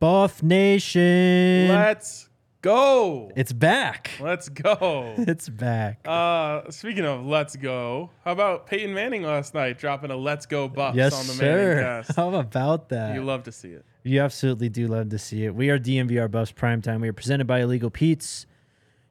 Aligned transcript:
Buff 0.00 0.42
Nation. 0.42 1.68
Let's 1.68 2.30
go. 2.62 3.30
it's 3.36 3.52
back. 3.52 4.12
Let's 4.18 4.48
go. 4.48 5.14
It's 5.18 5.50
back. 5.50 6.00
Uh, 6.08 6.70
speaking 6.70 7.04
of 7.04 7.26
let's 7.26 7.54
go, 7.54 8.08
how 8.24 8.32
about 8.32 8.66
Peyton 8.66 8.94
Manning 8.94 9.24
last 9.24 9.52
night 9.52 9.78
dropping 9.78 10.10
a 10.10 10.16
let's 10.16 10.46
go 10.46 10.68
buffs 10.68 10.96
yes, 10.96 11.12
on 11.12 11.26
the 11.26 11.34
sir. 11.34 11.74
Manning 11.74 11.84
cast? 12.06 12.16
How 12.16 12.34
about 12.34 12.88
that? 12.88 13.14
You 13.14 13.22
love 13.22 13.42
to 13.42 13.52
see 13.52 13.72
it. 13.72 13.84
You 14.02 14.22
absolutely 14.22 14.70
do 14.70 14.88
love 14.88 15.10
to 15.10 15.18
see 15.18 15.44
it. 15.44 15.54
We 15.54 15.68
are 15.68 15.78
DMVR 15.78 16.30
Buffs 16.30 16.52
Primetime. 16.52 17.02
We 17.02 17.08
are 17.10 17.12
presented 17.12 17.46
by 17.46 17.60
Illegal 17.60 17.90
Pete's. 17.90 18.46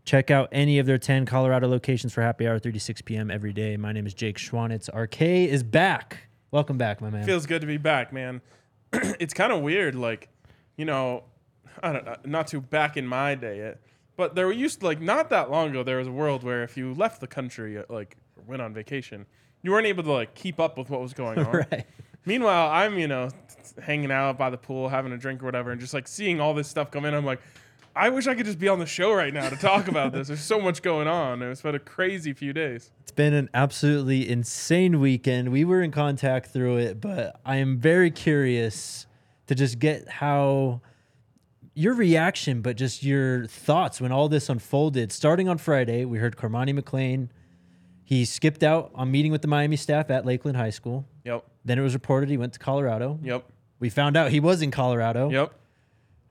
Check 0.06 0.32
out 0.32 0.50
any 0.52 0.80
of 0.80 0.88
their 0.88 0.98
10 0.98 1.28
Colorado 1.28 1.68
locations 1.68 2.14
for 2.14 2.24
happy 2.24 2.48
hour, 2.48 2.58
36 2.58 3.04
p.m. 3.04 3.30
every 3.30 3.54
day. 3.54 3.78
My 3.78 3.92
name 3.92 4.08
is 4.08 4.16
Jake 4.16 4.38
Schwanitz. 4.38 4.90
RK 4.92 5.22
is 5.22 5.62
back. 5.62 6.30
Welcome 6.50 6.80
back, 6.80 7.00
my 7.00 7.12
man. 7.12 7.28
Feels 7.28 7.46
good 7.46 7.62
to 7.62 7.68
be 7.68 7.78
back, 7.78 8.12
man. 8.12 8.42
it's 8.92 9.36
kind 9.36 9.54
of 9.54 9.62
weird, 9.62 9.94
like, 9.94 10.30
you 10.80 10.86
know, 10.86 11.24
I 11.84 11.92
don't 11.92 12.06
know, 12.06 12.16
not 12.24 12.48
too 12.48 12.62
back 12.62 12.96
in 12.96 13.06
my 13.06 13.36
day 13.36 13.58
yet, 13.58 13.82
but 14.16 14.34
there 14.34 14.46
were 14.46 14.54
used 14.54 14.80
to, 14.80 14.86
like 14.86 15.02
not 15.02 15.30
that 15.30 15.52
long 15.52 15.72
ago, 15.72 15.84
there 15.84 15.98
was 15.98 16.08
a 16.08 16.12
world 16.12 16.42
where 16.42 16.64
if 16.64 16.78
you 16.78 16.94
left 16.94 17.20
the 17.20 17.28
country, 17.28 17.78
uh, 17.78 17.84
like 17.90 18.16
went 18.48 18.62
on 18.62 18.74
vacation, 18.74 19.26
you 19.62 19.72
weren't 19.72 19.88
able 19.88 20.04
to 20.04 20.12
like 20.14 20.36
keep 20.36 20.58
up 20.58 20.78
with 20.78 20.90
what 20.90 21.02
was 21.02 21.14
going 21.14 21.38
on. 21.46 21.52
right. 21.52 21.86
Meanwhile, 22.26 22.72
I'm 22.72 22.98
you 22.98 23.10
know 23.10 23.28
hanging 23.84 24.10
out 24.10 24.38
by 24.38 24.50
the 24.50 24.58
pool, 24.58 24.88
having 24.88 25.12
a 25.12 25.18
drink 25.18 25.44
or 25.44 25.46
whatever, 25.48 25.72
and 25.72 25.82
just 25.82 25.94
like 25.94 26.08
seeing 26.08 26.40
all 26.40 26.54
this 26.54 26.70
stuff 26.70 26.92
come 26.92 27.04
in. 27.04 27.14
I'm 27.14 27.26
like, 27.26 27.42
I 27.94 28.08
wish 28.08 28.28
I 28.28 28.36
could 28.36 28.46
just 28.46 28.60
be 28.60 28.70
on 28.70 28.80
the 28.80 28.86
show 28.86 29.14
right 29.14 29.34
now 29.34 29.50
to 29.50 29.58
talk 29.58 29.90
about 29.90 30.14
this. 30.14 30.30
There's 30.30 30.40
so 30.40 30.62
much 30.62 30.82
going 30.82 31.10
on. 31.10 31.42
It's 31.42 31.62
been 31.62 31.76
a 31.76 31.80
crazy 31.80 32.32
few 32.32 32.54
days. 32.54 32.90
It's 33.02 33.12
been 33.12 33.34
an 33.34 33.50
absolutely 33.54 34.30
insane 34.30 35.02
weekend. 35.02 35.50
We 35.50 35.66
were 35.66 35.82
in 35.82 35.92
contact 35.92 36.52
through 36.52 36.78
it, 36.78 37.02
but 37.02 37.42
I 37.46 37.58
am 37.58 37.80
very 37.80 38.12
curious 38.12 39.08
to 39.50 39.56
just 39.56 39.80
get 39.80 40.08
how 40.08 40.80
your 41.74 41.96
reaction, 41.96 42.62
but 42.62 42.78
just 42.78 43.02
your 43.02 43.48
thoughts 43.48 44.00
when 44.00 44.12
all 44.12 44.30
this 44.30 44.48
unfolded. 44.48 45.12
Starting 45.12 45.50
on 45.50 45.58
Friday, 45.58 46.06
we 46.06 46.20
heard 46.20 46.38
Cormani 46.38 46.80
McClain. 46.80 47.30
He 48.04 48.26
skipped 48.26 48.62
out 48.62 48.92
on 48.94 49.10
meeting 49.10 49.32
with 49.32 49.42
the 49.42 49.48
Miami 49.48 49.76
staff 49.76 50.12
at 50.12 50.24
Lakeland 50.24 50.56
High 50.56 50.70
School. 50.70 51.08
Yep. 51.24 51.44
Then 51.66 51.80
it 51.80 51.82
was 51.82 51.96
reported 51.96 52.30
he 52.30 52.38
went 52.38 52.54
to 52.54 52.60
Colorado. 52.60 53.18
Yep. 53.24 53.44
We 53.80 53.90
found 53.90 54.16
out 54.16 54.30
he 54.30 54.40
was 54.40 54.62
in 54.62 54.70
Colorado. 54.70 55.32
Yep. 55.32 55.54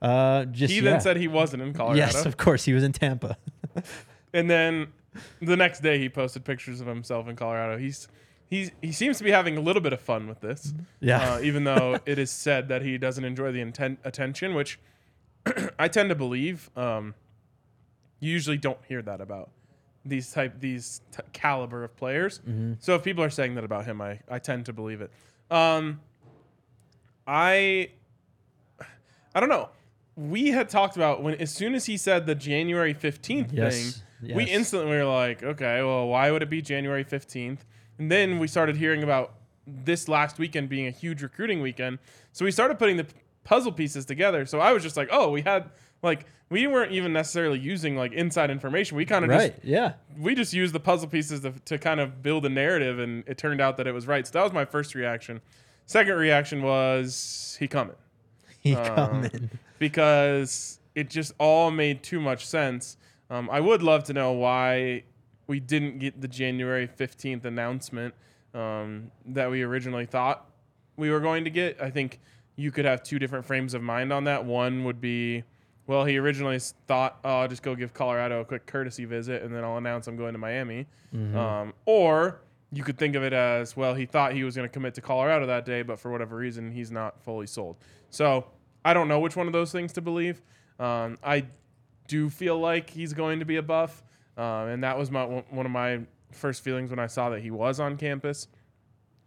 Uh, 0.01 0.45
just 0.45 0.71
He 0.71 0.79
yeah. 0.79 0.91
then 0.91 1.01
said 1.01 1.17
he 1.17 1.27
wasn't 1.27 1.61
in 1.61 1.73
Colorado. 1.73 1.97
yes, 1.99 2.25
of 2.25 2.37
course, 2.37 2.63
he 2.63 2.71
was 2.71 2.83
in 2.83 2.93
Tampa. 2.93 3.37
And 4.31 4.47
then 4.47 4.93
the 5.41 5.57
next 5.57 5.79
day 5.79 5.97
he 5.97 6.07
posted 6.07 6.45
pictures 6.45 6.79
of 6.81 6.85
himself 6.85 7.27
in 7.27 7.35
Colorado. 7.35 7.79
He's 7.79 8.07
he's 8.49 8.71
he 8.81 8.91
seems 8.91 9.17
to 9.19 9.23
be 9.23 9.31
having 9.31 9.57
a 9.57 9.61
little 9.61 9.81
bit 9.81 9.93
of 9.93 10.01
fun 10.01 10.27
with 10.27 10.41
this. 10.41 10.73
Yeah. 10.99 11.35
Uh, 11.35 11.39
even 11.41 11.63
though 11.63 11.99
it 12.05 12.17
is 12.19 12.31
said 12.31 12.67
that 12.69 12.81
he 12.81 12.97
doesn't 12.97 13.23
enjoy 13.23 13.51
the 13.51 13.59
inten- 13.59 13.97
attention, 14.03 14.55
which 14.55 14.79
I 15.79 15.87
tend 15.87 16.09
to 16.09 16.15
believe. 16.15 16.69
Um, 16.75 17.15
you 18.19 18.31
usually 18.31 18.57
don't 18.57 18.79
hear 18.87 19.01
that 19.03 19.21
about 19.21 19.49
these 20.03 20.31
type 20.31 20.59
these 20.59 21.01
t- 21.11 21.21
caliber 21.31 21.83
of 21.83 21.95
players. 21.95 22.41
So 22.79 22.95
if 22.95 23.03
people 23.03 23.23
are 23.23 23.29
saying 23.29 23.55
that 23.55 23.63
about 23.63 23.85
him, 23.85 24.01
I 24.01 24.19
I 24.29 24.39
tend 24.39 24.65
to 24.65 24.73
believe 24.73 25.01
it. 25.01 25.11
Um, 25.49 26.01
I 27.27 27.91
I 29.33 29.39
don't 29.39 29.49
know. 29.49 29.69
We 30.15 30.49
had 30.49 30.67
talked 30.69 30.97
about 30.97 31.23
when 31.23 31.35
as 31.35 31.51
soon 31.51 31.75
as 31.75 31.85
he 31.85 31.95
said 31.95 32.25
the 32.25 32.35
January 32.35 32.93
fifteenth 32.93 33.53
Yes, 33.53 34.01
thing, 34.21 34.35
we 34.35 34.43
instantly 34.45 34.89
were 34.97 35.05
like, 35.05 35.43
okay, 35.43 35.81
well, 35.81 36.07
why 36.07 36.31
would 36.31 36.43
it 36.43 36.49
be 36.49 36.61
January 36.61 37.03
fifteenth? 37.03 37.65
And 37.99 38.11
then 38.11 38.39
we 38.39 38.47
started 38.47 38.77
hearing 38.77 39.03
about 39.03 39.33
this 39.67 40.07
last 40.07 40.39
weekend 40.39 40.69
being 40.69 40.87
a 40.87 40.91
huge 40.91 41.21
recruiting 41.21 41.61
weekend. 41.61 41.99
So 42.31 42.43
we 42.45 42.51
started 42.51 42.79
putting 42.79 42.97
the 42.97 43.05
puzzle 43.43 43.71
pieces 43.71 44.05
together. 44.05 44.45
So 44.47 44.59
I 44.59 44.71
was 44.73 44.81
just 44.81 44.97
like, 44.97 45.09
oh, 45.11 45.29
we 45.29 45.41
had 45.41 45.69
like 46.01 46.25
we 46.49 46.65
weren't 46.65 46.91
even 46.93 47.13
necessarily 47.13 47.59
using 47.59 47.95
like 47.95 48.11
inside 48.13 48.49
information. 48.49 48.97
We 48.97 49.05
kind 49.05 49.23
of 49.25 49.29
right. 49.29 49.53
just 49.53 49.63
Yeah. 49.65 49.93
we 50.17 50.33
just 50.33 50.53
used 50.53 50.73
the 50.73 50.79
puzzle 50.79 51.07
pieces 51.07 51.41
to, 51.41 51.51
to 51.65 51.77
kind 51.77 51.99
of 51.99 52.23
build 52.23 52.45
a 52.45 52.49
narrative, 52.49 52.97
and 52.97 53.23
it 53.27 53.37
turned 53.37 53.61
out 53.61 53.77
that 53.77 53.85
it 53.85 53.91
was 53.91 54.07
right. 54.07 54.25
So 54.25 54.31
that 54.33 54.43
was 54.43 54.53
my 54.53 54.65
first 54.65 54.95
reaction. 54.95 55.41
Second 55.85 56.15
reaction 56.15 56.61
was 56.63 57.55
he 57.59 57.67
coming 57.67 57.95
He 58.61 58.75
Um, 58.75 58.95
coming. 58.95 59.49
because 59.77 60.79
it 60.95 61.09
just 61.09 61.33
all 61.37 61.69
made 61.69 62.01
too 62.01 62.19
much 62.19 62.45
sense. 62.47 62.97
Um, 63.29 63.49
I 63.51 63.59
would 63.59 63.83
love 63.83 64.03
to 64.05 64.13
know 64.13 64.31
why 64.31 65.03
we 65.49 65.59
didn't 65.59 65.97
get 65.97 66.21
the 66.21 66.27
January 66.27 66.87
15th 66.87 67.43
announcement 67.43 68.13
um, 68.53 69.09
that 69.25 69.49
we 69.49 69.63
originally 69.63 70.05
thought 70.05 70.47
we 70.95 71.09
were 71.09 71.19
going 71.19 71.43
to 71.43 71.49
get. 71.49 71.81
I 71.81 71.89
think 71.89 72.19
you 72.55 72.71
could 72.71 72.85
have 72.85 73.01
two 73.01 73.17
different 73.17 73.45
frames 73.45 73.73
of 73.73 73.81
mind 73.81 74.13
on 74.13 74.25
that. 74.25 74.45
One 74.45 74.83
would 74.83 75.01
be, 75.01 75.43
well, 75.87 76.05
he 76.05 76.19
originally 76.19 76.59
thought, 76.87 77.17
oh, 77.25 77.39
I'll 77.39 77.47
just 77.47 77.63
go 77.63 77.73
give 77.75 77.95
Colorado 77.95 78.41
a 78.41 78.45
quick 78.45 78.67
courtesy 78.67 79.05
visit 79.05 79.41
and 79.41 79.53
then 79.53 79.63
I'll 79.63 79.77
announce 79.77 80.05
I'm 80.05 80.17
going 80.17 80.33
to 80.33 80.37
Miami. 80.39 80.85
Um, 81.35 81.73
or 81.87 82.41
you 82.71 82.83
could 82.83 82.99
think 82.99 83.15
of 83.15 83.23
it 83.23 83.33
as, 83.33 83.75
well, 83.75 83.95
he 83.95 84.05
thought 84.05 84.33
he 84.33 84.43
was 84.43 84.55
going 84.55 84.69
to 84.69 84.71
commit 84.71 84.93
to 84.93 85.01
Colorado 85.01 85.47
that 85.47 85.65
day, 85.65 85.81
but 85.81 85.99
for 85.99 86.11
whatever 86.11 86.35
reason, 86.35 86.71
he's 86.71 86.91
not 86.91 87.19
fully 87.23 87.47
sold. 87.47 87.77
So 88.11 88.45
I 88.85 88.93
don't 88.93 89.07
know 89.07 89.19
which 89.19 89.35
one 89.35 89.47
of 89.47 89.53
those 89.53 89.71
things 89.71 89.93
to 89.93 90.01
believe. 90.01 90.43
Um, 90.79 91.17
I 91.23 91.45
do 92.07 92.29
feel 92.29 92.59
like 92.59 92.91
he's 92.91 93.13
going 93.13 93.39
to 93.39 93.45
be 93.45 93.55
a 93.55 93.63
buff, 93.63 94.03
um, 94.39 94.69
and 94.69 94.83
that 94.83 94.97
was 94.97 95.11
my 95.11 95.25
one 95.25 95.65
of 95.65 95.71
my 95.71 95.99
first 96.31 96.63
feelings 96.63 96.89
when 96.89 96.99
I 96.99 97.07
saw 97.07 97.29
that 97.31 97.41
he 97.41 97.51
was 97.51 97.79
on 97.79 97.97
campus. 97.97 98.47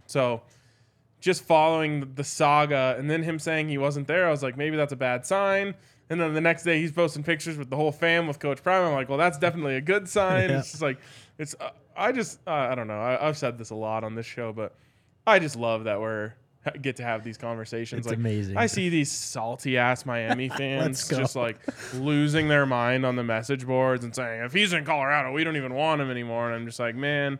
So 0.06 0.42
just 1.20 1.44
following 1.44 2.14
the 2.14 2.24
saga 2.24 2.96
and 2.98 3.10
then 3.10 3.22
him 3.22 3.38
saying 3.38 3.68
he 3.68 3.78
wasn't 3.78 4.06
there, 4.06 4.26
I 4.26 4.30
was 4.30 4.42
like, 4.42 4.56
maybe 4.56 4.76
that's 4.76 4.92
a 4.92 4.96
bad 4.96 5.26
sign. 5.26 5.74
And 6.10 6.20
then 6.20 6.34
the 6.34 6.40
next 6.40 6.64
day 6.64 6.80
he's 6.80 6.92
posting 6.92 7.22
pictures 7.22 7.56
with 7.56 7.70
the 7.70 7.76
whole 7.76 7.92
fam 7.92 8.26
with 8.26 8.38
Coach 8.38 8.62
Prime. 8.62 8.84
I'm 8.84 8.92
like, 8.92 9.08
well, 9.08 9.18
that's 9.18 9.38
definitely 9.38 9.76
a 9.76 9.80
good 9.80 10.08
sign. 10.08 10.50
Yeah. 10.50 10.58
It's 10.58 10.70
just 10.72 10.82
like, 10.82 10.98
it's, 11.38 11.54
uh, 11.60 11.70
I 11.96 12.12
just, 12.12 12.40
uh, 12.46 12.50
I 12.50 12.74
don't 12.74 12.86
know. 12.86 13.00
I, 13.00 13.28
I've 13.28 13.38
said 13.38 13.56
this 13.58 13.70
a 13.70 13.74
lot 13.74 14.04
on 14.04 14.14
this 14.14 14.26
show, 14.26 14.52
but 14.52 14.74
I 15.26 15.38
just 15.38 15.56
love 15.56 15.84
that 15.84 16.00
we're 16.00 16.34
get 16.82 16.96
to 16.96 17.02
have 17.02 17.24
these 17.24 17.36
conversations. 17.38 18.00
It's 18.00 18.08
like, 18.08 18.16
amazing. 18.18 18.56
I 18.56 18.66
see 18.66 18.88
these 18.88 19.10
salty 19.10 19.78
ass 19.78 20.06
Miami 20.06 20.48
fans 20.56 21.08
just 21.08 21.36
like 21.36 21.56
losing 21.94 22.48
their 22.48 22.66
mind 22.66 23.04
on 23.04 23.16
the 23.16 23.24
message 23.24 23.66
boards 23.66 24.04
and 24.04 24.14
saying, 24.14 24.44
if 24.44 24.52
he's 24.52 24.72
in 24.72 24.84
Colorado, 24.84 25.32
we 25.32 25.44
don't 25.44 25.56
even 25.56 25.74
want 25.74 26.00
him 26.00 26.10
anymore. 26.10 26.46
And 26.46 26.54
I'm 26.54 26.66
just 26.66 26.78
like, 26.78 26.94
man, 26.94 27.38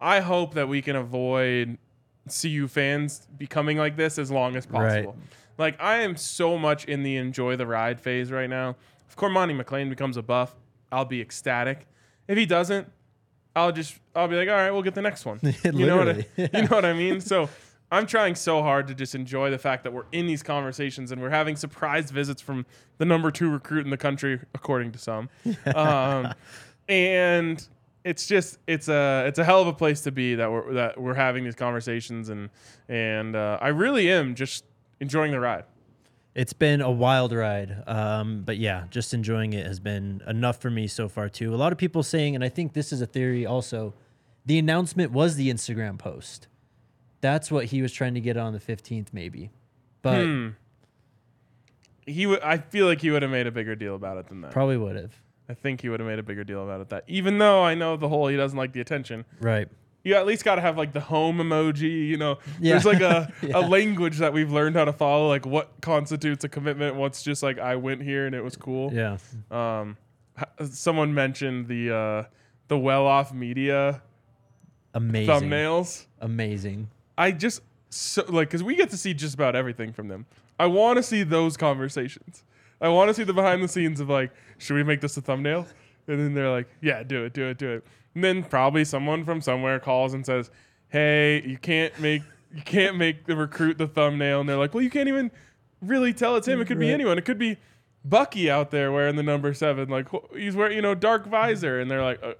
I 0.00 0.20
hope 0.20 0.54
that 0.54 0.68
we 0.68 0.82
can 0.82 0.96
avoid 0.96 1.78
CU 2.28 2.66
fans 2.66 3.26
becoming 3.38 3.76
like 3.78 3.96
this 3.96 4.18
as 4.18 4.30
long 4.30 4.56
as 4.56 4.66
Right. 4.68 5.04
possible. 5.04 5.16
Like, 5.58 5.80
I 5.80 5.98
am 5.98 6.16
so 6.16 6.58
much 6.58 6.84
in 6.84 7.02
the 7.02 7.16
enjoy 7.16 7.56
the 7.56 7.66
ride 7.66 8.00
phase 8.00 8.30
right 8.30 8.50
now. 8.50 8.76
If 9.08 9.16
Cormani 9.16 9.58
McClain 9.58 9.88
becomes 9.88 10.16
a 10.16 10.22
buff, 10.22 10.54
I'll 10.92 11.04
be 11.06 11.20
ecstatic. 11.20 11.86
If 12.28 12.36
he 12.36 12.44
doesn't, 12.44 12.90
I'll 13.54 13.72
just 13.72 13.98
I'll 14.14 14.28
be 14.28 14.36
like, 14.36 14.48
all 14.50 14.54
right, 14.54 14.70
we'll 14.70 14.82
get 14.82 14.94
the 14.94 15.00
next 15.02 15.24
one. 15.24 15.40
you 15.64 15.86
know 15.86 15.96
what 15.96 16.08
I, 16.08 16.26
you 16.36 16.62
know 16.62 16.68
what 16.68 16.84
I 16.84 16.92
mean? 16.92 17.22
So 17.22 17.48
I'm 17.90 18.06
trying 18.06 18.34
so 18.34 18.62
hard 18.62 18.88
to 18.88 18.94
just 18.94 19.14
enjoy 19.14 19.50
the 19.50 19.58
fact 19.58 19.84
that 19.84 19.92
we're 19.92 20.06
in 20.12 20.26
these 20.26 20.42
conversations 20.42 21.12
and 21.12 21.22
we're 21.22 21.30
having 21.30 21.54
surprise 21.54 22.10
visits 22.10 22.42
from 22.42 22.66
the 22.98 23.04
number 23.04 23.30
two 23.30 23.48
recruit 23.48 23.84
in 23.84 23.90
the 23.90 23.96
country, 23.96 24.40
according 24.54 24.92
to 24.92 24.98
some. 24.98 25.28
Um, 25.74 26.32
and 26.88 27.66
it's 28.04 28.28
just 28.28 28.58
it's 28.68 28.88
a 28.88 29.24
it's 29.26 29.40
a 29.40 29.44
hell 29.44 29.60
of 29.60 29.66
a 29.66 29.72
place 29.72 30.02
to 30.02 30.12
be 30.12 30.36
that 30.36 30.50
we're 30.50 30.74
that 30.74 31.00
we're 31.00 31.14
having 31.14 31.42
these 31.42 31.56
conversations 31.56 32.28
and 32.28 32.48
and 32.88 33.34
uh, 33.34 33.58
I 33.60 33.68
really 33.68 34.10
am 34.10 34.36
just 34.36 34.64
enjoying 35.00 35.32
the 35.32 35.40
ride. 35.40 35.64
It's 36.36 36.52
been 36.52 36.82
a 36.82 36.90
wild 36.90 37.32
ride. 37.32 37.82
Um, 37.86 38.42
but 38.44 38.58
yeah, 38.58 38.84
just 38.90 39.14
enjoying 39.14 39.54
it 39.54 39.66
has 39.66 39.80
been 39.80 40.22
enough 40.26 40.60
for 40.60 40.68
me 40.68 40.86
so 40.86 41.08
far, 41.08 41.30
too. 41.30 41.54
A 41.54 41.56
lot 41.56 41.72
of 41.72 41.78
people 41.78 42.02
saying, 42.02 42.34
and 42.34 42.44
I 42.44 42.50
think 42.50 42.74
this 42.74 42.92
is 42.92 43.00
a 43.00 43.06
theory 43.06 43.46
also, 43.46 43.94
the 44.44 44.58
announcement 44.58 45.12
was 45.12 45.36
the 45.36 45.50
Instagram 45.50 45.98
post. 45.98 46.46
That's 47.20 47.50
what 47.50 47.66
he 47.66 47.82
was 47.82 47.92
trying 47.92 48.14
to 48.14 48.20
get 48.20 48.36
on 48.36 48.52
the 48.52 48.60
15th, 48.60 49.08
maybe. 49.12 49.50
But 50.02 50.24
Hmm. 50.24 50.48
He 52.06 52.26
would 52.26 52.40
I 52.40 52.58
feel 52.58 52.86
like 52.86 53.00
he 53.00 53.10
would 53.10 53.22
have 53.22 53.30
made 53.32 53.46
a 53.46 53.50
bigger 53.50 53.74
deal 53.74 53.94
about 53.96 54.16
it 54.18 54.28
than 54.28 54.40
that. 54.42 54.52
probably 54.52 54.76
would 54.76 54.94
have. 54.96 55.12
I 55.48 55.54
think 55.54 55.80
he 55.80 55.88
would 55.88 56.00
have 56.00 56.08
made 56.08 56.18
a 56.18 56.22
bigger 56.22 56.44
deal 56.44 56.62
about 56.62 56.80
it 56.80 56.88
that 56.90 57.04
even 57.08 57.38
though 57.38 57.62
I 57.64 57.74
know 57.74 57.96
the 57.96 58.08
whole 58.08 58.28
he 58.28 58.36
doesn't 58.36 58.56
like 58.58 58.72
the 58.72 58.80
attention. 58.80 59.24
Right. 59.40 59.68
You 60.04 60.14
at 60.14 60.24
least 60.24 60.44
got 60.44 60.54
to 60.54 60.60
have 60.60 60.76
like 60.78 60.92
the 60.92 61.00
home 61.00 61.38
emoji, 61.38 62.06
you 62.06 62.16
know. 62.16 62.38
Yeah. 62.60 62.72
There's 62.74 62.84
like 62.84 63.00
a, 63.00 63.32
Yeah. 63.42 63.58
a 63.58 63.62
language 63.66 64.18
that 64.18 64.32
we've 64.32 64.52
learned 64.52 64.76
how 64.76 64.84
to 64.84 64.92
follow, 64.92 65.26
like 65.26 65.44
what 65.46 65.80
constitutes 65.80 66.44
a 66.44 66.48
commitment. 66.48 66.94
What's 66.94 67.24
just 67.24 67.42
like 67.42 67.58
I 67.58 67.74
went 67.74 68.02
here 68.02 68.24
and 68.26 68.34
it 68.36 68.44
was 68.44 68.54
cool. 68.56 68.92
Yeah. 68.92 69.18
Um, 69.50 69.96
h- 70.38 70.68
someone 70.70 71.12
mentioned 71.12 71.66
the 71.66 71.92
uh, 71.92 72.24
the 72.68 72.78
well-off 72.78 73.32
media 73.34 74.00
Amazing. 74.94 75.34
thumbnails. 75.34 76.06
Amazing. 76.20 76.88
I 77.18 77.30
just 77.32 77.62
so 77.90 78.24
like 78.28 78.48
because 78.48 78.62
we 78.62 78.74
get 78.76 78.90
to 78.90 78.96
see 78.96 79.14
just 79.14 79.34
about 79.34 79.56
everything 79.56 79.92
from 79.92 80.08
them. 80.08 80.26
I 80.58 80.66
want 80.66 80.96
to 80.96 81.02
see 81.02 81.22
those 81.22 81.56
conversations. 81.56 82.44
I 82.80 82.88
want 82.88 83.08
to 83.08 83.14
see 83.14 83.24
the 83.24 83.32
behind 83.32 83.62
the 83.62 83.68
scenes 83.68 84.00
of 84.00 84.08
like, 84.08 84.32
should 84.58 84.74
we 84.74 84.82
make 84.82 85.00
this 85.00 85.16
a 85.16 85.20
thumbnail? 85.20 85.66
And 86.08 86.18
then 86.20 86.34
they're 86.34 86.50
like, 86.50 86.68
yeah, 86.80 87.02
do 87.02 87.24
it, 87.24 87.32
do 87.32 87.46
it, 87.48 87.58
do 87.58 87.70
it. 87.72 87.84
And 88.14 88.22
then 88.22 88.42
probably 88.44 88.84
someone 88.84 89.24
from 89.24 89.40
somewhere 89.40 89.78
calls 89.80 90.14
and 90.14 90.24
says, 90.24 90.50
hey, 90.88 91.42
you 91.46 91.58
can't 91.58 91.98
make 92.00 92.22
you 92.54 92.62
can't 92.62 92.96
make 92.96 93.26
the 93.26 93.36
recruit 93.36 93.76
the 93.76 93.86
thumbnail. 93.88 94.40
And 94.40 94.48
they're 94.48 94.56
like, 94.56 94.72
well, 94.72 94.82
you 94.82 94.90
can't 94.90 95.08
even 95.08 95.30
really 95.82 96.12
tell 96.12 96.36
it's 96.36 96.48
him. 96.48 96.60
It 96.60 96.66
could 96.66 96.78
be 96.78 96.86
Right. 96.86 96.94
anyone. 96.94 97.18
It 97.18 97.24
could 97.24 97.38
be 97.38 97.56
Bucky 98.04 98.48
out 98.50 98.70
there 98.70 98.92
wearing 98.92 99.16
the 99.16 99.22
number 99.22 99.52
seven. 99.52 99.88
Like 99.88 100.08
he's 100.34 100.54
wearing, 100.54 100.76
you 100.76 100.82
know, 100.82 100.94
dark 100.94 101.26
visor, 101.26 101.80
and 101.80 101.90
they're 101.90 102.04
like, 102.04 102.22
uh, 102.22 102.34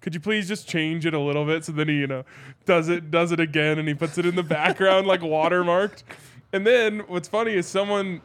"Could 0.00 0.14
you 0.14 0.20
please 0.20 0.46
just 0.48 0.68
change 0.68 1.06
it 1.06 1.14
a 1.14 1.20
little 1.20 1.44
bit?" 1.44 1.64
So 1.64 1.72
then 1.72 1.88
he, 1.88 1.94
you 1.96 2.06
know, 2.06 2.24
does 2.64 2.88
it, 2.88 3.10
does 3.10 3.32
it 3.32 3.40
again, 3.40 3.78
and 3.78 3.86
he 3.88 3.94
puts 3.94 4.18
it 4.18 4.26
in 4.26 4.34
the 4.36 4.42
background 4.42 5.06
like 5.06 5.20
watermarked. 5.20 6.02
And 6.52 6.66
then 6.66 7.00
what's 7.08 7.28
funny 7.28 7.52
is 7.54 7.66
someone 7.66 8.20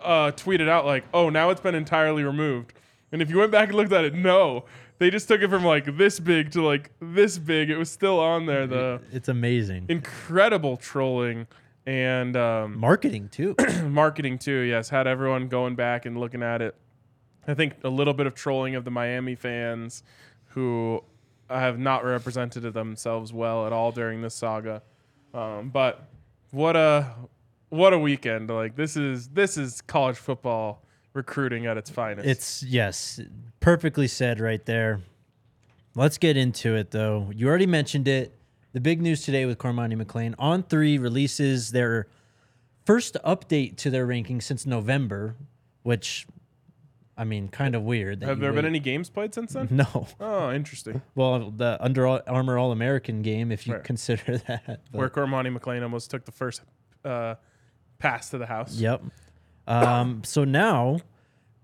uh, 0.00 0.32
tweeted 0.32 0.68
out 0.68 0.84
like, 0.86 1.04
"Oh, 1.14 1.30
now 1.30 1.50
it's 1.50 1.60
been 1.60 1.74
entirely 1.74 2.22
removed." 2.24 2.72
And 3.12 3.22
if 3.22 3.30
you 3.30 3.38
went 3.38 3.52
back 3.52 3.68
and 3.68 3.76
looked 3.76 3.92
at 3.92 4.04
it, 4.04 4.14
no, 4.14 4.64
they 4.98 5.10
just 5.10 5.28
took 5.28 5.40
it 5.40 5.48
from 5.48 5.64
like 5.64 5.96
this 5.96 6.18
big 6.20 6.50
to 6.52 6.62
like 6.62 6.90
this 7.00 7.38
big. 7.38 7.70
It 7.70 7.76
was 7.78 7.90
still 7.90 8.18
on 8.18 8.46
there. 8.46 8.66
The 8.66 9.00
It's 9.12 9.28
amazing. 9.28 9.86
incredible 9.88 10.76
trolling 10.76 11.46
and 11.86 12.36
um, 12.36 12.78
Marketing 12.78 13.28
too. 13.28 13.54
marketing 13.84 14.38
too. 14.38 14.58
Yes, 14.60 14.88
had 14.88 15.06
everyone 15.06 15.48
going 15.48 15.76
back 15.76 16.04
and 16.04 16.18
looking 16.18 16.42
at 16.42 16.60
it. 16.60 16.74
I 17.46 17.54
think 17.54 17.74
a 17.84 17.88
little 17.88 18.12
bit 18.14 18.26
of 18.26 18.34
trolling 18.34 18.74
of 18.74 18.84
the 18.84 18.90
Miami 18.90 19.36
fans 19.36 20.02
who 20.56 21.04
have 21.50 21.78
not 21.78 22.02
represented 22.02 22.62
themselves 22.72 23.30
well 23.30 23.66
at 23.66 23.74
all 23.74 23.92
during 23.92 24.22
this 24.22 24.34
saga. 24.34 24.82
Um, 25.34 25.68
but 25.68 26.08
what 26.50 26.74
a 26.74 27.14
what 27.68 27.92
a 27.92 27.98
weekend! 27.98 28.48
Like 28.48 28.74
this 28.74 28.96
is 28.96 29.28
this 29.28 29.58
is 29.58 29.82
college 29.82 30.16
football 30.16 30.82
recruiting 31.12 31.66
at 31.66 31.76
its 31.76 31.90
finest. 31.90 32.26
It's 32.26 32.62
yes, 32.62 33.20
perfectly 33.60 34.08
said 34.08 34.40
right 34.40 34.64
there. 34.64 35.02
Let's 35.94 36.16
get 36.16 36.38
into 36.38 36.74
it 36.74 36.90
though. 36.90 37.30
You 37.34 37.48
already 37.48 37.66
mentioned 37.66 38.08
it. 38.08 38.32
The 38.72 38.80
big 38.80 39.02
news 39.02 39.22
today 39.22 39.44
with 39.44 39.58
Cormani 39.58 40.02
McClain 40.02 40.34
on 40.38 40.62
three 40.62 40.96
releases 40.96 41.70
their 41.70 42.08
first 42.86 43.18
update 43.24 43.76
to 43.76 43.90
their 43.90 44.06
ranking 44.06 44.40
since 44.40 44.64
November, 44.64 45.36
which 45.82 46.26
I 47.18 47.24
mean, 47.24 47.48
kind 47.48 47.74
of 47.74 47.82
weird. 47.82 48.20
that 48.20 48.26
have 48.28 48.38
you 48.38 48.42
there 48.42 48.52
been 48.52 48.64
wait- 48.64 48.68
any 48.68 48.78
games 48.80 49.08
played 49.08 49.32
since 49.34 49.52
then? 49.54 49.68
No. 49.70 50.06
Oh, 50.20 50.52
interesting. 50.52 51.00
Well, 51.14 51.50
the 51.50 51.78
Under 51.80 52.06
Armour 52.28 52.58
All 52.58 52.72
American 52.72 53.22
game, 53.22 53.50
if 53.50 53.66
you 53.66 53.74
Right. 53.74 53.84
consider 53.84 54.38
that. 54.48 54.64
but- 54.66 54.80
Where 54.92 55.08
Cormani 55.08 55.56
McClain 55.56 55.82
almost 55.82 56.10
took 56.10 56.24
the 56.26 56.32
first 56.32 56.62
uh, 57.04 57.36
pass 57.98 58.30
to 58.30 58.38
the 58.38 58.46
house. 58.46 58.76
Yep. 58.76 59.02
Um, 59.66 60.22
so 60.24 60.44
now, 60.44 60.98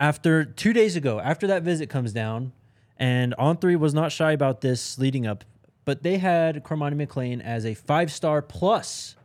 after 0.00 0.44
two 0.44 0.72
days 0.72 0.96
ago, 0.96 1.20
after 1.20 1.46
that 1.48 1.62
visit 1.62 1.88
comes 1.90 2.12
down, 2.12 2.52
and 2.96 3.34
On 3.34 3.56
Three 3.56 3.76
was 3.76 3.92
not 3.94 4.10
shy 4.12 4.32
about 4.32 4.60
this 4.60 4.98
leading 4.98 5.26
up, 5.26 5.44
but 5.84 6.02
they 6.02 6.18
had 6.18 6.64
Cormani 6.64 6.94
McClain 7.06 7.42
as 7.42 7.66
a 7.66 7.74
five 7.74 8.10
star 8.10 8.40
plus 8.42 9.16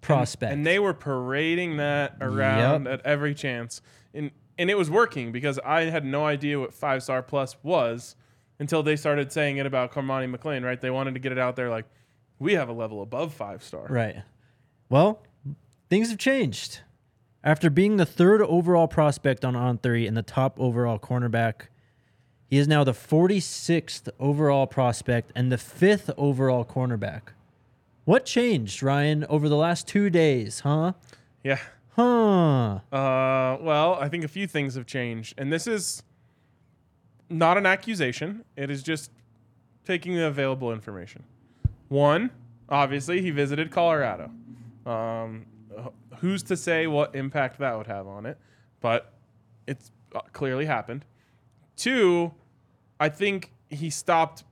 prospect. 0.00 0.52
And 0.52 0.66
they 0.66 0.78
were 0.78 0.94
parading 0.94 1.76
that 1.78 2.16
around 2.20 2.88
at 2.88 3.00
every 3.06 3.34
chance. 3.34 3.80
And 4.14 4.30
and 4.62 4.70
it 4.70 4.78
was 4.78 4.88
working 4.88 5.32
because 5.32 5.58
I 5.64 5.82
had 5.82 6.04
no 6.04 6.24
idea 6.24 6.60
what 6.60 6.72
five 6.72 7.02
star 7.02 7.20
plus 7.20 7.56
was 7.64 8.14
until 8.60 8.84
they 8.84 8.94
started 8.94 9.32
saying 9.32 9.56
it 9.56 9.66
about 9.66 9.90
Cormani 9.92 10.32
McClain, 10.32 10.62
right? 10.62 10.80
They 10.80 10.88
wanted 10.88 11.14
to 11.14 11.20
get 11.20 11.32
it 11.32 11.38
out 11.38 11.56
there 11.56 11.68
like 11.68 11.84
we 12.38 12.52
have 12.52 12.68
a 12.68 12.72
level 12.72 13.02
above 13.02 13.34
five 13.34 13.64
star. 13.64 13.86
right. 13.90 14.22
Well, 14.88 15.20
things 15.90 16.10
have 16.10 16.18
changed. 16.18 16.80
After 17.42 17.70
being 17.70 17.96
the 17.96 18.06
third 18.06 18.40
overall 18.42 18.86
prospect 18.86 19.44
on 19.44 19.56
On 19.56 19.78
Three 19.78 20.06
and 20.06 20.16
the 20.16 20.22
top 20.22 20.60
overall 20.60 21.00
cornerback, 21.00 21.62
he 22.48 22.58
is 22.58 22.68
now 22.68 22.84
the 22.84 22.92
46th 22.92 24.10
overall 24.20 24.68
prospect 24.68 25.32
and 25.34 25.50
the 25.50 25.58
fifth 25.58 26.08
overall 26.16 26.64
cornerback. 26.64 27.32
What 28.04 28.26
changed, 28.26 28.80
Ryan, 28.80 29.24
over 29.28 29.48
the 29.48 29.56
last 29.56 29.88
two 29.88 30.08
days, 30.08 30.60
huh? 30.60 30.92
Yeah. 31.42 31.58
Huh. 31.94 32.80
Uh, 32.90 33.58
well, 33.60 33.94
I 34.00 34.08
think 34.08 34.24
a 34.24 34.28
few 34.28 34.46
things 34.46 34.74
have 34.76 34.86
changed, 34.86 35.34
and 35.36 35.52
this 35.52 35.66
is 35.66 36.02
not 37.28 37.56
an 37.58 37.66
accusation. 37.66 38.44
It 38.56 38.70
is 38.70 38.82
just 38.82 39.10
taking 39.84 40.14
the 40.14 40.26
available 40.26 40.72
information. 40.72 41.24
One, 41.88 42.30
obviously, 42.68 43.20
he 43.20 43.30
visited 43.30 43.70
Colorado. 43.70 44.30
Um, 44.86 45.46
who's 46.18 46.42
to 46.44 46.56
say 46.56 46.86
what 46.86 47.14
impact 47.14 47.58
that 47.58 47.76
would 47.76 47.86
have 47.86 48.06
on 48.06 48.26
it? 48.26 48.38
But 48.80 49.12
it's 49.66 49.90
uh, 50.14 50.20
clearly 50.32 50.64
happened. 50.66 51.04
Two, 51.76 52.32
I 52.98 53.08
think 53.08 53.52
he 53.68 53.90
stopped 53.90 54.44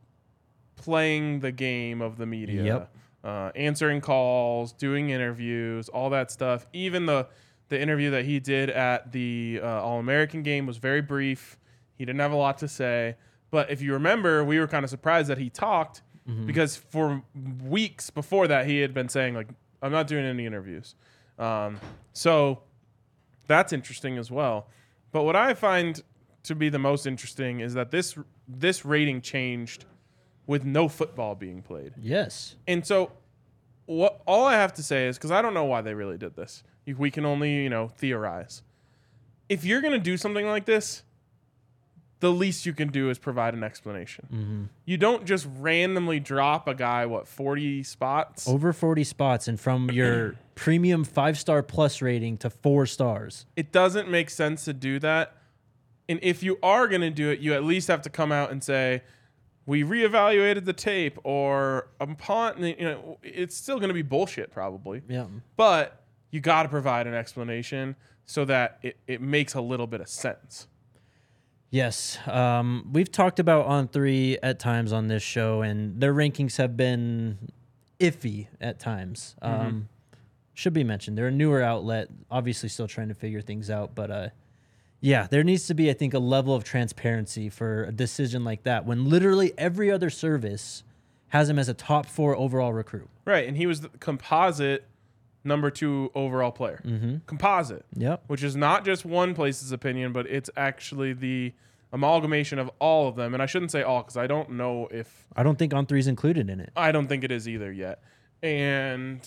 playing 0.77 1.41
the 1.41 1.53
game 1.53 2.01
of 2.03 2.17
the 2.17 2.27
media, 2.27 2.65
Yep. 2.65 2.95
Uh, 3.25 3.51
answering 3.55 4.01
calls, 4.01 4.73
doing 4.73 5.11
interviews, 5.11 5.89
all 5.89 6.11
that 6.11 6.31
stuff. 6.31 6.67
Even 6.73 7.07
the 7.07 7.27
the 7.69 7.81
interview 7.81 8.11
that 8.11 8.25
he 8.25 8.41
did 8.41 8.69
at 8.71 9.13
the 9.13 9.61
uh, 9.63 9.67
All 9.67 10.01
American 10.01 10.43
game 10.43 10.67
was 10.67 10.77
very 10.79 11.01
brief. 11.01 11.57
He 11.97 12.05
didn't 12.05 12.21
have 12.21 12.33
a 12.33 12.37
lot 12.37 12.59
to 12.59 12.69
say. 12.69 13.17
But 13.51 13.71
if 13.71 13.81
you 13.81 13.93
remember, 13.93 14.43
we 14.45 14.59
were 14.59 14.67
kind 14.67 14.85
of 14.85 14.91
surprised 14.91 15.29
that 15.29 15.39
he 15.39 15.51
talked 15.51 16.03
because 16.47 16.77
for 16.77 17.23
weeks 17.65 18.09
before 18.11 18.47
that, 18.49 18.67
he 18.67 18.79
had 18.79 18.95
been 18.95 19.09
saying 19.09 19.35
like, 19.35 19.49
"I'm 19.83 19.91
not 19.91 20.07
doing 20.07 20.25
any 20.25 20.47
interviews." 20.47 20.95
Um, 21.39 21.81
so 22.13 22.63
that's 23.49 23.73
interesting 23.73 24.17
as 24.19 24.31
well. 24.31 24.69
But 25.11 25.25
what 25.25 25.35
I 25.35 25.55
find 25.55 26.01
to 26.45 26.55
be 26.55 26.69
the 26.69 26.79
most 26.79 27.07
interesting 27.07 27.61
is 27.61 27.75
that 27.75 27.91
this 27.91 28.17
this 28.47 28.85
rating 28.85 29.21
changed 29.23 29.87
with 30.51 30.65
no 30.65 30.89
football 30.89 31.37
being 31.37 31.63
played. 31.63 31.93
Yes. 31.97 32.57
And 32.67 32.85
so 32.85 33.13
what 33.87 34.21
all 34.27 34.45
I 34.45 34.55
have 34.55 34.73
to 34.75 34.83
say 34.83 35.07
is 35.07 35.17
cuz 35.17 35.31
I 35.31 35.41
don't 35.43 35.55
know 35.55 35.65
why 35.65 35.81
they 35.81 35.95
really 35.95 36.19
did 36.19 36.35
this. 36.35 36.65
We 36.99 37.13
can 37.13 37.25
only, 37.25 37.55
you 37.63 37.71
know, 37.71 37.87
theorize. 37.87 38.63
If 39.49 39.65
you're 39.65 39.81
going 39.81 39.93
to 39.93 40.01
do 40.01 40.17
something 40.17 40.47
like 40.47 40.65
this, 40.65 41.05
the 42.19 42.33
least 42.33 42.67
you 42.67 42.73
can 42.73 42.89
do 42.89 43.11
is 43.11 43.19
provide 43.19 43.55
an 43.55 43.63
explanation. 43.63 44.27
Mm-hmm. 44.33 44.65
You 44.87 44.97
don't 44.97 45.25
just 45.25 45.47
randomly 45.59 46.19
drop 46.19 46.67
a 46.67 46.75
guy 46.75 47.07
what 47.07 47.29
40 47.29 47.85
spots. 47.85 48.49
Over 48.49 48.73
40 48.73 49.05
spots 49.05 49.47
and 49.47 49.59
from 49.59 49.89
your 49.93 50.35
premium 50.57 51.05
five 51.05 51.39
star 51.39 51.63
plus 51.63 52.03
rating 52.03 52.39
to 52.39 52.51
four 52.51 52.87
stars. 52.87 53.47
it 53.55 53.71
doesn't 53.71 54.11
make 54.11 54.31
sense 54.31 54.65
to 54.65 54.73
do 54.73 54.99
that. 54.99 55.37
And 56.09 56.19
if 56.23 56.43
you 56.43 56.59
are 56.61 56.89
going 56.89 57.03
to 57.03 57.11
do 57.11 57.31
it, 57.31 57.39
you 57.39 57.55
at 57.55 57.63
least 57.63 57.87
have 57.87 58.03
to 58.03 58.11
come 58.11 58.33
out 58.33 58.51
and 58.51 58.65
say, 58.65 59.03
we 59.71 59.85
reevaluated 59.85 60.65
the 60.65 60.73
tape, 60.73 61.17
or 61.23 61.87
upon, 62.01 62.61
you 62.65 62.75
know, 62.81 63.19
it's 63.23 63.57
still 63.57 63.77
going 63.79 63.87
to 63.89 63.95
be 63.95 64.03
bullshit 64.03 64.51
probably, 64.51 65.01
Yeah. 65.09 65.27
but 65.57 66.03
you 66.33 66.41
got 66.41 66.65
to 66.65 66.69
provide 66.69 67.07
an 67.07 67.15
explanation 67.15 67.95
so 68.27 68.45
that 68.47 68.79
it, 68.83 68.97
it 69.07 69.21
makes 69.21 69.55
a 69.55 69.61
little 69.61 69.87
bit 69.87 70.01
of 70.01 70.09
sense. 70.09 70.67
Yes. 71.71 72.19
Um, 72.27 72.89
we've 72.93 73.13
talked 73.13 73.39
about 73.39 73.67
On 73.67 73.87
Three 73.87 74.39
at 74.43 74.59
times 74.59 74.93
on 74.93 75.07
this 75.07 75.23
show, 75.23 75.63
and 75.63 76.01
their 76.01 76.13
rankings 76.13 76.57
have 76.57 76.77
been 76.77 77.39
iffy 78.01 78.49
at 78.61 78.81
times. 78.81 79.37
Um, 79.41 79.89
should 80.53 80.73
be 80.73 80.83
mentioned. 80.83 81.17
They're 81.17 81.29
a 81.29 81.31
newer 81.31 81.63
outlet, 81.63 82.09
obviously 82.29 82.69
still 82.69 82.89
trying 82.89 83.07
to 83.09 83.15
figure 83.15 83.41
things 83.41 83.71
out, 83.71 83.95
but 83.95 84.11
uh, 84.11 84.29
yeah, 85.01 85.27
there 85.31 85.43
needs 85.43 85.67
to 85.69 85.75
be, 85.75 85.91
I 85.91 85.93
think, 85.95 86.15
a 86.15 86.19
level 86.19 86.55
of 86.55 86.65
transparency 86.65 87.49
for 87.49 87.85
a 87.85 87.93
decision 87.93 88.45
like 88.45 88.65
that 88.65 88.85
when 88.85 89.09
literally 89.09 89.53
every 89.57 89.91
other 89.91 90.11
service 90.11 90.83
has 91.29 91.49
him 91.49 91.59
as 91.59 91.69
a 91.69 91.75
top 91.75 92.07
four 92.07 92.37
overall 92.37 92.73
recruit. 92.73 93.09
Right. 93.25 93.47
And 93.47 93.57
he 93.57 93.67
was 93.67 93.81
the 93.83 93.89
composite 94.01 94.85
number 95.45 95.71
two 95.71 96.11
overall 96.15 96.51
player. 96.51 96.83
Mm-hmm. 96.85 97.17
Composite. 97.27 97.85
Yep. 97.97 98.25
which 98.27 98.43
is 98.43 98.57
not 98.57 98.85
just 98.85 99.05
one 99.05 99.35
place's 99.35 99.73
opinion, 99.73 100.13
but 100.13 100.27
it's 100.27 100.51
actually 100.57 101.13
the 101.13 101.53
amalgamation 101.93 102.59
of 102.59 102.71
all 102.79 103.09
of 103.09 103.17
them. 103.17 103.33
And 103.35 103.43
I 103.43 103.47
shouldn't 103.47 103.71
say 103.71 103.83
all 103.83 104.03
because 104.03 104.17
I 104.17 104.27
don't 104.27 104.51
know 104.53 104.89
if 104.91 105.27
I 105.35 105.43
don't 105.43 105.59
think 105.59 105.73
On 105.73 105.87
Three 105.87 105.99
is 106.01 106.07
included 106.09 106.51
in 106.51 106.61
it. 106.61 106.71
I 106.77 106.93
don't 106.93 107.07
think 107.07 107.25
it 107.25 107.31
is 107.33 107.49
either 107.49 107.73
yet. 107.73 108.03
And 108.43 109.21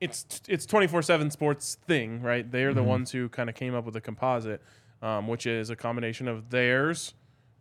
it's 0.00 0.42
it's 0.48 0.66
twenty 0.66 0.86
four 0.86 1.02
seven 1.02 1.30
sports 1.30 1.78
thing, 1.86 2.22
right? 2.22 2.50
They 2.50 2.64
are 2.64 2.74
the 2.74 2.82
ones 2.82 3.10
who 3.12 3.28
kind 3.28 3.48
of 3.48 3.54
came 3.56 3.74
up 3.74 3.84
with 3.84 3.94
the 3.94 4.00
composite, 4.00 4.62
um, 5.06 5.28
which 5.28 5.46
is 5.46 5.70
a 5.70 5.76
combination 5.76 6.26
of 6.26 6.50
theirs, 6.50 7.14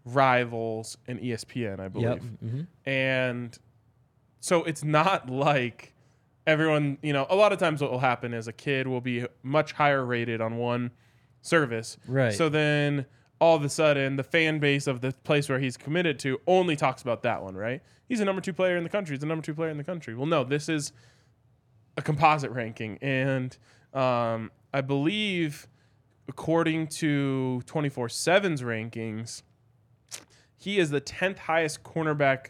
rivals, 0.04 0.98
and 1.08 1.20
ESPN, 1.20 1.80
I 1.80 1.88
believe. 1.88 2.08
Yep. 2.08 2.22
hmm 2.22 2.62
and 2.86 3.58
so 4.40 4.64
it's 4.64 4.84
not 4.84 5.28
like 5.30 5.94
everyone 6.46 7.00
you 7.02 7.12
know 7.12 7.26
a 7.32 7.36
lot 7.36 7.52
of 7.52 7.58
times 7.58 7.82
what 7.82 7.92
will 7.92 8.00
happen 8.00 8.32
is 8.34 8.48
a 8.48 8.54
kid 8.54 8.88
will 8.88 9.02
be 9.02 9.26
much 9.42 9.72
higher 9.74 10.06
rated 10.06 10.42
on 10.42 10.58
one 10.58 10.92
service. 11.42 11.98
Right. 12.08 12.34
so 12.34 12.50
then 12.50 13.06
all 13.40 13.56
of 13.56 13.64
a 13.64 13.70
sudden 13.70 14.16
the 14.16 14.24
fan 14.24 14.60
base 14.60 14.88
of 14.88 15.02
the 15.02 15.12
place 15.24 15.50
where 15.50 15.60
he's 15.60 15.78
committed 15.78 16.18
to 16.20 16.40
only 16.48 16.76
talks 16.76 17.02
about 17.02 17.24
that 17.24 17.44
one 17.44 17.56
right? 17.56 17.82
He's 18.08 18.20
a 18.20 18.26
number 18.26 18.42
two 18.42 18.54
player 18.54 18.78
in 18.78 18.84
the 18.84 18.90
country. 18.90 19.16
He's 19.16 19.24
a 19.24 19.28
number 19.28 19.44
two 19.44 19.56
player 19.56 19.70
in 19.70 19.78
the 19.78 19.84
country. 19.84 20.16
Well 20.16 20.28
no 20.28 20.44
this 20.44 20.70
is 20.70 20.92
a 21.98 22.02
composite 22.02 22.52
ranking. 22.52 22.98
And 23.02 23.56
um, 23.94 24.52
i 24.74 24.82
believe 24.82 25.68
according 26.28 26.88
to 26.88 27.62
24-7's 27.66 28.62
rankings 28.62 29.44
he 30.58 30.80
is 30.80 30.90
the 30.90 31.02
10th 31.02 31.38
highest 31.40 31.84
cornerback 31.84 32.48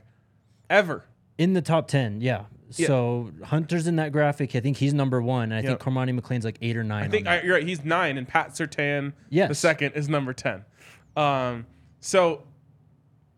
ever 0.70 1.06
In 1.38 1.54
the 1.54 1.62
top 1.62 1.88
10, 1.88 2.22
yeah. 2.22 2.46
Yeah. 2.78 2.88
So 2.88 3.32
Hunter's 3.44 3.86
in 3.88 3.98
that 3.98 4.12
graphic. 4.12 4.56
I 4.56 4.60
think 4.60 4.78
he's 4.78 4.94
number 4.94 5.22
one. 5.22 5.52
I 5.52 5.62
think 5.62 5.80
Yep. 5.80 5.80
Cormani 5.82 6.20
McClain's 6.20 6.44
like 6.46 6.58
eight 6.62 6.76
or 6.76 6.84
nine. 6.84 7.04
I 7.04 7.08
think 7.10 7.28
I, 7.28 7.42
you're 7.42 7.54
right. 7.56 7.66
He's 7.66 7.86
nine, 7.86 8.18
and 8.18 8.28
Pat 8.28 8.52
Surtain, 8.52 9.14
Yes. 9.30 9.50
the 9.50 9.56
second, 9.56 9.94
is 9.94 10.10
number 10.10 10.34
ten. 10.34 10.66
Um, 11.16 11.68
so 12.00 12.44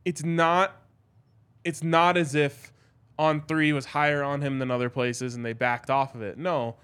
it's 0.06 0.24
not 0.24 0.82
it's 1.66 1.84
not 1.84 2.16
as 2.16 2.36
if 2.36 2.72
on 3.20 3.42
three 3.42 3.74
was 3.74 3.88
higher 3.88 4.24
on 4.24 4.42
him 4.42 4.60
than 4.60 4.72
other 4.72 4.90
places, 4.90 5.36
and 5.36 5.46
they 5.46 5.54
backed 5.54 5.90
off 5.90 6.16
of 6.16 6.22
it. 6.22 6.38
No, 6.38 6.78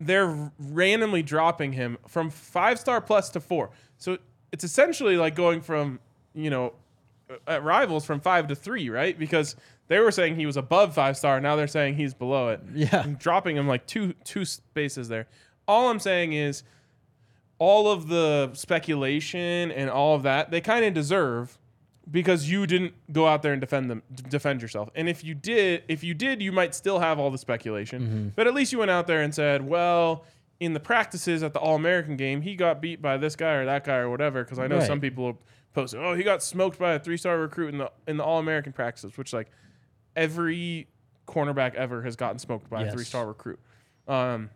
they're 0.00 0.52
randomly 0.58 1.22
dropping 1.22 1.72
him 1.72 1.98
from 2.06 2.30
five 2.30 2.78
star 2.78 3.00
plus 3.00 3.30
to 3.30 3.40
four. 3.40 3.70
So 3.98 4.18
it's 4.52 4.64
essentially 4.64 5.16
like 5.16 5.34
going 5.34 5.60
from 5.60 6.00
you 6.34 6.50
know 6.50 6.74
at 7.46 7.64
rivals 7.64 8.04
from 8.04 8.20
five 8.20 8.48
to 8.48 8.54
three, 8.54 8.88
right? 8.90 9.18
Because 9.18 9.56
they 9.88 9.98
were 9.98 10.12
saying 10.12 10.36
he 10.36 10.46
was 10.46 10.56
above 10.56 10.94
five 10.94 11.16
star, 11.16 11.40
now 11.40 11.56
they're 11.56 11.66
saying 11.66 11.96
he's 11.96 12.14
below 12.14 12.48
it 12.50 12.60
yeah. 12.74 13.02
I'm 13.04 13.14
dropping 13.14 13.56
him 13.56 13.66
like 13.66 13.86
two 13.86 14.14
two 14.24 14.44
spaces 14.44 15.08
there. 15.08 15.26
All 15.68 15.90
I'm 15.90 16.00
saying 16.00 16.32
is 16.32 16.62
all 17.58 17.90
of 17.90 18.08
the 18.08 18.50
speculation 18.52 19.70
and 19.70 19.88
all 19.88 20.14
of 20.14 20.22
that 20.24 20.50
they 20.50 20.60
kind 20.60 20.84
of 20.84 20.92
deserve 20.92 21.58
because 22.10 22.48
you 22.50 22.66
didn't 22.66 22.94
go 23.12 23.26
out 23.26 23.42
there 23.42 23.52
and 23.52 23.60
defend 23.60 23.90
them 23.90 24.02
defend 24.28 24.62
yourself. 24.62 24.88
And 24.94 25.08
if 25.08 25.24
you 25.24 25.34
did, 25.34 25.82
if 25.88 26.04
you 26.04 26.14
did, 26.14 26.40
you 26.40 26.52
might 26.52 26.74
still 26.74 26.98
have 27.00 27.18
all 27.18 27.30
the 27.30 27.38
speculation. 27.38 28.32
But 28.36 28.46
at 28.46 28.54
least 28.54 28.72
you 28.72 28.78
went 28.78 28.90
out 28.90 29.06
there 29.06 29.22
and 29.22 29.34
said, 29.34 29.66
"Well, 29.66 30.24
in 30.60 30.72
the 30.72 30.80
practices 30.80 31.42
at 31.42 31.52
the 31.52 31.58
All-American 31.60 32.16
game, 32.16 32.42
he 32.42 32.54
got 32.56 32.80
beat 32.80 33.02
by 33.02 33.16
this 33.16 33.34
guy 33.36 33.52
or 33.54 33.64
that 33.66 33.84
guy 33.84 33.96
or 33.96 34.08
whatever." 34.10 34.44
Because 34.44 34.58
I 34.58 34.66
know 34.68 34.78
Right. 34.78 34.86
some 34.86 35.00
people 35.00 35.38
posted, 35.74 36.00
"Oh, 36.00 36.14
he 36.14 36.22
got 36.22 36.42
smoked 36.42 36.78
by 36.78 36.92
a 36.94 36.98
three-star 36.98 37.38
recruit 37.38 37.68
in 37.74 37.78
the 37.78 37.90
in 38.06 38.16
the 38.18 38.24
All-American 38.24 38.72
practices," 38.72 39.18
which 39.18 39.32
like 39.32 39.50
every 40.14 40.86
cornerback 41.26 41.74
ever 41.74 42.02
has 42.02 42.14
gotten 42.16 42.38
smoked 42.38 42.70
by 42.70 42.82
Yes. 42.82 42.92
a 42.92 42.96
three-star 42.96 43.26
recruit. 43.26 43.58
Um, 44.06 44.50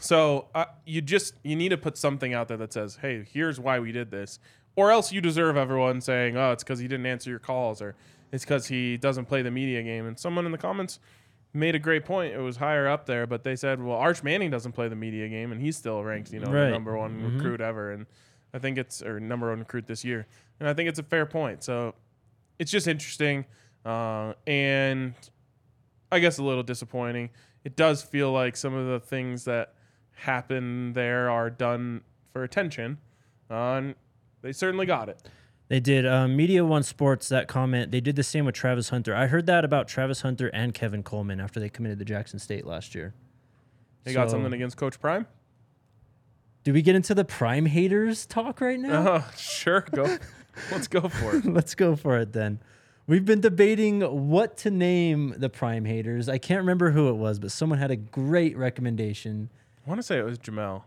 so 0.00 0.48
uh, 0.54 0.64
you 0.84 1.00
just 1.00 1.34
you 1.42 1.56
need 1.56 1.68
to 1.70 1.76
put 1.78 1.96
something 1.96 2.34
out 2.34 2.48
there 2.48 2.56
that 2.56 2.72
says, 2.72 2.96
"Hey, 3.00 3.24
here's 3.32 3.58
why 3.60 3.78
we 3.80 3.92
did 3.92 4.10
this," 4.10 4.38
or 4.78 4.92
else 4.92 5.10
you 5.12 5.20
deserve 5.20 5.56
everyone 5.56 6.00
saying, 6.00 6.36
"Oh, 6.36 6.52
it's 6.52 6.62
because 6.62 6.78
he 6.78 6.86
didn't 6.86 7.06
answer 7.06 7.28
your 7.28 7.40
calls," 7.40 7.82
or 7.82 7.96
"It's 8.30 8.44
because 8.44 8.68
he 8.68 8.96
doesn't 8.96 9.24
play 9.24 9.42
the 9.42 9.50
media 9.50 9.82
game." 9.82 10.06
And 10.06 10.16
someone 10.16 10.46
in 10.46 10.52
the 10.52 10.58
comments 10.58 11.00
made 11.52 11.74
a 11.74 11.80
great 11.80 12.04
point. 12.04 12.32
It 12.32 12.38
was 12.38 12.58
higher 12.58 12.86
up 12.86 13.06
there, 13.06 13.26
but 13.26 13.42
they 13.42 13.56
said, 13.56 13.82
"Well, 13.82 13.96
Arch 13.96 14.22
Manning 14.22 14.50
doesn't 14.52 14.72
play 14.72 14.86
the 14.86 14.94
media 14.94 15.28
game, 15.28 15.50
and 15.50 15.60
he's 15.60 15.76
still 15.76 16.04
ranked, 16.04 16.32
you 16.32 16.38
know, 16.38 16.52
Right. 16.52 16.66
the 16.66 16.70
number 16.70 16.96
one 16.96 17.20
Mhm. 17.20 17.34
recruit 17.34 17.60
ever." 17.60 17.90
And 17.90 18.06
I 18.54 18.60
think 18.60 18.78
it's 18.78 19.02
or 19.02 19.18
number 19.18 19.48
one 19.50 19.58
recruit 19.58 19.88
this 19.88 20.04
year, 20.04 20.26
and 20.60 20.68
I 20.68 20.74
think 20.74 20.88
it's 20.88 21.00
a 21.00 21.02
fair 21.02 21.26
point. 21.26 21.64
So 21.64 21.96
it's 22.60 22.70
just 22.70 22.86
interesting, 22.86 23.46
uh, 23.84 24.34
and 24.46 25.14
I 26.12 26.20
guess 26.20 26.38
a 26.38 26.44
little 26.44 26.62
disappointing. 26.62 27.30
It 27.64 27.74
does 27.74 28.02
feel 28.04 28.30
like 28.30 28.56
some 28.56 28.74
of 28.74 28.86
the 28.86 29.00
things 29.00 29.44
that 29.44 29.74
happen 30.12 30.92
there 30.92 31.28
are 31.30 31.50
done 31.50 32.02
for 32.32 32.44
attention, 32.44 32.98
uh, 33.50 33.82
they 34.42 34.52
certainly 34.52 34.86
got 34.86 35.08
it. 35.08 35.20
They 35.68 35.80
did. 35.80 36.06
Um, 36.06 36.34
Media 36.34 36.64
One 36.64 36.82
Sports, 36.82 37.28
that 37.28 37.46
comment, 37.46 37.90
they 37.90 38.00
did 38.00 38.16
the 38.16 38.22
same 38.22 38.46
with 38.46 38.54
Travis 38.54 38.88
Hunter. 38.88 39.14
I 39.14 39.26
heard 39.26 39.46
that 39.46 39.64
about 39.64 39.86
Travis 39.86 40.22
Hunter 40.22 40.48
and 40.48 40.72
Kevin 40.72 41.02
Coleman 41.02 41.40
after 41.40 41.60
they 41.60 41.68
committed 41.68 41.98
to 41.98 42.04
Jackson 42.04 42.38
State 42.38 42.66
last 42.66 42.94
year. 42.94 43.14
They 44.04 44.14
got 44.14 44.30
something 44.30 44.52
against 44.52 44.78
Coach 44.78 44.98
Prime. 44.98 45.26
Do 46.64 46.72
we 46.72 46.82
get 46.82 46.94
into 46.94 47.14
the 47.14 47.24
prime 47.24 47.66
haters 47.66 48.26
talk 48.26 48.60
right 48.60 48.80
now? 48.80 49.12
Uh, 49.12 49.30
sure, 49.36 49.86
go. 49.92 50.16
Let's 50.72 50.88
go 50.88 51.08
for 51.08 51.36
it. 51.36 51.44
Let's 51.44 51.74
go 51.74 51.94
for 51.96 52.18
it 52.18 52.32
then. 52.32 52.60
We've 53.06 53.24
been 53.24 53.40
debating 53.40 54.00
what 54.28 54.56
to 54.58 54.70
name 54.70 55.34
the 55.36 55.48
prime 55.48 55.84
haters. 55.84 56.28
I 56.28 56.38
can't 56.38 56.60
remember 56.60 56.90
who 56.90 57.08
it 57.08 57.14
was, 57.14 57.38
but 57.38 57.50
someone 57.52 57.78
had 57.78 57.90
a 57.90 57.96
great 57.96 58.56
recommendation. 58.56 59.50
I 59.86 59.88
want 59.88 59.98
to 59.98 60.02
say 60.02 60.18
it 60.18 60.24
was 60.24 60.38
Jamel. 60.38 60.82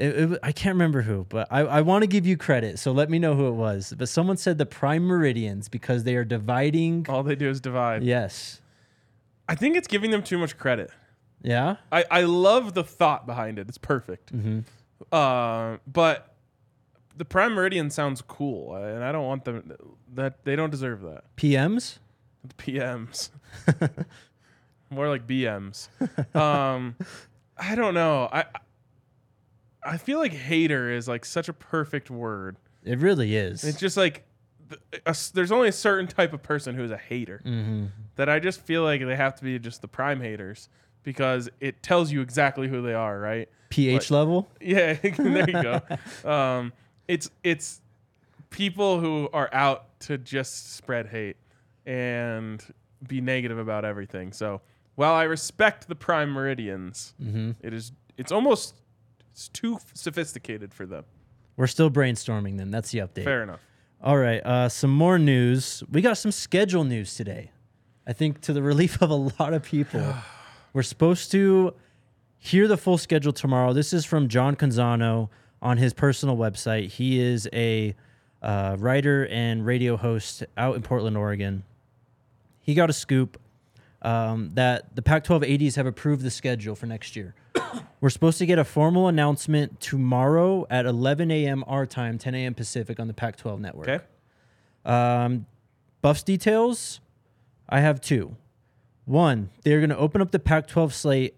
It, 0.00 0.32
it, 0.32 0.38
I 0.42 0.52
can't 0.52 0.74
remember 0.74 1.02
who, 1.02 1.26
but 1.28 1.46
I, 1.50 1.60
I 1.60 1.80
want 1.82 2.02
to 2.02 2.06
give 2.06 2.26
you 2.26 2.36
credit. 2.36 2.78
So 2.78 2.90
let 2.90 3.10
me 3.10 3.18
know 3.18 3.34
who 3.34 3.48
it 3.48 3.54
was. 3.54 3.94
But 3.96 4.08
someone 4.08 4.38
said 4.38 4.56
the 4.56 4.66
prime 4.66 5.04
meridians 5.04 5.68
because 5.68 6.04
they 6.04 6.16
are 6.16 6.24
dividing. 6.24 7.06
All 7.08 7.22
they 7.22 7.36
do 7.36 7.50
is 7.50 7.60
divide. 7.60 8.02
Yes. 8.02 8.60
I 9.46 9.54
think 9.54 9.76
it's 9.76 9.88
giving 9.88 10.10
them 10.10 10.22
too 10.22 10.38
much 10.38 10.56
credit. 10.56 10.90
Yeah. 11.42 11.76
I, 11.92 12.04
I 12.10 12.22
love 12.22 12.72
the 12.72 12.82
thought 12.82 13.26
behind 13.26 13.58
it. 13.58 13.68
It's 13.68 13.78
perfect. 13.78 14.34
Mm-hmm. 14.34 14.60
Uh, 15.12 15.76
but 15.86 16.34
the 17.16 17.24
Prime 17.26 17.52
Meridian 17.52 17.90
sounds 17.90 18.22
cool, 18.22 18.74
and 18.74 19.04
I 19.04 19.12
don't 19.12 19.26
want 19.26 19.44
them. 19.44 19.72
That 20.14 20.44
they 20.44 20.56
don't 20.56 20.70
deserve 20.70 21.02
that. 21.02 21.24
PMs. 21.36 21.98
The 22.42 22.54
PMs, 22.54 23.28
more 24.90 25.10
like 25.10 25.26
BMs. 25.26 25.88
Um, 26.34 26.96
I 27.58 27.74
don't 27.74 27.92
know. 27.92 28.30
I 28.32 28.46
I 29.82 29.96
feel 29.96 30.18
like 30.18 30.32
hater 30.32 30.90
is 30.90 31.08
like 31.08 31.24
such 31.24 31.48
a 31.48 31.52
perfect 31.52 32.10
word. 32.10 32.56
It 32.84 32.98
really 32.98 33.36
is. 33.36 33.64
It's 33.64 33.78
just 33.78 33.96
like 33.96 34.24
a 35.06 35.16
there's 35.34 35.52
only 35.52 35.68
a 35.68 35.72
certain 35.72 36.06
type 36.06 36.32
of 36.32 36.42
person 36.42 36.74
who's 36.74 36.90
a 36.90 36.96
hater 36.96 37.40
mm-hmm. 37.44 37.86
that 38.16 38.28
I 38.28 38.38
just 38.38 38.60
feel 38.60 38.82
like 38.82 39.04
they 39.04 39.16
have 39.16 39.34
to 39.36 39.44
be 39.44 39.58
just 39.58 39.82
the 39.82 39.88
prime 39.88 40.20
haters 40.20 40.68
because 41.02 41.48
it 41.60 41.82
tells 41.82 42.12
you 42.12 42.20
exactly 42.20 42.68
who 42.68 42.82
they 42.82 42.94
are, 42.94 43.18
right? 43.18 43.48
pH 43.70 44.10
level. 44.10 44.48
Yeah, 44.60 44.92
there 45.02 45.50
you 45.50 45.62
go. 45.62 45.80
Um, 46.28 46.72
it's 47.08 47.30
it's 47.42 47.80
people 48.50 49.00
who 49.00 49.28
are 49.32 49.48
out 49.52 49.98
to 50.00 50.18
just 50.18 50.74
spread 50.74 51.06
hate 51.06 51.36
and 51.86 52.62
be 53.06 53.20
negative 53.20 53.58
about 53.58 53.84
everything. 53.84 54.32
So 54.32 54.60
while 54.96 55.14
I 55.14 55.22
respect 55.24 55.88
the 55.88 55.94
prime 55.94 56.30
meridians, 56.30 57.14
Mm-hmm. 57.22 57.52
it 57.60 57.72
is 57.72 57.92
it's 58.16 58.32
almost 58.32 58.74
it's 59.40 59.48
too 59.48 59.78
sophisticated 59.94 60.74
for 60.74 60.84
them. 60.84 61.02
We're 61.56 61.66
still 61.66 61.90
brainstorming 61.90 62.58
them. 62.58 62.70
That's 62.70 62.90
the 62.90 62.98
update. 62.98 63.24
Fair 63.24 63.42
enough. 63.42 63.60
All 64.02 64.18
right. 64.18 64.44
Uh, 64.44 64.68
some 64.68 64.90
more 64.90 65.18
news. 65.18 65.82
We 65.90 66.02
got 66.02 66.18
some 66.18 66.30
schedule 66.30 66.84
news 66.84 67.14
today. 67.14 67.50
I 68.06 68.12
think 68.12 68.42
to 68.42 68.52
the 68.52 68.62
relief 68.72 69.00
of 69.00 69.08
a 69.08 69.14
lot 69.14 69.54
of 69.54 69.62
people. 69.62 70.14
We're 70.74 70.82
supposed 70.82 71.30
to 71.32 71.72
hear 72.36 72.68
the 72.68 72.76
full 72.76 72.98
schedule 72.98 73.32
tomorrow. 73.32 73.72
This 73.72 73.94
is 73.94 74.04
from 74.04 74.28
John 74.28 74.56
Canzano 74.56 75.30
on 75.62 75.78
his 75.78 75.94
personal 75.94 76.36
website. 76.36 76.88
He 76.90 77.18
is 77.18 77.48
a 77.54 77.94
uh, 78.42 78.76
writer 78.78 79.26
and 79.28 79.64
radio 79.64 79.96
host 79.96 80.44
out 80.58 80.76
in 80.76 80.82
Portland, 80.82 81.16
Oregon. 81.16 81.64
He 82.60 82.74
got 82.74 82.90
a 82.90 82.92
scoop 82.92 83.40
um, 84.02 84.50
that 84.52 84.94
the 84.94 85.02
Pac 85.02 85.24
12 85.24 85.44
ADs 85.44 85.76
have 85.76 85.86
approved 85.86 86.22
the 86.22 86.30
schedule 86.30 86.74
for 86.74 86.84
next 86.84 87.16
year. 87.16 87.34
We're 88.00 88.10
supposed 88.10 88.38
to 88.38 88.46
get 88.46 88.58
a 88.58 88.64
formal 88.64 89.08
announcement 89.08 89.80
tomorrow 89.80 90.66
at 90.70 90.86
11 90.86 91.30
a.m. 91.30 91.64
our 91.66 91.86
time, 91.86 92.18
10 92.18 92.34
a.m. 92.34 92.54
Pacific 92.54 92.98
on 92.98 93.06
the 93.08 93.14
Pac 93.14 93.36
12 93.36 93.60
network. 93.60 93.88
Okay. 93.88 94.04
Um, 94.84 95.46
Buffs 96.02 96.22
details. 96.22 97.00
I 97.68 97.80
have 97.80 98.00
two. 98.00 98.36
One, 99.04 99.50
they're 99.64 99.80
going 99.80 99.90
to 99.90 99.98
open 99.98 100.20
up 100.20 100.30
the 100.30 100.38
Pac 100.38 100.66
12 100.66 100.94
slate 100.94 101.36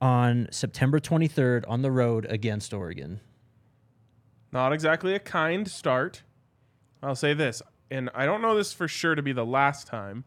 on 0.00 0.48
September 0.50 1.00
23rd 1.00 1.64
on 1.68 1.82
the 1.82 1.90
road 1.90 2.26
against 2.28 2.74
Oregon. 2.74 3.20
Not 4.52 4.72
exactly 4.72 5.14
a 5.14 5.18
kind 5.18 5.68
start. 5.68 6.22
I'll 7.02 7.14
say 7.14 7.34
this, 7.34 7.62
and 7.90 8.10
I 8.14 8.26
don't 8.26 8.42
know 8.42 8.56
this 8.56 8.72
for 8.72 8.88
sure 8.88 9.14
to 9.14 9.22
be 9.22 9.32
the 9.32 9.44
last 9.44 9.86
time, 9.86 10.24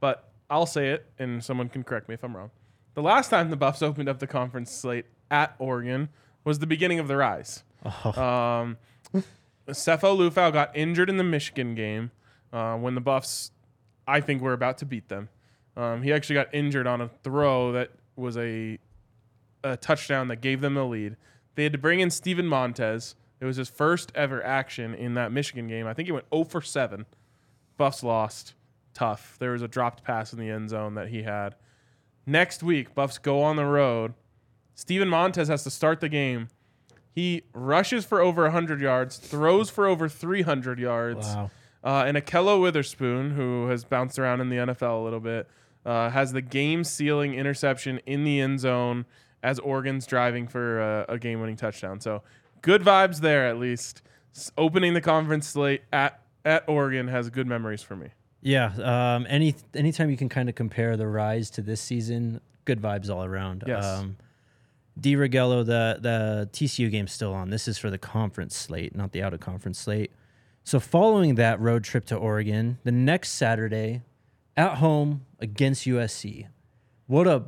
but 0.00 0.30
I'll 0.50 0.66
say 0.66 0.90
it, 0.90 1.06
and 1.18 1.42
someone 1.42 1.68
can 1.68 1.82
correct 1.82 2.08
me 2.08 2.14
if 2.14 2.22
I'm 2.22 2.36
wrong. 2.36 2.50
The 2.94 3.02
last 3.02 3.28
time 3.30 3.50
the 3.50 3.56
Buffs 3.56 3.82
opened 3.82 4.08
up 4.08 4.18
the 4.18 4.26
conference 4.26 4.70
slate 4.70 5.06
at 5.30 5.54
Oregon 5.58 6.08
was 6.44 6.58
the 6.58 6.66
beginning 6.66 6.98
of 6.98 7.08
the 7.08 7.16
rise. 7.16 7.62
Oh, 7.84 8.20
Um, 8.22 8.76
Sefo 9.68 10.16
Liufau 10.16 10.52
got 10.52 10.76
injured 10.76 11.08
in 11.08 11.16
the 11.16 11.24
Michigan 11.24 11.74
game 11.74 12.10
uh, 12.52 12.76
when 12.76 12.94
the 12.94 13.00
Buffs, 13.00 13.52
I 14.06 14.20
think, 14.20 14.42
were 14.42 14.52
about 14.52 14.78
to 14.78 14.84
beat 14.86 15.08
them. 15.08 15.28
Um, 15.76 16.02
he 16.02 16.12
actually 16.12 16.34
got 16.34 16.52
injured 16.54 16.86
on 16.86 17.00
a 17.00 17.08
throw 17.22 17.72
that 17.72 17.90
was 18.16 18.36
a, 18.36 18.78
a 19.64 19.76
touchdown 19.76 20.28
that 20.28 20.40
gave 20.40 20.60
them 20.60 20.74
the 20.74 20.84
lead. 20.84 21.16
They 21.54 21.62
had 21.62 21.72
to 21.72 21.78
bring 21.78 22.00
in 22.00 22.10
Steven 22.10 22.46
Montez. 22.46 23.14
It 23.40 23.44
was 23.46 23.56
his 23.56 23.68
first 23.68 24.12
ever 24.14 24.44
action 24.44 24.94
in 24.94 25.14
that 25.14 25.32
Michigan 25.32 25.66
game. 25.68 25.86
I 25.86 25.94
think 25.94 26.06
he 26.08 26.12
went 26.12 26.26
0 26.32 26.44
for 26.44 26.60
7. 26.60 27.06
Buffs 27.76 28.02
lost. 28.02 28.54
Tough. 28.94 29.36
There 29.38 29.52
was 29.52 29.62
a 29.62 29.68
dropped 29.68 30.04
pass 30.04 30.32
in 30.32 30.38
the 30.38 30.50
end 30.50 30.70
zone 30.70 30.94
that 30.94 31.08
he 31.08 31.22
had. 31.22 31.54
Next 32.26 32.62
week, 32.62 32.94
Buffs 32.94 33.18
go 33.18 33.42
on 33.42 33.56
the 33.56 33.64
road. 33.64 34.14
Steven 34.74 35.08
Montez 35.08 35.48
has 35.48 35.64
to 35.64 35.70
start 35.70 36.00
the 36.00 36.08
game. 36.08 36.48
He 37.14 37.42
rushes 37.52 38.04
for 38.04 38.20
over 38.20 38.42
100 38.44 38.80
yards, 38.80 39.18
throws 39.18 39.68
for 39.70 39.86
over 39.86 40.08
300 40.08 40.78
yards. 40.78 41.26
wow. 41.26 41.50
Uh, 41.84 42.04
and 42.06 42.16
Ahkello 42.16 42.62
Witherspoon, 42.62 43.32
who 43.32 43.66
has 43.68 43.84
bounced 43.84 44.18
around 44.18 44.40
in 44.40 44.48
the 44.50 44.56
NFL 44.56 45.00
a 45.00 45.04
little 45.04 45.20
bit, 45.20 45.48
uh, 45.84 46.10
has 46.10 46.32
the 46.32 46.40
game 46.40 46.84
sealing 46.84 47.34
interception 47.34 47.98
in 48.06 48.22
the 48.24 48.40
end 48.40 48.60
zone 48.60 49.04
as 49.42 49.58
Oregon's 49.58 50.06
driving 50.06 50.46
for 50.46 50.80
a, 50.80 51.06
a 51.08 51.18
game 51.18 51.40
winning 51.40 51.56
touchdown. 51.56 52.00
So 52.00 52.22
good 52.62 52.82
vibes 52.82 53.18
there, 53.20 53.48
at 53.48 53.58
least. 53.58 54.00
S- 54.34 54.52
opening 54.56 54.94
the 54.94 55.00
conference 55.00 55.48
slate 55.48 55.82
at, 55.92 56.20
at 56.44 56.62
Oregon 56.68 57.08
has 57.08 57.28
good 57.30 57.48
memories 57.48 57.82
for 57.82 57.96
me. 57.96 58.10
Yeah. 58.42 58.72
Um, 59.14 59.26
any 59.28 59.54
anytime 59.74 60.10
you 60.10 60.16
can 60.16 60.28
kind 60.28 60.48
of 60.48 60.54
compare 60.54 60.96
the 60.96 61.06
rise 61.06 61.50
to 61.50 61.62
this 61.62 61.80
season, 61.80 62.40
good 62.64 62.80
vibes 62.80 63.08
all 63.08 63.24
around. 63.24 63.64
Yes. 63.66 63.84
Um, 63.84 64.16
D. 65.00 65.14
Regello, 65.16 65.64
the 65.64 65.98
the 66.00 66.50
TCU 66.52 66.90
game's 66.90 67.12
still 67.12 67.32
on. 67.32 67.50
This 67.50 67.66
is 67.66 67.78
for 67.78 67.88
the 67.88 67.98
conference 67.98 68.56
slate, 68.56 68.94
not 68.94 69.12
the 69.12 69.22
out 69.22 69.32
of 69.32 69.40
conference 69.40 69.78
slate. 69.78 70.10
So 70.64 70.78
following 70.78 71.36
that 71.36 71.60
road 71.60 71.82
trip 71.84 72.04
to 72.06 72.16
Oregon, 72.16 72.78
the 72.84 72.92
next 72.92 73.30
Saturday, 73.32 74.02
at 74.56 74.76
home 74.76 75.26
against 75.40 75.86
USC. 75.86 76.46
What 77.06 77.26
a, 77.26 77.42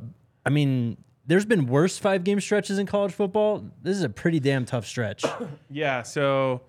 I 0.45 0.49
mean, 0.49 0.97
there's 1.25 1.45
been 1.45 1.65
worse 1.67 1.97
five 1.97 2.23
game 2.23 2.41
stretches 2.41 2.77
in 2.77 2.85
college 2.87 3.13
football. 3.13 3.63
This 3.81 3.95
is 3.95 4.03
a 4.03 4.09
pretty 4.09 4.39
damn 4.39 4.65
tough 4.65 4.85
stretch. 4.85 5.23
Yeah, 5.69 6.03
so 6.03 6.61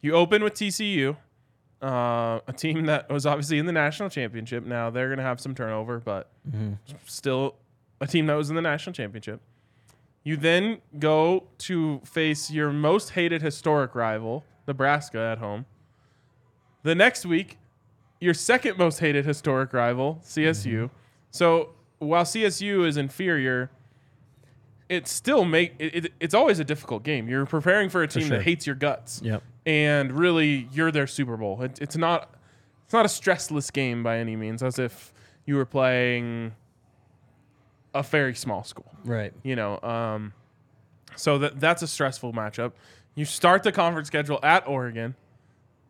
you 0.00 0.14
open 0.14 0.42
with 0.42 0.54
TCU, 0.54 1.16
uh, 1.82 2.40
a 2.46 2.52
team 2.52 2.86
that 2.86 3.10
was 3.10 3.26
obviously 3.26 3.58
in 3.58 3.66
the 3.66 3.72
national 3.72 4.10
championship. 4.10 4.64
Now 4.64 4.90
they're 4.90 5.08
going 5.08 5.18
to 5.18 5.24
have 5.24 5.40
some 5.40 5.54
turnover, 5.54 5.98
but 5.98 6.28
still 7.06 7.56
a 8.00 8.06
team 8.06 8.26
that 8.26 8.34
was 8.34 8.50
in 8.50 8.56
the 8.56 8.62
national 8.62 8.94
championship. 8.94 9.40
You 10.22 10.36
then 10.36 10.78
go 10.98 11.44
to 11.58 12.00
face 12.04 12.50
your 12.50 12.72
most 12.72 13.10
hated 13.10 13.40
historic 13.40 13.94
rival, 13.94 14.44
Nebraska, 14.66 15.18
at 15.18 15.38
home. 15.38 15.64
The 16.82 16.94
next 16.94 17.24
week, 17.24 17.58
your 18.20 18.34
second 18.34 18.76
most 18.76 18.98
hated 18.98 19.24
historic 19.24 19.72
rival, 19.72 20.20
CSU. 20.24 20.90
So 21.30 21.70
while 21.98 22.24
CSU 22.24 22.86
is 22.86 22.96
inferior, 22.96 23.70
it 24.88 25.06
still 25.06 25.44
make 25.44 25.74
it, 25.78 26.06
it, 26.06 26.12
it's 26.20 26.34
always 26.34 26.58
a 26.58 26.64
difficult 26.64 27.02
game. 27.02 27.28
You're 27.28 27.46
preparing 27.46 27.88
for 27.88 28.02
a 28.02 28.08
team 28.08 28.26
sure. 28.26 28.38
that 28.38 28.44
hates 28.44 28.66
your 28.66 28.76
guts, 28.76 29.22
yep. 29.24 29.42
And 29.66 30.12
really 30.12 30.68
you're 30.72 30.90
their 30.90 31.06
Super 31.06 31.36
Bowl. 31.36 31.60
It, 31.62 31.78
it's 31.80 31.96
not 31.96 32.30
it's 32.84 32.92
not 32.92 33.04
a 33.04 33.08
stressless 33.08 33.72
game 33.72 34.02
by 34.02 34.18
any 34.18 34.34
means, 34.36 34.62
as 34.62 34.78
if 34.78 35.12
you 35.46 35.56
were 35.56 35.64
playing 35.66 36.52
a 37.94 38.02
very 38.02 38.34
small 38.34 38.62
school 38.62 38.92
Right. 39.04 39.32
you 39.42 39.56
know 39.56 39.80
um, 39.80 40.32
so 41.16 41.38
that 41.38 41.58
that's 41.58 41.82
a 41.82 41.88
stressful 41.88 42.32
matchup 42.32 42.72
you 43.16 43.24
start 43.24 43.64
the 43.64 43.72
conference 43.72 44.06
schedule 44.06 44.38
at 44.44 44.66
oregon 44.68 45.16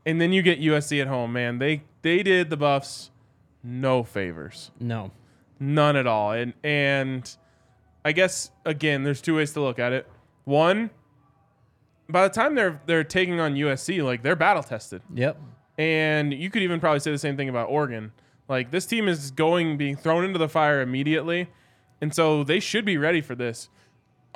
and 0.06 0.18
then 0.18 0.32
you 0.32 0.40
get 0.40 0.58
usc 0.60 0.98
at 0.98 1.08
home 1.08 1.34
man 1.34 1.58
they 1.58 1.82
they 2.00 2.22
did 2.22 2.48
the 2.48 2.56
buffs 2.56 3.10
no 3.62 4.02
favors 4.02 4.70
No. 4.80 5.10
none 5.58 5.94
at 5.94 6.06
all 6.06 6.32
and 6.32 6.54
and 6.64 7.36
i 8.02 8.12
guess 8.12 8.50
again 8.64 9.02
there's 9.02 9.20
two 9.20 9.36
ways 9.36 9.52
to 9.52 9.60
look 9.60 9.78
at 9.78 9.92
it 9.92 10.08
one 10.44 10.88
by 12.12 12.26
the 12.26 12.32
time 12.34 12.54
they're 12.54 12.80
they're 12.86 13.04
taking 13.04 13.38
on 13.40 13.54
usc 13.54 14.02
like 14.04 14.22
they're 14.22 14.36
battle 14.36 14.62
tested 14.62 15.02
Yep. 15.14 15.38
and 15.78 16.32
you 16.32 16.50
could 16.50 16.62
even 16.62 16.80
probably 16.80 17.00
say 17.00 17.10
the 17.10 17.18
same 17.18 17.36
thing 17.36 17.48
about 17.48 17.68
Oregon. 17.68 18.12
Like 18.48 18.70
this 18.70 18.84
team 18.86 19.08
is 19.08 19.30
going 19.30 19.76
being 19.76 19.96
thrown 19.96 20.24
into 20.24 20.38
the 20.38 20.48
fire 20.48 20.80
immediately, 20.80 21.48
and 22.00 22.12
so 22.14 22.42
they 22.42 22.58
should 22.60 22.84
be 22.84 22.96
ready 22.96 23.20
for 23.20 23.34
this. 23.36 23.68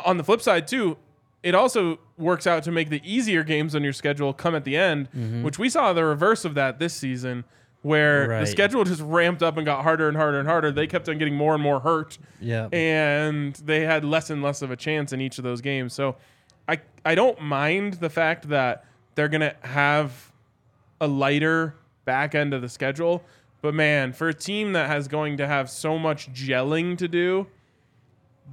On 0.05 0.17
the 0.19 0.25
flip 0.25 0.41
side 0.41 0.69
too, 0.69 0.97
it 1.43 1.55
also 1.55 1.99
works 2.17 2.47
out 2.47 2.63
to 2.63 2.71
make 2.73 2.91
the 2.91 3.01
easier 3.05 3.43
games 3.43 3.75
on 3.75 3.83
your 3.83 3.93
schedule 3.93 4.33
come 4.33 4.55
at 4.55 4.65
the 4.65 4.77
end, 4.77 5.09
mm-hmm. 5.11 5.43
which 5.43 5.59
we 5.59 5.69
saw 5.69 5.93
the 5.93 6.05
reverse 6.05 6.45
of 6.45 6.55
that 6.55 6.79
this 6.79 6.95
season, 6.95 7.45
where 7.83 8.29
Right. 8.29 8.41
the 8.41 8.47
schedule 8.47 8.85
just 8.85 9.03
ramped 9.03 9.43
up 9.43 9.57
and 9.57 9.67
got 9.67 9.83
harder 9.83 10.07
and 10.09 10.17
harder 10.17 10.39
and 10.39 10.49
harder. 10.49 10.71
They 10.71 10.87
kept 10.87 11.09
on 11.09 11.19
getting 11.19 11.35
more 11.35 11.55
and 11.55 11.63
more 11.63 11.81
hurt, 11.81 12.17
Yep. 12.41 12.73
and 12.73 13.55
they 13.57 13.81
had 13.81 14.05
less 14.05 14.31
and 14.31 14.43
less 14.43 14.63
of 14.63 14.71
a 14.71 14.77
chance 14.77 15.13
in 15.13 15.21
each 15.21 15.39
of 15.39 15.45
those 15.45 15.61
games. 15.61 15.93
So 15.93 16.17
I 16.69 16.79
I 17.05 17.15
don't 17.15 17.41
mind 17.41 17.95
the 17.95 18.11
fact 18.11 18.49
that 18.49 18.85
they're 19.15 19.29
gonna 19.29 19.55
have 19.63 20.33
a 21.01 21.07
lighter 21.07 21.75
back 22.05 22.35
end 22.35 22.55
of 22.55 22.63
the 22.63 22.69
schedule. 22.69 23.23
But 23.63 23.75
man, 23.75 24.13
for 24.13 24.29
a 24.29 24.35
team 24.35 24.75
that 24.75 24.89
has 24.89 25.09
going 25.09 25.39
to 25.39 25.47
have 25.47 25.71
so 25.71 25.99
much 25.99 26.33
gelling 26.33 26.99
to 26.99 27.09
do, 27.09 27.47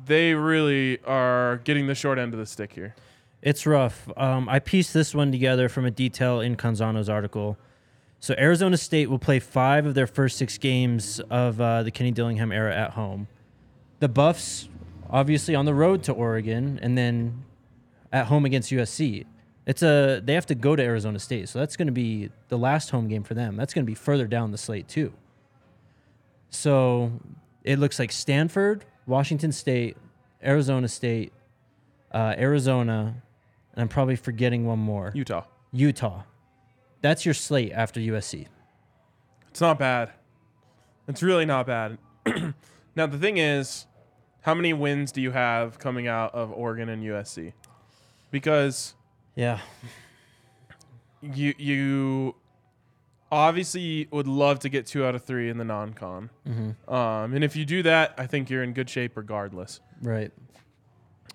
they 0.06 0.34
really 0.34 1.00
are 1.04 1.58
getting 1.66 1.88
the 1.88 1.96
short 1.96 2.18
end 2.18 2.34
of 2.34 2.40
the 2.40 2.46
stick 2.46 2.72
here. 2.74 2.96
It's 3.42 3.66
rough. 3.66 4.08
Um, 4.16 4.48
I 4.48 4.60
pieced 4.60 4.94
this 4.94 5.14
one 5.14 5.32
together 5.32 5.68
from 5.68 5.86
a 5.86 5.92
detail 5.92 6.40
in 6.40 6.56
Canzano's 6.56 7.10
article. 7.10 7.58
So 8.20 8.36
Arizona 8.38 8.78
State 8.78 9.10
will 9.10 9.20
play 9.20 9.40
five 9.40 9.86
of 9.86 9.96
their 9.96 10.08
first 10.08 10.38
six 10.38 10.58
games 10.58 11.20
of 11.30 11.60
uh, 11.60 11.84
the 11.84 11.92
Kenny 11.92 12.12
Dillingham 12.12 12.52
era 12.52 12.74
at 12.74 12.92
home. 12.92 13.28
The 14.00 14.08
Buffs, 14.08 14.70
obviously, 15.10 15.56
on 15.56 15.66
the 15.66 15.74
road 15.74 16.04
to 16.04 16.14
Oregon, 16.14 16.80
and 16.82 16.98
then 16.98 17.44
at 18.12 18.28
home 18.28 18.46
against 18.46 18.72
USC. 18.72 19.26
It's 19.66 19.84
a 19.84 20.22
they 20.24 20.34
have 20.34 20.48
to 20.48 20.56
go 20.56 20.76
to 20.76 20.84
Arizona 20.84 21.20
State, 21.20 21.50
so 21.50 21.60
that's 21.60 21.76
going 21.76 21.88
to 21.88 21.94
be 21.94 22.30
the 22.50 22.58
last 22.58 22.90
home 22.90 23.08
game 23.08 23.24
for 23.24 23.34
them. 23.34 23.56
That's 23.56 23.74
going 23.74 23.86
to 23.86 23.90
be 23.90 23.96
further 23.96 24.28
down 24.28 24.52
the 24.52 24.58
slate 24.58 24.88
too. 24.88 25.14
So 26.50 27.12
it 27.64 27.80
looks 27.80 28.00
like 28.00 28.12
Stanford, 28.12 28.86
Washington 29.06 29.52
State, 29.52 29.98
Arizona 30.44 30.88
State, 30.88 31.32
uh, 32.12 32.36
Arizona, 32.38 33.22
and 33.74 33.82
I'm 33.82 33.88
probably 33.88 34.16
forgetting 34.16 34.66
one 34.66 34.80
more. 34.80 35.12
Utah. 35.14 35.44
Utah. 35.72 36.24
That's 37.02 37.26
your 37.26 37.34
slate 37.34 37.72
after 37.72 38.00
USC. 38.00 38.48
It's 39.50 39.62
not 39.62 39.80
bad. 39.80 40.12
It's 41.08 41.24
really 41.24 41.46
not 41.46 41.66
bad. 41.66 41.98
now 42.96 43.06
the 43.06 43.18
thing 43.18 43.38
is, 43.38 43.86
how 44.42 44.54
many 44.54 44.74
wins 44.74 45.12
do 45.12 45.22
you 45.22 45.32
have 45.32 45.78
coming 45.80 46.08
out 46.08 46.34
of 46.34 46.52
Oregon 46.52 46.90
and 46.90 47.04
USC? 47.04 47.54
Because 48.32 48.96
Yeah. 49.36 49.60
you 51.22 51.54
you 51.58 52.36
obviously 53.32 54.08
would 54.12 54.28
love 54.28 54.60
to 54.60 54.70
get 54.70 54.86
two 54.86 55.06
out 55.06 55.16
of 55.16 55.24
three 55.24 55.50
in 55.50 55.58
the 55.58 55.64
non-con, 55.64 56.30
Mm-hmm. 56.48 56.94
um, 56.94 57.34
and 57.34 57.44
if 57.44 57.56
you 57.56 57.64
do 57.66 57.84
that, 57.84 58.14
I 58.18 58.26
think 58.28 58.50
you're 58.50 58.64
in 58.64 58.74
good 58.74 58.90
shape 58.90 59.16
regardless. 59.16 59.80
Right. 60.02 60.32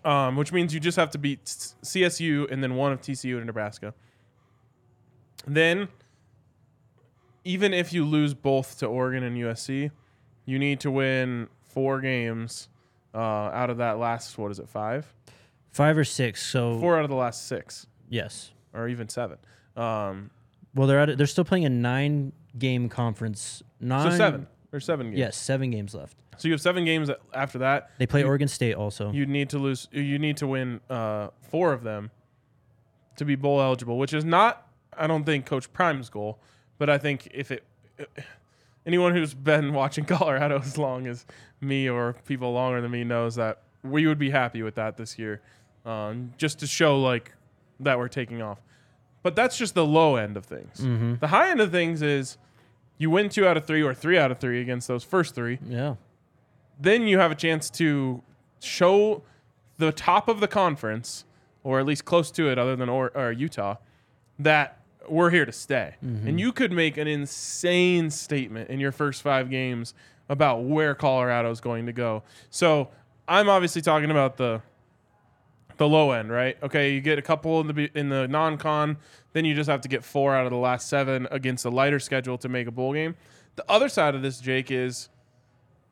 Um, 0.04 0.36
which 0.36 0.52
means 0.52 0.74
you 0.74 0.80
just 0.80 0.96
have 0.96 1.10
to 1.10 1.18
beat 1.18 1.44
CSU 1.44 2.50
and 2.50 2.62
then 2.62 2.74
one 2.76 2.92
of 2.92 3.00
TCU 3.00 3.36
and 3.38 3.46
Nebraska. 3.46 3.94
Then, 5.46 5.88
even 7.44 7.72
if 7.72 7.92
you 7.92 8.04
lose 8.04 8.34
both 8.34 8.78
to 8.80 8.86
Oregon 8.86 9.22
and 9.22 9.36
USC, 9.36 9.90
you 10.44 10.58
need 10.58 10.80
to 10.80 10.90
win 10.90 11.48
four 11.62 12.00
games 12.00 12.68
uh, 13.14 13.18
out 13.18 13.70
of 13.70 13.78
that 13.78 13.98
last 13.98 14.36
what 14.38 14.50
is 14.50 14.58
it 14.58 14.68
five? 14.68 15.12
Five 15.76 15.98
or 15.98 16.04
six. 16.04 16.42
So 16.42 16.78
Four 16.80 16.96
out 16.96 17.04
of 17.04 17.10
the 17.10 17.16
last 17.16 17.46
six, 17.48 17.86
yes. 18.08 18.52
or 18.72 18.88
even 18.88 19.10
seven. 19.10 19.36
Um, 19.76 20.30
Well, 20.74 20.86
they're 20.86 21.00
at, 21.00 21.18
they're 21.18 21.26
still 21.26 21.44
playing 21.44 21.66
a 21.66 21.68
nine 21.68 22.32
game 22.58 22.88
conference. 22.88 23.62
Nine. 23.78 24.10
so 24.10 24.16
seven 24.16 24.46
or 24.72 24.80
seven 24.80 25.08
games. 25.08 25.18
Yes, 25.18 25.36
seven 25.36 25.70
games 25.70 25.94
left. 25.94 26.16
So 26.38 26.48
you 26.48 26.52
have 26.54 26.62
seven 26.62 26.86
games 26.86 27.10
a- 27.10 27.18
after 27.34 27.58
that. 27.58 27.90
They 27.98 28.06
play 28.06 28.22
Oregon 28.24 28.48
State 28.48 28.74
also. 28.74 29.12
You 29.12 29.26
need 29.26 29.50
to 29.50 29.58
lose. 29.58 29.86
You 29.92 30.18
need 30.18 30.38
to 30.38 30.46
win 30.46 30.80
uh, 30.88 31.28
four 31.42 31.74
of 31.74 31.82
them 31.82 32.10
to 33.16 33.26
be 33.26 33.34
bowl 33.36 33.60
eligible, 33.60 33.98
which 33.98 34.14
is 34.14 34.24
not, 34.24 34.66
I 34.96 35.06
don't 35.06 35.24
think, 35.24 35.44
Coach 35.44 35.70
Prime's 35.74 36.08
goal. 36.08 36.38
But 36.78 36.88
I 36.88 36.96
think 36.96 37.28
if 37.34 37.50
it, 37.50 37.64
anyone 38.86 39.14
who's 39.14 39.34
been 39.34 39.72
watching 39.82 40.06
Colorado 40.06 40.58
as 40.64 40.78
long 40.78 41.06
as 41.06 41.26
me 41.60 41.86
or 41.88 42.14
people 42.26 42.52
longer 42.52 42.80
than 42.80 42.90
me 42.90 43.04
knows 43.04 43.34
that 43.34 43.62
we 43.82 44.06
would 44.06 44.18
be 44.18 44.30
happy 44.30 44.62
with 44.62 44.74
that 44.76 44.96
this 44.96 45.18
year, 45.18 45.42
um, 45.86 46.32
just 46.36 46.58
to 46.58 46.66
show 46.66 47.00
like 47.00 47.32
that 47.80 47.98
we're 47.98 48.08
taking 48.08 48.42
off. 48.42 48.60
But 49.22 49.34
that's 49.34 49.56
just 49.56 49.74
the 49.74 49.84
low 49.84 50.16
end 50.16 50.36
of 50.36 50.44
things. 50.44 50.78
mm-hmm. 50.80 51.14
The 51.20 51.28
high 51.28 51.50
end 51.50 51.60
of 51.60 51.70
things 51.70 52.02
is 52.02 52.36
you 52.98 53.10
win 53.10 53.28
two 53.28 53.46
out 53.46 53.56
of 53.56 53.64
three 53.66 53.82
or 53.82 53.94
three 53.94 54.18
out 54.18 54.30
of 54.30 54.38
three 54.38 54.60
against 54.60 54.88
those 54.88 55.04
first 55.04 55.34
three 55.34 55.58
Yeah. 55.66 55.96
then 56.80 57.02
you 57.02 57.18
have 57.18 57.30
a 57.30 57.34
chance 57.34 57.68
to 57.70 58.22
show 58.60 59.22
the 59.78 59.92
top 59.92 60.28
of 60.28 60.40
the 60.40 60.48
conference, 60.48 61.24
or 61.64 61.78
at 61.80 61.86
least 61.86 62.04
close 62.04 62.30
to 62.32 62.48
it, 62.50 62.58
other 62.58 62.76
than 62.76 62.88
or, 62.88 63.10
or 63.14 63.32
Utah, 63.32 63.76
that 64.38 64.80
we're 65.08 65.30
here 65.30 65.44
to 65.46 65.52
stay. 65.52 65.94
And 66.00 66.40
you 66.40 66.52
could 66.52 66.72
make 66.72 66.96
an 66.96 67.06
insane 67.06 68.10
statement 68.10 68.70
in 68.70 68.80
your 68.80 68.92
first 68.92 69.22
five 69.22 69.50
games 69.50 69.92
about 70.28 70.64
where 70.64 70.94
Colorado 70.94 71.50
is 71.50 71.60
going 71.60 71.86
to 71.86 71.92
go. 71.92 72.22
So 72.50 72.88
I'm 73.28 73.48
obviously 73.48 73.82
talking 73.82 74.10
about 74.10 74.36
the 74.36 74.62
the 75.76 75.88
low 75.88 76.12
end, 76.12 76.30
right? 76.30 76.56
Okay, 76.62 76.92
you 76.94 77.00
get 77.00 77.18
a 77.18 77.22
couple 77.22 77.60
in 77.60 77.66
the 77.66 77.90
in 77.94 78.08
the 78.08 78.26
non-con, 78.28 78.96
then 79.32 79.44
you 79.44 79.54
just 79.54 79.68
have 79.68 79.80
to 79.82 79.88
get 79.88 80.04
four 80.04 80.34
out 80.34 80.46
of 80.46 80.50
the 80.50 80.58
last 80.58 80.88
seven 80.88 81.28
against 81.30 81.64
a 81.64 81.70
lighter 81.70 81.98
schedule 82.00 82.38
to 82.38 82.48
make 82.48 82.66
a 82.66 82.70
bowl 82.70 82.92
game. 82.92 83.16
The 83.56 83.64
other 83.68 83.88
side 83.88 84.14
of 84.14 84.22
this, 84.22 84.38
Jake, 84.40 84.70
is 84.70 85.08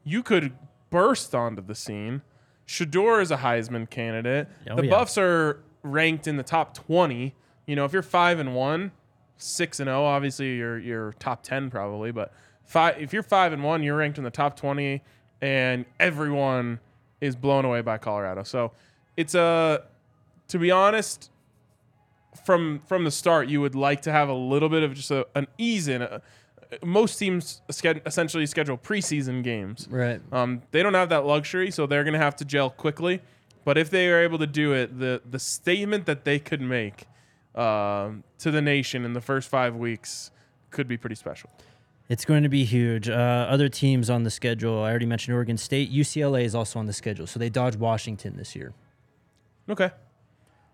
you 0.05 0.23
could 0.23 0.53
burst 0.91 1.35
onto 1.35 1.63
the 1.63 1.75
scene. 1.75 2.23
Shedeur 2.67 3.21
is 3.21 3.31
a 3.31 3.39
Heisman 3.39 3.89
candidate. 3.89 4.49
Oh, 4.71 4.77
the 4.77 4.87
yeah. 4.87 4.91
Buffs 4.91 5.19
are 5.19 5.61
ranked 5.83 6.27
in 6.27 6.37
the 6.37 6.43
top 6.43 6.75
20. 6.75 7.35
You 7.67 7.77
know, 7.77 7.85
if 7.85 7.93
you're 7.93 8.03
5 8.03 8.39
and 8.39 8.55
1, 8.55 8.93
6 9.37 9.81
and 9.81 9.89
0, 9.89 10.05
obviously 10.05 10.57
you're 10.57 10.79
you're 10.79 11.13
top 11.19 11.43
10 11.43 11.71
probably, 11.71 12.11
but 12.11 12.33
five 12.65 13.01
if 13.01 13.13
you're 13.13 13.23
5 13.23 13.53
and 13.53 13.65
1, 13.65 13.83
you're 13.83 13.97
ranked 13.97 14.19
in 14.19 14.25
the 14.25 14.31
top 14.31 14.57
20 14.57 15.03
and 15.41 15.85
everyone 16.01 16.81
is 17.21 17.37
blown 17.37 17.65
away 17.65 17.81
by 17.81 17.99
Colorado. 17.99 18.43
So, 18.43 18.73
it's 19.17 19.35
a 19.35 19.85
to 20.49 20.59
be 20.59 20.71
honest, 20.71 21.31
from 22.45 22.81
from 22.87 23.05
the 23.05 23.11
start, 23.11 23.49
you 23.49 23.61
would 23.61 23.75
like 23.75 24.03
to 24.03 24.13
have 24.13 24.29
a 24.29 24.35
little 24.35 24.69
bit 24.69 24.83
of 24.83 24.95
just 24.95 25.11
a, 25.11 25.27
an 25.35 25.47
ease 25.59 25.89
in, 25.89 26.03
a, 26.03 26.21
most 26.83 27.19
teams 27.19 27.63
essentially 27.69 28.47
schedule 28.47 28.79
preseason 28.79 29.43
games. 29.43 29.87
Right. 29.91 30.21
Um, 30.33 30.63
they 30.71 30.83
don't 30.83 30.95
have 30.95 31.09
that 31.11 31.25
luxury, 31.25 31.71
so 31.71 31.87
they're 31.87 32.05
going 32.05 32.15
to 32.15 32.21
have 32.21 32.37
to 32.37 32.45
gel 32.45 32.71
quickly. 32.71 33.21
But 33.65 33.79
if 33.79 33.91
they 33.91 34.09
are 34.11 34.23
able 34.23 34.39
to 34.39 34.47
do 34.47 34.73
it, 34.73 34.99
the 34.99 35.23
the 35.29 35.39
statement 35.39 36.07
that 36.07 36.25
they 36.25 36.39
could 36.39 36.61
make 36.61 37.07
um, 37.55 38.25
to 38.39 38.51
the 38.51 38.61
nation 38.61 39.05
in 39.05 39.13
the 39.13 39.21
first 39.21 39.49
five 39.49 39.77
weeks 39.77 40.31
could 40.71 40.89
be 40.89 40.97
pretty 40.97 41.17
special. 41.17 41.51
It's 42.09 42.27
going 42.27 42.43
to 42.43 42.51
be 42.51 42.65
huge. 42.65 43.09
Uh, 43.09 43.47
other 43.49 43.71
teams 43.71 44.11
on 44.11 44.25
the 44.25 44.31
schedule. 44.31 44.83
I 44.83 44.91
already 44.91 45.07
mentioned 45.07 45.35
Oregon 45.35 45.57
State. 45.57 45.91
UCLA 45.91 46.45
is 46.45 46.55
also 46.55 46.79
on 46.79 46.85
the 46.85 46.93
schedule, 46.93 47.27
so 47.27 47.39
they 47.39 47.49
dodge 47.49 47.77
Washington 47.77 48.37
this 48.37 48.55
year. 48.55 48.75
Okay. 49.69 49.91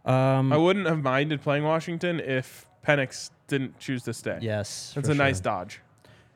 Um, 0.05 0.53
I 0.53 0.57
wouldn't 0.57 0.87
have 0.87 1.03
minded 1.03 1.43
playing 1.43 1.65
Washington 1.65 2.21
if 2.21 2.67
Penix 2.87 3.31
didn't 3.49 3.79
choose 3.79 4.03
to 4.05 4.15
stay. 4.15 4.39
yes, 4.41 4.93
That's 4.95 5.09
a 5.09 5.15
nice 5.15 5.41
dodge. 5.41 5.81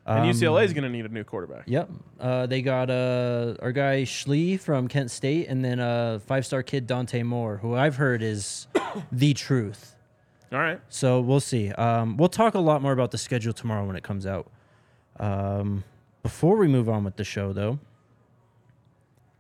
And 0.07 0.19
Um, 0.21 0.29
UCLA 0.29 0.65
is 0.65 0.75
going 0.75 0.85
to 0.85 0.91
need 0.91 1.07
a 1.07 1.09
new 1.09 1.25
quarterback. 1.25 1.63
Yep. 1.67 1.89
Uh, 2.21 2.45
they 2.47 2.61
got 2.61 2.91
uh, 2.91 3.55
our 3.63 3.73
guy 3.73 4.03
Schlee 4.03 4.61
from 4.61 4.87
Kent 4.87 5.11
State, 5.11 5.49
and 5.49 5.65
then 5.65 5.81
a 5.81 6.21
five-star 6.27 6.63
kid 6.63 6.87
Dante 6.87 7.23
Moore, 7.23 7.57
who 7.57 7.75
I've 7.75 7.97
heard 7.97 8.23
is 8.23 8.67
the 9.13 9.33
truth. 9.33 9.97
All 10.53 10.59
right. 10.59 10.79
So 10.91 11.21
we'll 11.23 11.41
see. 11.41 11.71
Um, 11.73 12.19
we'll 12.19 12.29
talk 12.29 12.55
a 12.55 12.59
lot 12.61 12.83
more 12.83 12.93
about 12.93 13.13
the 13.13 13.19
schedule 13.19 13.55
tomorrow 13.55 13.87
when 13.87 13.97
it 13.97 14.03
comes 14.03 14.27
out. 14.27 14.51
Um, 15.19 15.85
before 16.23 16.57
we 16.59 16.69
move 16.69 16.89
on 16.89 17.03
with 17.03 17.17
the 17.17 17.25
show, 17.25 17.55
though, 17.55 17.79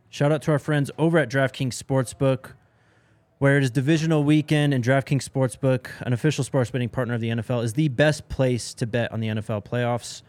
shout 0.08 0.32
out 0.32 0.40
to 0.42 0.50
our 0.52 0.58
friends 0.58 0.90
over 0.98 1.18
at 1.18 1.28
DraftKings 1.30 1.80
Sportsbook, 1.80 2.52
where 3.44 3.58
it 3.58 3.62
is 3.62 3.70
divisional 3.70 4.24
weekend, 4.24 4.72
and 4.72 4.82
DraftKings 4.82 5.28
Sportsbook, 5.28 5.88
an 6.00 6.14
official 6.14 6.42
sports 6.44 6.70
betting 6.70 6.88
partner 6.88 7.12
of 7.12 7.20
the 7.20 7.28
NFL, 7.28 7.62
is 7.62 7.74
the 7.74 7.88
best 7.88 8.26
place 8.30 8.72
to 8.72 8.86
bet 8.86 9.12
on 9.12 9.20
the 9.20 9.28
NFL 9.28 9.66
playoffs. 9.66 10.22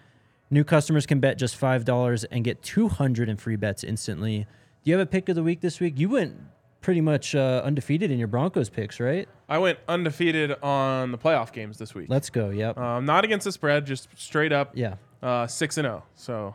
New 0.50 0.66
customers 0.66 1.06
can 1.06 1.22
bet 1.22 1.38
just 1.38 1.58
$5 1.58 2.26
and 2.30 2.44
get 2.44 2.62
200 2.62 3.30
in 3.30 3.38
free 3.38 3.56
bets 3.56 3.86
instantly. 3.86 4.40
Do 4.84 4.92
you 4.92 4.98
have 4.98 5.08
a 5.08 5.10
pick 5.10 5.30
of 5.30 5.38
the 5.38 5.44
week 5.44 5.62
this 5.62 5.80
week? 5.80 5.98
You 5.98 6.10
went 6.10 6.36
pretty 6.82 7.00
much 7.00 7.34
uh, 7.36 7.62
undefeated 7.64 8.12
in 8.12 8.20
your 8.20 8.28
Broncos 8.28 8.70
picks, 8.70 9.00
right? 9.00 9.30
I 9.48 9.60
went 9.60 9.80
undefeated 9.88 10.62
on 10.62 11.14
the 11.14 11.18
playoff 11.18 11.54
games 11.54 11.78
this 11.78 11.96
week. 11.96 12.08
Let's 12.10 12.30
go. 12.30 12.50
Yep. 12.50 12.78
Um, 12.78 13.06
not 13.06 13.24
against 13.24 13.46
the 13.46 13.54
spread, 13.54 13.86
just 13.86 14.10
straight 14.18 14.52
up 14.52 14.72
yeah. 14.74 14.96
uh, 15.24 15.48
six 15.48 15.78
and 15.78 15.86
zero. 15.86 16.04
So 16.16 16.54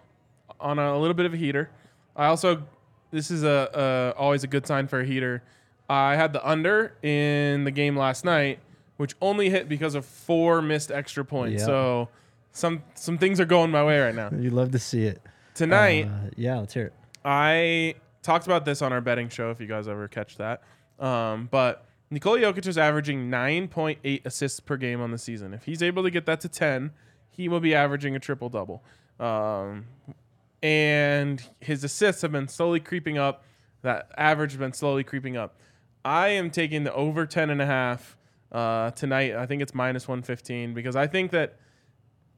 on 0.60 0.78
a, 0.78 0.98
little 0.98 1.14
bit 1.14 1.24
of 1.24 1.32
a 1.32 1.38
heater. 1.38 1.70
I 2.14 2.26
also 2.26 2.64
this 3.10 3.30
is 3.30 3.44
a, 3.44 4.12
a 4.14 4.20
always 4.20 4.44
a 4.44 4.46
good 4.46 4.66
sign 4.66 4.88
for 4.88 5.00
a 5.00 5.06
heater. 5.06 5.42
I 5.90 6.14
had 6.14 6.32
the 6.32 6.48
under 6.48 6.94
in 7.02 7.64
the 7.64 7.70
game 7.72 7.96
last 7.96 8.24
night, 8.24 8.60
which 8.96 9.16
only 9.20 9.50
hit 9.50 9.68
because 9.68 9.96
of 9.96 10.06
four 10.06 10.62
missed 10.62 10.92
extra 10.92 11.24
points. 11.24 11.60
Yeah. 11.62 11.66
So 11.66 12.08
some 12.52 12.82
some 12.94 13.18
things 13.18 13.40
are 13.40 13.44
going 13.44 13.70
my 13.72 13.84
way 13.84 13.98
right 14.00 14.14
now. 14.14 14.30
You'd 14.38 14.52
love 14.52 14.70
to 14.70 14.78
see 14.78 15.04
it. 15.04 15.20
Tonight, 15.54 16.06
Uh, 16.06 16.30
yeah, 16.36 16.58
let's 16.58 16.74
hear 16.74 16.86
it. 16.86 16.92
I 17.24 17.96
talked 18.22 18.46
about 18.46 18.64
this 18.64 18.82
on 18.82 18.92
our 18.92 19.00
betting 19.00 19.28
show. 19.28 19.50
If 19.50 19.60
you 19.60 19.66
guys 19.66 19.88
ever 19.88 20.06
catch 20.06 20.36
that, 20.36 20.62
um, 21.00 21.48
but 21.50 21.84
Nikola 22.10 22.38
Jokic 22.38 22.66
is 22.66 22.78
averaging 22.78 23.28
9.8 23.28 24.24
assists 24.24 24.60
per 24.60 24.76
game 24.76 25.00
on 25.00 25.10
the 25.10 25.18
season. 25.18 25.52
If 25.52 25.64
he's 25.64 25.82
able 25.82 26.02
to 26.04 26.10
get 26.10 26.24
that 26.26 26.40
to 26.42 26.48
10, 26.48 26.92
he 27.30 27.48
will 27.48 27.60
be 27.60 27.74
averaging 27.74 28.14
a 28.16 28.20
triple 28.20 28.48
double. 28.48 28.82
Um, 29.18 29.86
and 30.62 31.42
his 31.60 31.84
assists 31.84 32.22
have 32.22 32.32
been 32.32 32.48
slowly 32.48 32.80
creeping 32.80 33.18
up. 33.18 33.44
That 33.82 34.10
average 34.16 34.52
has 34.52 34.58
been 34.58 34.72
slowly 34.72 35.04
creeping 35.04 35.36
up. 35.36 35.56
I 36.04 36.28
am 36.28 36.50
taking 36.50 36.84
the 36.84 36.94
over 36.94 37.26
10 37.26 37.50
and 37.50 37.60
a 37.60 37.66
half 37.66 38.16
uh, 38.52 38.90
tonight. 38.92 39.34
I 39.34 39.46
think 39.46 39.62
it's 39.62 39.74
minus 39.74 40.08
115 40.08 40.74
because 40.74 40.96
I 40.96 41.06
think 41.06 41.30
that 41.32 41.56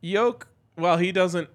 Yoke, 0.00 0.48
well, 0.76 0.96
he 0.96 1.12
doesn't, 1.12 1.48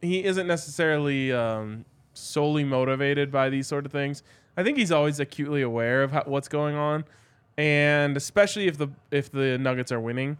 he 0.00 0.24
isn't 0.24 0.46
necessarily 0.46 1.32
um, 1.32 1.84
solely 2.12 2.64
motivated 2.64 3.30
by 3.30 3.48
these 3.48 3.66
sort 3.66 3.86
of 3.86 3.92
things. 3.92 4.22
I 4.56 4.62
think 4.62 4.78
he's 4.78 4.92
always 4.92 5.20
acutely 5.20 5.62
aware 5.62 6.02
of 6.02 6.12
how, 6.12 6.22
what's 6.26 6.48
going 6.48 6.76
on, 6.76 7.04
and 7.58 8.16
especially 8.16 8.66
if 8.66 8.78
the 8.78 8.88
if 9.10 9.30
the 9.30 9.58
Nuggets 9.58 9.92
are 9.92 10.00
winning, 10.00 10.38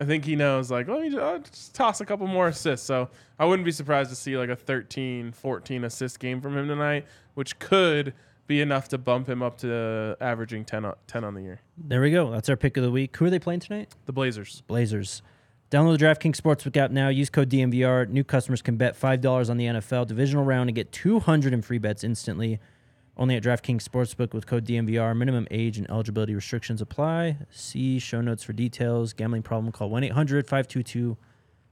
I 0.00 0.04
think 0.04 0.24
he 0.24 0.36
knows 0.36 0.70
like 0.70 0.88
let 0.88 1.00
me 1.00 1.10
just, 1.10 1.52
just 1.52 1.74
toss 1.74 2.00
a 2.00 2.06
couple 2.06 2.26
more 2.26 2.48
assists. 2.48 2.86
So 2.86 3.08
I 3.38 3.44
wouldn't 3.44 3.64
be 3.64 3.72
surprised 3.72 4.10
to 4.10 4.16
see 4.16 4.36
like 4.36 4.48
a 4.48 4.56
13, 4.56 5.32
14 5.32 5.84
assist 5.84 6.20
game 6.20 6.40
from 6.40 6.56
him 6.56 6.68
tonight, 6.68 7.06
which 7.34 7.58
could 7.58 8.14
be 8.46 8.60
enough 8.60 8.88
to 8.88 8.98
bump 8.98 9.28
him 9.28 9.42
up 9.42 9.58
to 9.58 10.16
averaging 10.20 10.64
10 10.64 10.84
on, 10.84 10.94
10 11.06 11.24
on 11.24 11.34
the 11.34 11.42
year. 11.42 11.60
There 11.76 12.00
we 12.00 12.10
go. 12.10 12.30
That's 12.30 12.48
our 12.48 12.56
pick 12.56 12.76
of 12.76 12.82
the 12.82 12.90
week. 12.90 13.16
Who 13.16 13.26
are 13.26 13.30
they 13.30 13.38
playing 13.38 13.60
tonight? 13.60 13.94
The 14.06 14.12
Blazers. 14.12 14.62
Blazers. 14.66 15.22
Download 15.70 15.98
the 15.98 16.04
DraftKings 16.04 16.36
Sportsbook 16.36 16.76
app 16.76 16.90
now. 16.90 17.08
Use 17.08 17.30
code 17.30 17.48
DMVR. 17.48 18.08
New 18.08 18.24
customers 18.24 18.60
can 18.60 18.76
bet 18.76 18.98
$5 18.98 19.48
on 19.48 19.56
the 19.56 19.64
NFL 19.64 20.06
divisional 20.06 20.44
round 20.44 20.68
and 20.68 20.74
get 20.74 20.92
200 20.92 21.54
in 21.54 21.62
free 21.62 21.78
bets 21.78 22.04
instantly. 22.04 22.60
Only 23.16 23.36
at 23.36 23.42
DraftKings 23.42 23.82
Sportsbook 23.82 24.34
with 24.34 24.46
code 24.46 24.66
DMVR. 24.66 25.16
Minimum 25.16 25.46
age 25.50 25.78
and 25.78 25.88
eligibility 25.90 26.34
restrictions 26.34 26.82
apply. 26.82 27.38
See 27.50 27.98
show 27.98 28.20
notes 28.20 28.42
for 28.42 28.52
details. 28.52 29.12
Gambling 29.12 29.42
problem, 29.42 29.72
call 29.72 29.88
1 29.88 30.04
800 30.04 30.46
522 30.46 31.16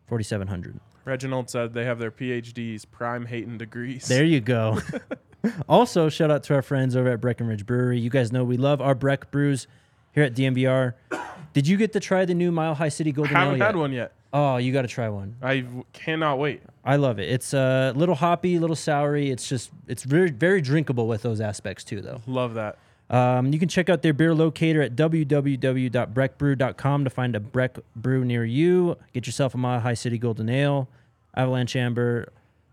4700. 0.06 0.80
Reginald 1.04 1.50
said 1.50 1.74
they 1.74 1.84
have 1.84 1.98
their 1.98 2.10
PhDs, 2.10 2.84
prime 2.90 3.26
Hayton 3.26 3.58
degrees. 3.58 4.06
There 4.06 4.24
you 4.24 4.40
go. 4.40 4.80
also, 5.68 6.08
shout 6.08 6.30
out 6.30 6.42
to 6.44 6.54
our 6.54 6.62
friends 6.62 6.96
over 6.96 7.10
at 7.10 7.20
Breckenridge 7.20 7.66
Brewery. 7.66 7.98
You 7.98 8.10
guys 8.10 8.32
know 8.32 8.44
we 8.44 8.56
love 8.56 8.80
our 8.80 8.94
Breck 8.94 9.30
brews 9.30 9.66
here 10.12 10.24
at 10.24 10.34
DMVR. 10.34 10.94
Did 11.52 11.66
you 11.66 11.76
get 11.76 11.92
to 11.94 12.00
try 12.00 12.24
the 12.24 12.34
new 12.34 12.52
Mile 12.52 12.74
High 12.74 12.90
City 12.90 13.10
Golden 13.12 13.36
Ale 13.36 13.40
I 13.40 13.44
haven't 13.44 13.58
yet? 13.58 13.66
had 13.66 13.76
one 13.76 13.92
yet. 13.92 14.12
Oh, 14.32 14.58
you 14.58 14.72
got 14.72 14.82
to 14.82 14.88
try 14.88 15.08
one. 15.08 15.34
I 15.42 15.60
w- 15.60 15.84
cannot 15.92 16.38
wait. 16.38 16.62
I 16.84 16.94
love 16.96 17.18
it. 17.18 17.28
It's 17.28 17.52
a 17.52 17.92
uh, 17.94 17.98
little 17.98 18.14
hoppy, 18.14 18.54
a 18.56 18.60
little 18.60 18.76
soury. 18.76 19.32
It's 19.32 19.48
just 19.48 19.70
it's 19.88 20.04
very 20.04 20.30
very 20.30 20.60
drinkable 20.60 21.08
with 21.08 21.22
those 21.22 21.40
aspects 21.40 21.82
too, 21.82 22.00
though. 22.00 22.20
Love 22.28 22.54
that. 22.54 22.78
Um, 23.10 23.52
you 23.52 23.58
can 23.58 23.68
check 23.68 23.90
out 23.90 24.02
their 24.02 24.12
beer 24.12 24.32
locator 24.32 24.80
at 24.82 24.94
www.breckbrew.com 24.94 27.04
to 27.04 27.10
find 27.10 27.34
a 27.34 27.40
Breck 27.40 27.78
brew 27.96 28.24
near 28.24 28.44
you. 28.44 28.96
Get 29.12 29.26
yourself 29.26 29.52
a 29.54 29.58
Mile 29.58 29.80
High 29.80 29.94
City 29.94 30.16
Golden 30.16 30.48
Ale, 30.48 30.88
Avalanche 31.34 31.74
Amber, 31.74 32.28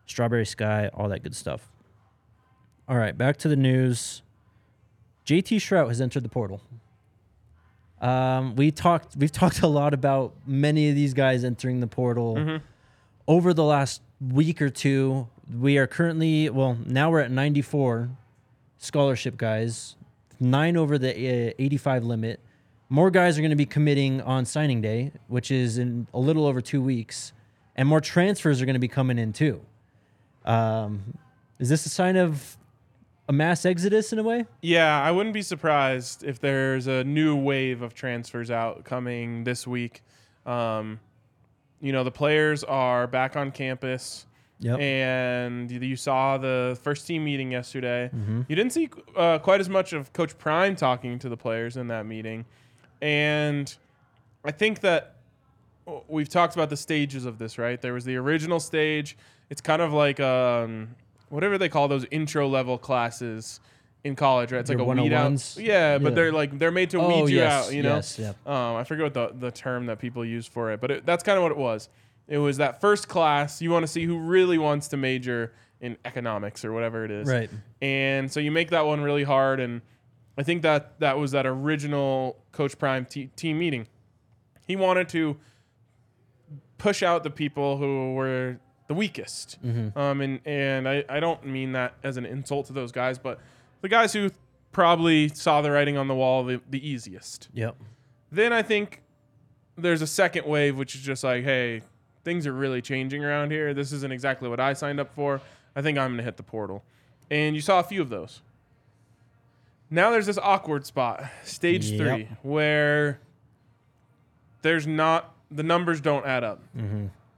Strawberry 0.05 0.45
Sky, 0.45 0.91
all 0.93 1.09
that 1.09 1.23
good 1.23 1.35
stuff. 1.35 1.67
All 2.89 2.97
right, 2.97 3.17
back 3.17 3.35
to 3.37 3.49
the 3.49 3.57
news. 3.57 4.21
JT 5.25 5.57
Shrout 5.57 5.89
has 5.89 5.99
entered 5.99 6.23
the 6.23 6.29
portal. 6.29 6.61
Um, 7.99 8.55
we 8.55 8.71
talked. 8.71 9.17
We've 9.17 9.31
talked 9.31 9.61
a 9.61 9.67
lot 9.67 9.93
about 9.93 10.33
many 10.45 10.89
of 10.89 10.95
these 10.95 11.13
guys 11.13 11.43
entering 11.43 11.81
the 11.81 11.87
portal 11.87 12.61
over 13.27 13.53
the 13.53 13.63
last 13.63 14.01
week 14.21 14.61
or 14.61 14.69
two. 14.69 15.27
We 15.53 15.77
are 15.77 15.87
currently 15.87 16.49
well 16.49 16.77
now 16.85 17.09
we're 17.09 17.19
at 17.21 17.31
94 17.31 18.09
scholarship 18.77 19.35
guys, 19.37 19.95
nine 20.39 20.77
over 20.77 20.97
the 20.97 21.49
uh, 21.49 21.53
85 21.59 22.03
limit. 22.05 22.39
More 22.89 23.11
guys 23.11 23.37
are 23.37 23.41
going 23.41 23.49
to 23.49 23.57
be 23.57 23.65
committing 23.65 24.21
on 24.21 24.45
signing 24.45 24.81
day, 24.81 25.11
which 25.27 25.51
is 25.51 25.77
in 25.77 26.07
a 26.13 26.19
little 26.19 26.45
over 26.45 26.61
two 26.61 26.81
weeks, 26.81 27.33
and 27.75 27.89
more 27.89 27.99
transfers 27.99 28.61
are 28.61 28.65
going 28.65 28.75
to 28.75 28.79
be 28.79 28.87
coming 28.87 29.19
in 29.19 29.33
too. 29.33 29.59
Um, 30.45 31.17
is 31.59 31.67
this 31.67 31.85
a 31.85 31.89
sign 31.89 32.15
of 32.15 32.56
a 33.27 33.33
mass 33.33 33.65
exodus 33.65 34.13
in 34.13 34.19
a 34.19 34.23
way? 34.23 34.45
Yeah, 34.61 35.01
I 35.01 35.11
wouldn't 35.11 35.33
be 35.33 35.41
surprised 35.41 36.23
if 36.23 36.39
there's 36.39 36.87
a 36.87 37.03
new 37.03 37.35
wave 37.35 37.81
of 37.81 37.93
transfers 37.93 38.49
out 38.51 38.83
coming 38.85 39.43
this 39.43 39.67
week. 39.67 40.01
Um, 40.45 40.99
you 41.81 41.91
know, 41.91 42.03
the 42.03 42.11
players 42.11 42.63
are 42.63 43.05
back 43.07 43.35
on 43.35 43.51
campus, 43.51 44.25
Yep. 44.59 44.79
and 44.79 45.69
you- 45.71 45.95
saw 45.95 46.37
the 46.37 46.79
first 46.81 47.05
team 47.05 47.23
meeting 47.25 47.51
yesterday. 47.51 48.09
Mm-hmm. 48.15 48.41
You 48.47 48.55
didn't 48.55 48.73
see 48.73 48.89
uh, 49.15 49.37
quite 49.39 49.59
as 49.61 49.69
much 49.69 49.93
of 49.93 50.11
Coach 50.13 50.37
Prime 50.37 50.75
talking 50.75 51.19
to 51.19 51.29
the 51.29 51.37
players 51.37 51.77
in 51.77 51.87
that 51.89 52.05
meeting, 52.07 52.45
and 53.01 53.75
I 54.43 54.51
think 54.51 54.79
that 54.79 55.15
uh, 55.87 55.99
we've 56.07 56.29
talked 56.29 56.55
about 56.55 56.69
the 56.71 56.77
stages 56.77 57.25
of 57.25 57.37
this, 57.37 57.57
right? 57.59 57.79
There 57.79 57.93
was 57.93 58.05
the 58.05 58.15
original 58.15 58.59
stage. 58.59 59.15
It's 59.49 59.61
kind 59.61 59.81
of 59.81 59.93
like 59.93 60.19
um, 60.19 60.95
whatever 61.29 61.57
they 61.57 61.69
call 61.69 61.87
those 61.87 62.05
intro 62.11 62.47
level 62.47 62.77
classes 62.77 63.59
in 64.03 64.15
college, 64.15 64.51
right? 64.51 64.59
It's 64.59 64.69
Your 64.69 64.79
like 64.79 64.97
a 64.97 65.01
weed 65.01 65.11
out. 65.13 65.57
Yeah, 65.57 65.97
but 65.97 66.09
Yeah. 66.09 66.15
they're 66.15 66.31
like 66.31 66.57
they're 66.57 66.71
made 66.71 66.89
to 66.91 66.99
Oh, 66.99 67.07
weed 67.25 67.31
you 67.31 67.37
yes, 67.39 67.67
out, 67.67 67.73
you 67.73 67.83
know. 67.83 67.95
yes. 67.95 68.19
Um, 68.45 68.75
I 68.75 68.83
forget 68.83 69.03
what 69.03 69.13
the 69.13 69.31
the 69.47 69.51
term 69.51 69.87
that 69.87 69.99
people 69.99 70.23
use 70.23 70.45
for 70.47 70.71
it, 70.71 70.79
but 70.79 70.91
it, 70.91 71.05
that's 71.05 71.23
kind 71.23 71.37
of 71.37 71.43
what 71.43 71.51
it 71.51 71.57
was. 71.57 71.89
It 72.27 72.37
was 72.37 72.57
that 72.57 72.81
first 72.81 73.07
class. 73.07 73.61
You 73.61 73.71
want 73.71 73.83
to 73.83 73.87
see 73.87 74.03
who 74.05 74.17
really 74.19 74.57
wants 74.57 74.87
to 74.89 74.97
major 74.97 75.53
in 75.79 75.97
economics 76.05 76.65
or 76.65 76.73
whatever 76.73 77.05
it 77.05 77.11
is, 77.11 77.27
Right. 77.27 77.49
and 77.81 78.31
so 78.31 78.39
you 78.39 78.51
make 78.51 78.69
that 78.71 78.85
one 78.85 79.01
really 79.01 79.23
hard. 79.23 79.59
And 79.59 79.81
I 80.37 80.43
think 80.43 80.61
that 80.63 80.99
that 80.99 81.17
was 81.17 81.31
that 81.31 81.45
original 81.45 82.37
Coach 82.51 82.77
Prime 82.79 83.05
te- 83.05 83.27
team 83.35 83.59
meeting. 83.59 83.87
He 84.67 84.75
wanted 84.75 85.07
to 85.09 85.37
push 86.77 87.01
out 87.03 87.23
the 87.23 87.29
people 87.29 87.77
who 87.77 88.13
were 88.13 88.57
the 88.87 88.93
weakest. 88.93 89.57
Um, 89.95 90.21
and 90.21 90.39
and 90.45 90.87
I, 90.87 91.03
I 91.09 91.19
don't 91.19 91.45
mean 91.45 91.73
that 91.73 91.93
as 92.03 92.17
an 92.17 92.25
insult 92.25 92.67
to 92.67 92.73
those 92.73 92.91
guys, 92.91 93.17
but 93.17 93.39
the 93.81 93.89
guys 93.89 94.13
who 94.13 94.29
probably 94.71 95.27
saw 95.29 95.61
the 95.61 95.71
writing 95.71 95.97
on 95.97 96.07
the 96.07 96.15
wall 96.15 96.43
the, 96.43 96.61
the 96.69 96.87
easiest. 96.87 97.49
Yep. 97.53 97.75
Then 98.31 98.53
I 98.53 98.61
think 98.61 99.01
there's 99.77 100.01
a 100.01 100.07
second 100.07 100.45
wave, 100.45 100.77
which 100.77 100.95
is 100.95 101.01
just 101.01 101.23
like, 101.23 101.43
hey, 101.43 101.81
things 102.23 102.45
are 102.47 102.53
really 102.53 102.81
changing 102.81 103.23
around 103.23 103.51
here. 103.51 103.73
This 103.73 103.91
isn't 103.91 104.11
exactly 104.11 104.49
what 104.49 104.59
I 104.59 104.73
signed 104.73 104.99
up 104.99 105.13
for. 105.15 105.41
I 105.75 105.81
think 105.81 105.97
I'm 105.97 106.09
going 106.09 106.17
to 106.17 106.23
hit 106.23 106.37
the 106.37 106.43
portal. 106.43 106.83
And 107.29 107.55
you 107.55 107.61
saw 107.61 107.79
a 107.79 107.83
few 107.83 108.01
of 108.01 108.09
those. 108.09 108.41
Now 109.89 110.11
there's 110.11 110.25
this 110.25 110.37
awkward 110.37 110.85
spot, 110.85 111.23
stage 111.43 111.91
Yep. 111.91 111.99
three, 111.99 112.27
where 112.41 113.19
there's 114.61 114.85
not, 114.87 115.33
the 115.49 115.63
numbers 115.63 116.01
don't 116.01 116.25
add 116.25 116.43
up. 116.43 116.61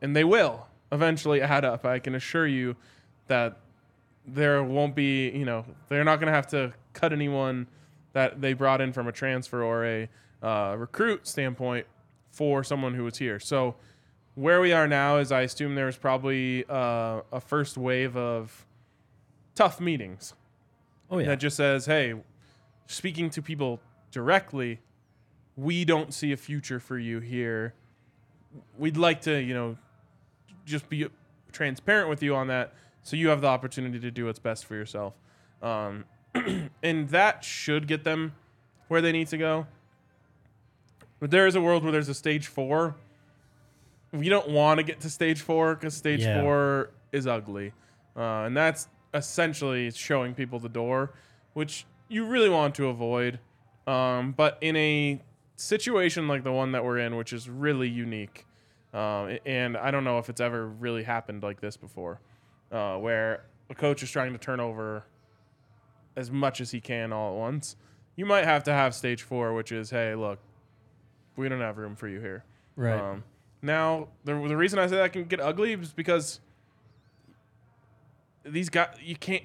And 0.01 0.15
they 0.15 0.23
will 0.23 0.65
eventually 0.91 1.41
add 1.41 1.65
up. 1.65 1.86
I 1.86 1.99
can 1.99 2.15
assure 2.15 2.47
you 2.47 2.75
that 3.28 3.60
there 4.25 4.63
won't 4.63 4.95
be, 4.95 5.30
you 5.30 5.45
know, 5.45 5.65
they're 5.88 6.04
not 6.04 6.17
going 6.19 6.28
to 6.28 6.34
have 6.34 6.47
to 6.47 6.73
cut 6.93 7.13
anyone 7.13 7.67
that 8.13 8.41
they 8.41 8.54
brought 8.54 8.82
in 8.82 8.91
from 8.93 9.08
a 9.08 9.12
transfer 9.12 9.63
or 9.63 9.86
a 9.86 10.10
uh, 10.41 10.75
recruit 10.78 11.28
standpoint 11.28 11.86
for 12.32 12.63
someone 12.63 12.93
who 12.93 13.04
was 13.04 13.17
here. 13.17 13.39
So 13.39 13.75
where 14.36 14.62
we 14.62 14.71
are 14.71 14.88
now 14.88 15.17
is 15.17 15.32
I 15.32 15.41
assume 15.41 15.75
there's 15.75 15.97
probably 15.97 16.65
uh, 16.69 17.21
a 17.32 17.41
first 17.41 17.78
wave 17.78 18.15
of 18.15 18.65
tough 19.56 19.80
meetings 19.80 20.34
Oh 21.12 21.17
yeah. 21.19 21.28
that 21.28 21.39
just 21.39 21.58
says, 21.58 21.86
hey, 21.86 22.13
speaking 22.88 23.30
to 23.32 23.41
people 23.41 23.80
directly, 24.12 24.80
we 25.56 25.84
don't 25.86 26.13
see 26.13 26.32
a 26.32 26.38
future 26.38 26.80
for 26.80 26.97
you 26.97 27.19
here. 27.19 27.73
We'd 28.78 28.97
like 28.97 29.21
to, 29.21 29.39
you 29.39 29.54
know, 29.54 29.78
just 30.69 30.89
be 30.89 31.08
transparent 31.51 32.10
with 32.10 32.21
you 32.23 32.36
on 32.36 32.47
that 32.47 32.73
so 33.03 33.15
you 33.15 33.29
have 33.29 33.41
the 33.41 33.47
opportunity 33.47 33.99
to 33.99 34.12
do 34.12 34.25
what's 34.25 34.39
best 34.39 34.65
for 34.65 34.75
yourself. 34.75 35.13
Um, 35.62 36.05
and 36.84 37.10
that 37.10 37.43
should 37.43 37.88
get 37.88 38.03
them 38.03 38.34
where 38.88 39.01
they 39.01 39.12
need 39.12 39.27
to 39.29 39.38
go. 39.38 39.67
But 41.19 41.32
there 41.32 41.47
is 41.47 41.55
a 41.55 41.62
world 41.62 41.84
where 41.84 41.91
there's 41.91 42.10
a 42.10 42.13
stage 42.13 42.47
four. 42.47 42.95
We 44.12 44.29
don't 44.29 44.49
want 44.49 44.79
to 44.79 44.84
get 44.84 45.01
to 45.01 45.10
stage 45.10 45.41
four 45.41 45.75
because 45.75 45.93
stage 45.95 46.21
Yeah. 46.21 46.41
four 46.41 46.91
is 47.12 47.27
ugly. 47.27 47.73
Uh, 48.15 48.43
and 48.45 48.55
that's 48.55 48.88
essentially 49.13 49.91
showing 49.91 50.34
people 50.34 50.60
the 50.60 50.69
door, 50.69 51.13
which 51.53 51.86
you 52.08 52.25
really 52.25 52.49
want 52.49 52.75
to 52.75 52.88
avoid. 52.88 53.39
Um, 53.88 54.34
but 54.34 54.58
in 54.62 54.75
a 54.75 55.21
situation 55.55 56.27
like 56.27 56.43
the 56.43 56.51
one 56.51 56.71
that 56.71 56.84
we're 56.86 56.99
in, 56.99 57.15
which 57.15 57.34
is 57.34 57.49
really 57.49 57.89
unique, 57.89 58.45
um, 58.93 59.38
and 59.45 59.78
I 59.78 59.91
don't 59.91 60.04
know 60.04 60.17
if 60.17 60.30
it's 60.30 60.41
ever 60.41 60.67
really 60.67 61.04
happened 61.04 61.43
like 61.43 61.62
this 61.62 61.78
before, 61.78 62.19
uh, 62.71 62.97
where 62.97 63.43
a 63.69 63.75
coach 63.75 64.02
is 64.04 64.10
trying 64.12 64.32
to 64.34 64.39
turn 64.39 64.60
over 64.60 65.04
as 66.15 66.32
much 66.32 66.60
as 66.62 66.71
he 66.71 66.82
can 66.82 67.13
all 67.13 67.34
at 67.34 67.39
once. 67.39 67.75
You 68.15 68.25
might 68.25 68.45
have 68.45 68.63
to 68.65 68.73
have 68.73 68.93
stage 68.95 69.21
four, 69.23 69.54
which 69.54 69.71
is, 69.71 69.89
hey, 69.91 70.15
look, 70.15 70.39
we 71.36 71.47
don't 71.47 71.62
have 71.62 71.78
room 71.78 71.95
for 71.95 72.08
you 72.08 72.19
here. 72.19 72.43
right. 72.75 72.99
Um, 72.99 73.23
now, 73.62 74.08
the, 74.23 74.34
the 74.47 74.56
reason 74.56 74.80
I 74.80 74.88
say 74.88 74.95
that 74.95 75.12
can 75.12 75.25
get 75.25 75.41
ugly 75.41 75.73
is 75.73 75.91
because 75.91 76.39
these 78.45 78.69
guys, 78.69 78.95
you 79.02 79.15
can't, 79.15 79.43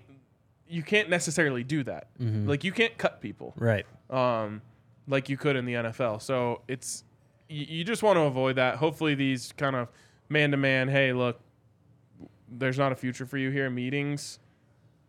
you 0.69 0.83
can't 0.83 1.11
necessarily 1.11 1.65
do 1.65 1.83
that. 1.85 2.07
Mhm. 2.21 2.47
Like 2.49 2.65
you 2.65 2.73
can't 2.73 2.97
cut 2.97 3.21
people, 3.21 3.53
right. 3.57 3.85
um, 4.11 4.63
like 5.09 5.29
you 5.29 5.37
could 5.37 5.57
in 5.57 5.65
the 5.67 5.75
NFL. 5.75 6.23
So 6.23 6.63
it's 6.69 7.05
you, 7.49 7.67
you 7.69 7.85
just 7.85 8.03
want 8.03 8.17
to 8.17 8.23
avoid 8.23 8.57
that. 8.57 8.77
Hopefully, 8.77 9.15
these 9.15 9.53
kind 9.57 9.77
of 9.77 9.89
man 10.29 10.51
to 10.51 10.57
man, 10.57 10.89
hey, 10.89 11.13
look, 11.13 11.41
there's 12.49 12.79
not 12.79 12.93
a 12.93 12.97
future 12.97 13.27
for 13.27 13.39
you 13.39 13.51
here. 13.51 13.69
Meetings 13.71 14.39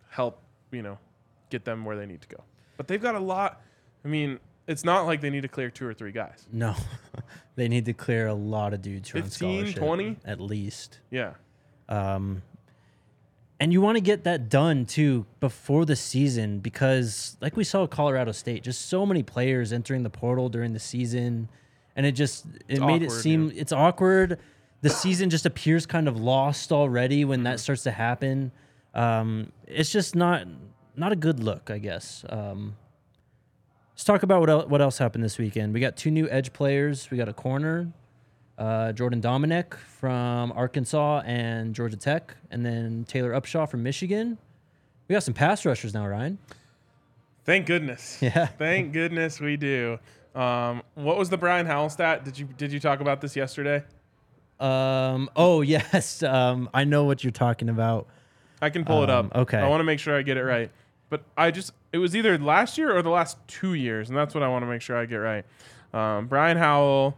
help, 0.10 0.41
you 0.71 0.82
know, 0.82 0.98
get 1.50 1.65
them 1.65 1.86
where 1.86 1.95
they 1.98 2.06
need 2.06 2.21
to 2.21 2.28
go. 2.28 2.43
But 2.78 2.88
they've 2.88 3.02
got 3.02 3.15
a 3.15 3.19
lot. 3.19 3.62
I 4.04 4.08
mean, 4.08 4.39
it's 4.67 4.84
not 4.84 5.06
like 5.06 5.21
they 5.21 5.30
need 5.30 5.41
to 5.41 5.48
clear 5.48 5.69
two 5.69 5.86
or 5.86 5.93
three 5.93 6.12
guys. 6.12 6.45
No, 6.52 6.76
they 7.56 7.67
need 7.67 7.86
to 7.86 7.93
clear 7.93 8.28
a 8.28 8.34
lot 8.34 8.74
of 8.74 8.82
dudes 8.82 9.10
from 9.10 9.24
15, 9.24 9.32
scholarship, 9.32 9.76
20? 9.78 10.17
at 10.26 10.39
least. 10.39 11.00
Yeah. 11.12 11.34
Um, 11.88 12.41
and 13.60 13.71
you 13.71 13.80
want 13.80 13.95
to 13.95 14.02
get 14.02 14.26
that 14.26 14.50
done 14.50 14.86
too 14.86 15.26
before 15.39 15.86
the 15.86 15.95
season 15.95 16.60
because, 16.60 17.38
like 17.41 17.56
we 17.56 17.63
saw 17.63 17.84
at 17.86 17.91
Colorado 17.91 18.32
State, 18.32 18.63
just 18.63 18.88
so 18.88 19.06
many 19.06 19.24
players 19.24 19.71
entering 19.71 20.04
the 20.04 20.10
portal 20.10 20.50
during 20.50 20.74
the 20.74 20.80
season, 20.80 21.50
and 21.95 22.05
it 22.05 22.13
just 22.13 22.45
it 22.67 22.81
made 22.81 23.01
it 23.01 23.08
awkward, 23.08 23.21
seem 23.21 23.51
it's 23.55 23.71
awkward. 23.71 24.39
The 24.81 24.89
season 24.89 25.29
just 25.29 25.45
appears 25.45 25.86
kind 25.86 26.08
of 26.08 26.19
lost 26.19 26.71
already 26.71 27.25
when 27.25 27.43
that 27.43 27.60
starts 27.60 27.84
to 27.84 27.91
happen. 27.91 28.51
Um, 28.93 29.51
it's 29.67 29.91
just 29.91 30.15
not 30.15 30.47
not 30.95 31.12
a 31.12 31.15
good 31.15 31.43
look, 31.43 31.69
I 31.69 31.77
guess. 31.79 32.23
Um, 32.29 32.75
let's 33.93 34.03
talk 34.03 34.23
about 34.23 34.39
what 34.41 34.49
el- 34.49 34.67
what 34.67 34.81
else 34.81 34.97
happened 34.97 35.23
this 35.23 35.38
weekend. 35.38 35.73
We 35.73 35.79
got 35.79 35.97
two 35.97 36.12
new 36.12 36.29
edge 36.29 36.53
players. 36.53 37.10
We 37.10 37.17
got 37.17 37.29
a 37.29 37.34
corner, 37.34 37.91
uh, 38.58 38.91
Jordan 38.93 39.21
Domineck 39.21 39.73
from 39.75 40.51
Arkansas 40.51 41.21
and 41.25 41.73
Georgia 41.73 41.97
Tech, 41.97 42.36
and 42.51 42.65
then 42.65 43.05
Taylor 43.08 43.31
Upshaw 43.31 43.69
from 43.69 43.84
Michigan. 43.84 44.38
We 45.08 45.13
got 45.13 45.23
some 45.23 45.34
pass 45.34 45.65
rushers 45.65 45.93
now, 45.93 46.08
Ryan. 46.08 46.38
Thank 47.43 47.67
goodness. 47.67 48.17
Yeah. 48.21 48.47
Thank 48.47 48.91
goodness 48.93 49.39
we 49.39 49.55
do. 49.55 49.99
Um, 50.36 50.84
what 50.95 51.17
was 51.17 51.30
the 51.30 51.38
Brian 51.38 51.65
Howell 51.65 51.89
stat? 51.89 52.24
Did 52.26 52.38
you 52.38 52.45
did 52.58 52.71
you 52.71 52.80
talk 52.80 53.00
about 53.00 53.21
this 53.21 53.36
yesterday? 53.36 53.84
Um. 54.60 55.30
Oh 55.36 55.62
yes. 55.62 56.21
Um. 56.24 56.69
I 56.74 56.84
know 56.84 57.04
what 57.06 57.24
you're 57.24 57.32
talking 57.32 57.69
about. 57.69 58.08
I 58.62 58.69
can 58.69 58.86
pull 58.86 59.04
it 59.04 59.10
Um, 59.10 59.28
up. 59.28 59.36
okay. 59.36 59.58
I 59.58 59.67
want 59.67 59.82
to 59.82 59.84
make 59.86 60.00
sure 60.00 60.17
I 60.17 60.21
get 60.21 60.38
it 60.38 60.43
right. 60.43 60.69
But 61.10 61.24
I 61.38 61.52
just 61.52 61.71
it 61.93 61.98
was 62.00 62.15
either 62.15 62.38
last 62.38 62.78
year 62.78 62.95
or 62.95 63.02
the 63.02 63.10
last 63.10 63.38
two 63.48 63.74
years, 63.74 64.10
and 64.10 64.17
that's 64.17 64.34
what 64.34 64.43
I 64.43 64.48
want 64.48 64.63
to 64.63 64.67
make 64.67 64.82
sure 64.82 64.98
I 64.98 65.06
get 65.06 65.17
right. 65.17 65.45
Um, 65.93 66.28
Brian 66.28 66.58
Howell 66.58 67.17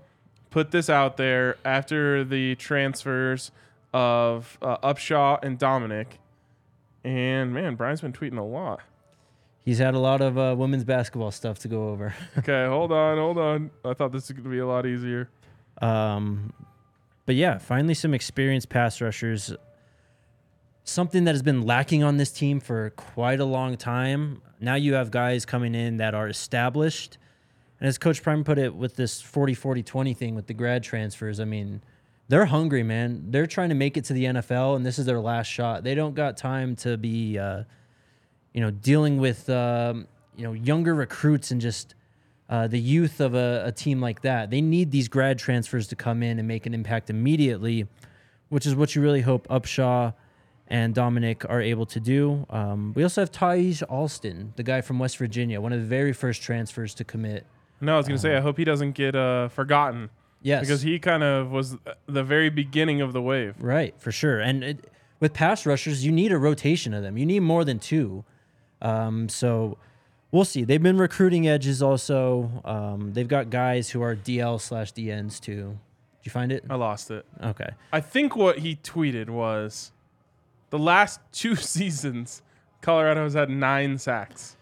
put 0.49 0.71
this 0.71 0.89
out 0.89 1.17
there 1.17 1.57
after 1.65 2.23
the 2.23 2.55
transfers 2.55 3.51
of 3.93 4.57
uh, 4.61 4.77
Upshaw 4.79 5.39
and 5.43 5.57
Domineck. 5.57 6.07
And 7.03 7.53
man, 7.53 7.75
Brian's 7.75 8.01
been 8.01 8.13
tweeting 8.13 8.37
a 8.37 8.43
lot. 8.43 8.81
He's 9.67 9.79
had 9.79 9.95
a 9.95 9.99
lot 9.99 10.21
of 10.21 10.37
uh, 10.37 10.55
women's 10.57 10.85
basketball 10.85 11.29
stuff 11.31 11.59
to 11.59 11.67
go 11.67 11.89
over. 11.89 12.15
Okay, 12.37 12.65
hold 12.69 12.93
on, 12.93 13.17
hold 13.17 13.37
on. 13.37 13.69
I 13.83 13.93
thought 13.93 14.13
this 14.13 14.29
was 14.29 14.31
going 14.31 14.45
to 14.45 14.49
be 14.49 14.59
a 14.59 14.65
lot 14.65 14.85
easier. 14.85 15.29
Um, 15.81 16.53
but 17.25 17.35
yeah, 17.35 17.57
finally 17.57 17.93
some 17.93 18.13
experienced 18.13 18.69
pass 18.69 19.01
rushers. 19.01 19.53
Something 20.85 21.25
that 21.25 21.35
has 21.35 21.41
been 21.41 21.63
lacking 21.63 22.01
on 22.01 22.15
this 22.15 22.31
team 22.31 22.61
for 22.61 22.91
quite 22.91 23.41
a 23.41 23.43
long 23.43 23.75
time. 23.75 24.41
Now 24.61 24.75
you 24.75 24.93
have 24.93 25.11
guys 25.11 25.45
coming 25.45 25.75
in 25.75 25.97
that 25.97 26.15
are 26.15 26.29
established. 26.29 27.17
And 27.81 27.89
as 27.89 27.97
Coach 27.97 28.23
Prime 28.23 28.45
put 28.45 28.57
it 28.57 28.73
with 28.73 28.95
this 28.95 29.19
40 29.19 29.53
40 29.53 29.83
20 29.83 30.13
thing 30.13 30.33
with 30.33 30.47
the 30.47 30.53
grad 30.53 30.81
transfers, 30.81 31.41
I 31.41 31.45
mean, 31.45 31.81
they're 32.29 32.45
hungry, 32.45 32.83
man. 32.83 33.31
They're 33.31 33.45
trying 33.45 33.67
to 33.67 33.75
make 33.75 33.97
it 33.97 34.05
to 34.05 34.13
the 34.13 34.23
NFL, 34.23 34.77
and 34.77 34.85
this 34.85 34.97
is 34.97 35.05
their 35.05 35.19
last 35.19 35.47
shot. 35.47 35.83
They 35.83 35.93
don't 35.93 36.15
got 36.15 36.37
time 36.37 36.77
to 36.77 36.95
be, 36.95 37.37
uh, 37.37 37.63
you 38.57 38.63
know, 38.63 38.71
dealing 38.71 39.19
with, 39.19 39.47
um, 39.51 40.07
you 40.35 40.43
know, 40.43 40.51
younger 40.51 40.95
recruits 40.95 41.51
and 41.51 41.61
just 41.61 41.93
uh, 42.49 42.65
the 42.65 42.79
youth 42.79 43.19
of 43.19 43.35
a, 43.35 43.65
a 43.67 43.71
team 43.71 44.01
like 44.01 44.21
that. 44.21 44.49
They 44.49 44.61
need 44.61 44.89
these 44.89 45.07
grad 45.07 45.37
transfers 45.37 45.85
to 45.89 45.95
come 45.95 46.23
in 46.23 46.39
and 46.39 46.47
make 46.47 46.65
an 46.65 46.73
impact 46.73 47.11
immediately, 47.11 47.85
which 48.49 48.65
is 48.65 48.73
what 48.73 48.95
you 48.95 49.01
really 49.03 49.21
hope 49.21 49.47
Upshaw 49.49 50.15
and 50.69 50.95
Domineck 50.95 51.47
are 51.47 51.61
able 51.61 51.85
to 51.85 51.99
do. 51.99 52.47
Um, 52.49 52.93
we 52.95 53.03
also 53.03 53.21
have 53.21 53.31
Taj 53.31 53.83
Alston, 53.83 54.53
the 54.55 54.63
guy 54.63 54.81
from 54.81 54.97
West 54.97 55.17
Virginia, 55.17 55.61
one 55.61 55.71
of 55.71 55.79
the 55.79 55.85
very 55.85 56.11
first 56.11 56.41
transfers 56.41 56.95
to 56.95 57.03
commit. 57.03 57.45
No, 57.79 57.93
I 57.93 57.97
was 57.97 58.07
going 58.07 58.17
to 58.17 58.21
say, 58.23 58.35
I 58.35 58.39
hope 58.39 58.57
he 58.57 58.63
doesn't 58.63 58.93
get 58.93 59.15
uh, 59.15 59.49
forgotten 59.49 60.09
Yes, 60.41 60.61
because 60.61 60.81
he 60.81 60.97
kind 60.97 61.21
of 61.21 61.51
was 61.51 61.77
the 62.07 62.23
very 62.23 62.49
beginning 62.49 63.01
of 63.01 63.13
the 63.13 63.21
wave. 63.21 63.53
Right, 63.59 63.93
for 63.99 64.11
sure. 64.11 64.39
And 64.39 64.63
it, 64.63 64.91
with 65.19 65.33
pass 65.33 65.67
rushers, 65.67 66.03
you 66.03 66.11
need 66.11 66.31
a 66.31 66.39
rotation 66.39 66.95
of 66.95 67.03
them. 67.03 67.19
You 67.19 67.25
need 67.27 67.41
more 67.41 67.63
than 67.63 67.77
two. 67.77 68.25
Um, 68.81 69.29
so 69.29 69.77
we'll 70.31 70.45
see. 70.45 70.63
They've 70.63 70.81
been 70.81 70.97
recruiting 70.97 71.47
edges 71.47 71.81
also. 71.81 72.61
Um, 72.65 73.13
they've 73.13 73.27
got 73.27 73.49
guys 73.49 73.89
who 73.89 74.01
are 74.01 74.15
DL 74.15 74.59
slash 74.59 74.93
DNs 74.93 75.39
too. 75.39 75.77
Did 76.19 76.25
you 76.25 76.31
find 76.31 76.51
it? 76.51 76.65
I 76.69 76.75
lost 76.75 77.11
it. 77.11 77.25
Okay. 77.41 77.69
I 77.91 78.01
think 78.01 78.35
what 78.35 78.59
he 78.59 78.75
tweeted 78.75 79.29
was 79.29 79.91
the 80.69 80.79
last 80.79 81.19
two 81.31 81.55
seasons, 81.55 82.41
Colorado 82.81 83.23
has 83.23 83.33
had 83.33 83.49
nine 83.49 83.97
sacks. 83.97 84.55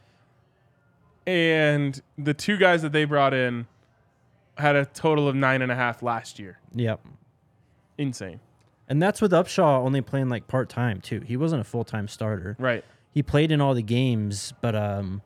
And 1.27 1.99
the 2.17 2.35
two 2.35 2.57
guys 2.57 2.83
that 2.83 2.91
they 2.91 3.05
brought 3.05 3.33
in 3.33 3.65
had 4.57 4.75
a 4.75 4.85
total 4.85 5.27
of 5.27 5.35
nine 5.35 5.61
and 5.61 5.71
a 5.71 5.75
half 5.75 6.03
last 6.03 6.37
year. 6.39 6.59
Yep. 6.75 7.01
Insane. 7.97 8.39
And 8.87 9.01
that's 9.01 9.21
with 9.21 9.31
Upshaw 9.31 9.83
only 9.83 10.01
playing 10.01 10.29
like 10.29 10.47
part 10.47 10.69
time 10.69 11.01
too. 11.01 11.21
He 11.21 11.35
wasn't 11.37 11.61
a 11.61 11.63
full 11.63 11.83
time 11.83 12.07
starter. 12.07 12.55
Right. 12.59 12.85
He 13.15 13.23
played 13.23 13.49
in 13.49 13.61
all 13.61 13.73
the 13.73 13.81
games, 13.81 14.53
but 14.59 14.75
um, 14.75 15.21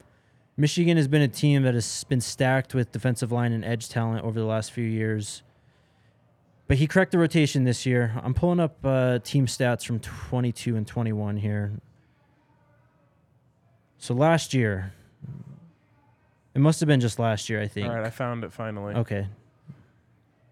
Michigan 0.55 0.95
has 0.95 1.07
been 1.07 1.23
a 1.23 1.27
team 1.27 1.63
that 1.63 1.73
has 1.73 2.03
been 2.03 2.21
stacked 2.21 2.75
with 2.75 2.91
defensive 2.91 3.31
line 3.31 3.51
and 3.51 3.65
edge 3.65 3.89
talent 3.89 4.23
over 4.23 4.39
the 4.39 4.45
last 4.45 4.71
few 4.71 4.83
years. 4.83 5.41
But 6.67 6.77
he 6.77 6.85
cracked 6.85 7.11
the 7.11 7.17
rotation 7.17 7.63
this 7.63 7.87
year. 7.87 8.13
I'm 8.23 8.35
pulling 8.35 8.59
up 8.59 8.77
uh, 8.85 9.17
team 9.23 9.47
stats 9.47 9.83
from 9.83 9.99
22 9.99 10.75
and 10.75 10.85
21 10.85 11.37
here. 11.37 11.71
So 13.97 14.13
last 14.13 14.53
year, 14.53 14.93
it 16.53 16.59
must 16.59 16.79
have 16.81 16.87
been 16.87 16.99
just 16.99 17.17
last 17.17 17.49
year, 17.49 17.59
I 17.59 17.67
think. 17.67 17.87
All 17.87 17.95
right. 17.95 18.05
I 18.05 18.11
found 18.11 18.43
it 18.43 18.53
finally. 18.53 18.93
Okay. 18.93 19.27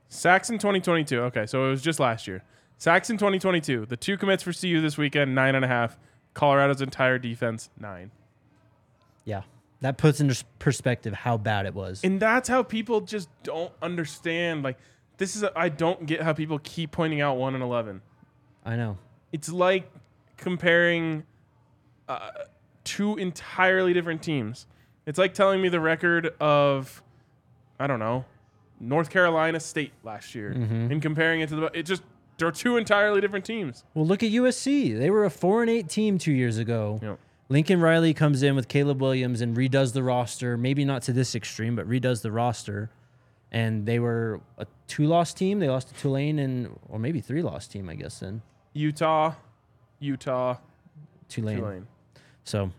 Sacks 0.10 0.50
in 0.50 0.58
2022. 0.58 1.22
Okay. 1.22 1.46
So 1.46 1.68
it 1.68 1.70
was 1.70 1.84
just 1.84 2.00
last 2.00 2.28
year. 2.28 2.42
Sacks 2.80 3.12
in 3.12 3.18
2022. 3.20 3.86
The 3.86 3.96
two 3.96 4.18
commits 4.18 4.42
for 4.42 4.52
CU 4.52 4.82
this 4.82 4.98
weekend, 4.98 5.36
nine 5.36 5.54
and 5.54 5.64
a 5.64 5.68
half. 5.68 6.00
Colorado's 6.38 6.82
entire 6.82 7.18
defense, 7.18 7.72
nine. 7.80 8.12
Yeah. 9.26 9.42
That 9.82 9.98
puts 9.98 10.22
into 10.22 10.46
perspective 10.60 11.14
how 11.14 11.36
bad 11.38 11.66
it 11.66 11.74
was. 11.74 12.02
And 12.04 12.20
that's 12.20 12.48
how 12.48 12.62
people 12.62 13.02
just 13.02 13.28
don't 13.42 13.72
understand. 13.82 14.62
Like, 14.62 14.78
this 15.18 15.36
is, 15.36 15.44
I 15.56 15.70
don't 15.70 16.06
get 16.06 16.22
how 16.22 16.34
people 16.34 16.60
keep 16.60 16.92
pointing 16.92 17.22
out 17.22 17.38
1 17.38 17.56
and 17.56 17.64
11. 17.64 18.02
I 18.64 18.76
know. 18.76 19.00
It's 19.32 19.50
like 19.52 19.92
comparing 20.38 21.24
uh, 22.08 22.30
two 22.84 23.18
entirely 23.18 23.94
different 23.94 24.22
teams. 24.22 24.68
It's 25.08 25.18
like 25.18 25.34
telling 25.34 25.60
me 25.60 25.70
the 25.70 25.80
record 25.80 26.36
of, 26.40 27.02
I 27.80 27.88
don't 27.88 28.00
know, 28.00 28.26
North 28.80 29.10
Carolina 29.10 29.60
State 29.60 29.92
last 30.04 30.36
year 30.36 30.52
and 30.52 31.02
comparing 31.02 31.42
it 31.42 31.50
to 31.50 31.56
the, 31.56 31.66
it 31.74 31.84
just, 31.84 32.04
they're 32.38 32.52
two 32.52 32.78
entirely 32.78 33.22
different 33.22 33.46
teams. 33.46 33.84
Well, 33.94 34.06
look 34.06 34.24
at 34.24 34.32
USC. 34.32 34.98
They 34.98 35.10
were 35.10 35.26
a 35.26 35.30
4 35.30 35.64
and 35.64 35.70
8 35.72 35.90
team 35.90 36.18
2 36.18 36.32
years 36.32 36.58
ago. 36.58 37.00
Yep. 37.02 37.20
Lincoln 37.50 37.80
Riley 37.80 38.14
comes 38.14 38.44
in 38.44 38.56
with 38.56 38.68
Caleb 38.68 39.02
Williams 39.02 39.42
and 39.42 39.56
redoes 39.56 39.94
the 39.94 40.04
roster. 40.04 40.58
Maybe 40.58 40.84
not 40.84 41.02
to 41.04 41.14
this 41.14 41.34
extreme, 41.34 41.76
but 41.76 41.88
redoes 41.88 42.22
the 42.22 42.32
roster. 42.32 42.90
And 43.52 43.86
they 43.86 44.00
were 44.00 44.42
a 44.58 44.68
two-loss 44.88 45.34
team. 45.34 45.60
They 45.60 45.70
lost 45.70 45.88
to 45.90 45.94
Tulane 45.96 46.40
and 46.40 46.78
or 46.90 47.00
maybe 47.00 47.22
three-loss 47.22 47.68
team, 47.68 47.90
I 47.90 47.96
guess. 47.96 48.20
Then 48.20 48.42
Utah, 48.74 49.34
Utah, 50.00 50.58
Tulane. 51.30 51.58
Tulane. 51.58 51.88
So, 52.44 52.72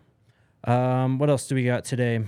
um, 0.65 1.19
what 1.19 1.31
else 1.31 1.49
do 1.49 1.55
we 1.55 1.65
got 1.65 1.85
today? 1.85 2.23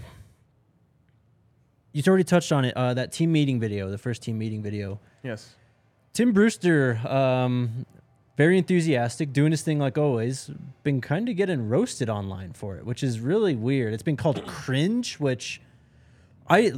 You 1.92 2.02
already 2.06 2.24
touched 2.24 2.52
on 2.52 2.64
it. 2.64 2.76
Uh, 2.76 2.94
that 2.94 3.12
team 3.12 3.32
meeting 3.32 3.60
video, 3.60 3.90
the 3.90 3.98
first 3.98 4.22
team 4.22 4.38
meeting 4.38 4.62
video. 4.62 5.00
Yes. 5.22 5.56
Tim 6.12 6.32
Brewster, 6.32 7.00
um, 7.06 7.86
very 8.36 8.58
enthusiastic, 8.58 9.32
doing 9.32 9.52
his 9.52 9.62
thing 9.62 9.78
like 9.78 9.96
always. 9.96 10.50
Been 10.82 11.00
kind 11.00 11.28
of 11.28 11.36
getting 11.36 11.68
roasted 11.68 12.08
online 12.08 12.52
for 12.52 12.76
it, 12.76 12.84
which 12.84 13.02
is 13.02 13.20
really 13.20 13.54
weird. 13.54 13.92
It's 13.92 14.02
been 14.02 14.16
called 14.16 14.44
cringe, 14.46 15.16
which 15.16 15.60
I 16.48 16.72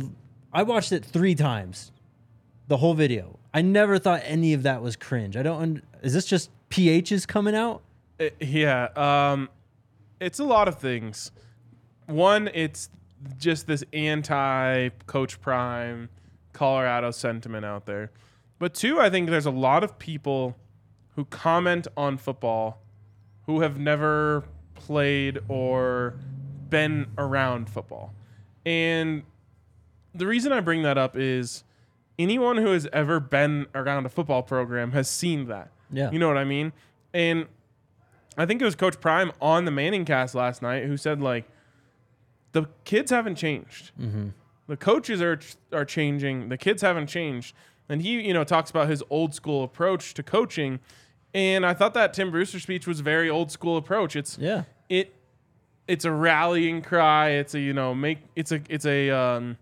I 0.53 0.64
watched 0.64 0.92
it 0.92 1.05
three 1.05 1.35
times, 1.35 1.92
the 2.68 2.77
whole 2.77 2.95
video. 2.95 3.38
I 3.55 3.62
never 3.62 3.99
thought 3.99 4.23
any 4.25 4.55
of 4.55 4.64
that 4.64 4.83
was 4.83 4.97
cringe. 4.97 5.37
I 5.37 5.42
don't. 5.42 5.62
Un- 5.62 5.83
is 6.03 6.12
this 6.14 6.27
just 6.27 6.51
PHs 6.71 7.27
coming 7.27 7.55
out? 7.55 7.83
Uh, 8.21 8.27
yeah. 8.40 8.88
Um, 8.97 9.49
it's 10.21 10.38
a 10.38 10.45
lot 10.45 10.68
of 10.68 10.79
things. 10.79 11.31
One, 12.07 12.51
it's 12.53 12.90
just 13.38 13.66
this 13.66 13.85
anti 13.92 14.90
Coach 15.07 15.40
Prime 15.40 16.09
Colorado 16.53 17.11
sentiment 17.11 17.64
out 17.64 17.87
there. 17.87 18.11
But 18.62 18.75
two, 18.75 19.01
I 19.01 19.11
think 19.11 19.29
there's 19.29 19.44
a 19.44 19.51
lot 19.51 19.83
of 19.83 19.98
people 19.98 20.57
who 21.16 21.25
comment 21.25 21.88
on 21.96 22.16
football 22.16 22.79
who 23.46 23.61
have 23.61 23.77
never 23.77 24.44
played 24.77 25.40
or 25.48 26.14
been 26.70 27.09
around 27.18 27.68
football. 27.68 28.14
And 28.64 29.25
the 30.14 30.29
reason 30.29 30.53
I 30.53 30.61
bring 30.61 30.85
that 30.85 30.96
up 30.96 31.16
is 31.16 31.64
anyone 32.20 32.57
who 32.57 32.70
has 32.70 32.87
ever 32.92 33.18
been 33.18 33.66
around 33.75 34.07
a 34.07 34.09
football 34.09 34.44
program 34.44 34.92
has 34.92 35.11
seen 35.11 35.48
that. 35.48 35.72
Yeah. 35.90 36.12
You 36.12 36.20
know 36.20 36.29
what 36.29 36.38
I 36.38 36.44
mean? 36.44 36.72
And 37.12 37.46
I 38.38 38.46
think 38.46 38.62
it 38.62 38.64
was 38.64 38.77
Coach 38.77 39.01
Prime 39.01 39.33
on 39.40 39.64
the 39.64 39.72
Manning 39.72 40.05
cast 40.05 40.37
last 40.37 40.62
night 40.62 40.85
who 40.85 40.96
said 40.96 41.20
like 41.20 41.51
the 42.53 42.66
kids 42.85 43.11
haven't 43.11 43.35
changed. 43.35 43.90
Mm-hmm. 44.01 44.29
The 44.68 44.77
coaches 44.77 45.20
are 45.20 45.40
are 45.72 45.85
changing. 45.85 46.48
The 46.48 46.57
kids 46.57 46.83
haven't 46.83 47.09
changed. 47.09 47.57
And 47.88 48.01
he, 48.03 48.21
you 48.27 48.33
know, 48.33 48.45
talks 48.45 48.71
about 48.71 48.88
his 48.88 49.03
old 49.11 49.35
school 49.35 49.62
approach 49.64 50.14
to 50.14 50.23
coaching. 50.23 50.81
And 51.35 51.64
I 51.66 51.75
thought 51.75 51.95
that 51.95 52.12
Tim 52.14 52.31
Brewster 52.31 52.61
speech 52.61 52.87
was 52.87 53.01
very 53.01 53.29
old 53.29 53.51
school 53.51 53.77
approach. 53.77 54.16
It's 54.16 54.38
Yeah. 54.38 54.64
it 54.88 55.14
it's 55.88 56.05
a 56.05 56.12
rallying 56.12 56.81
cry. 56.83 57.31
It's 57.31 57.55
a 57.55 57.61
you 57.61 57.73
know 57.73 57.95
make 57.95 58.18
it's 58.37 58.53
a 58.53 58.61
it's 58.68 58.87
a 58.87 59.11
um, 59.11 59.57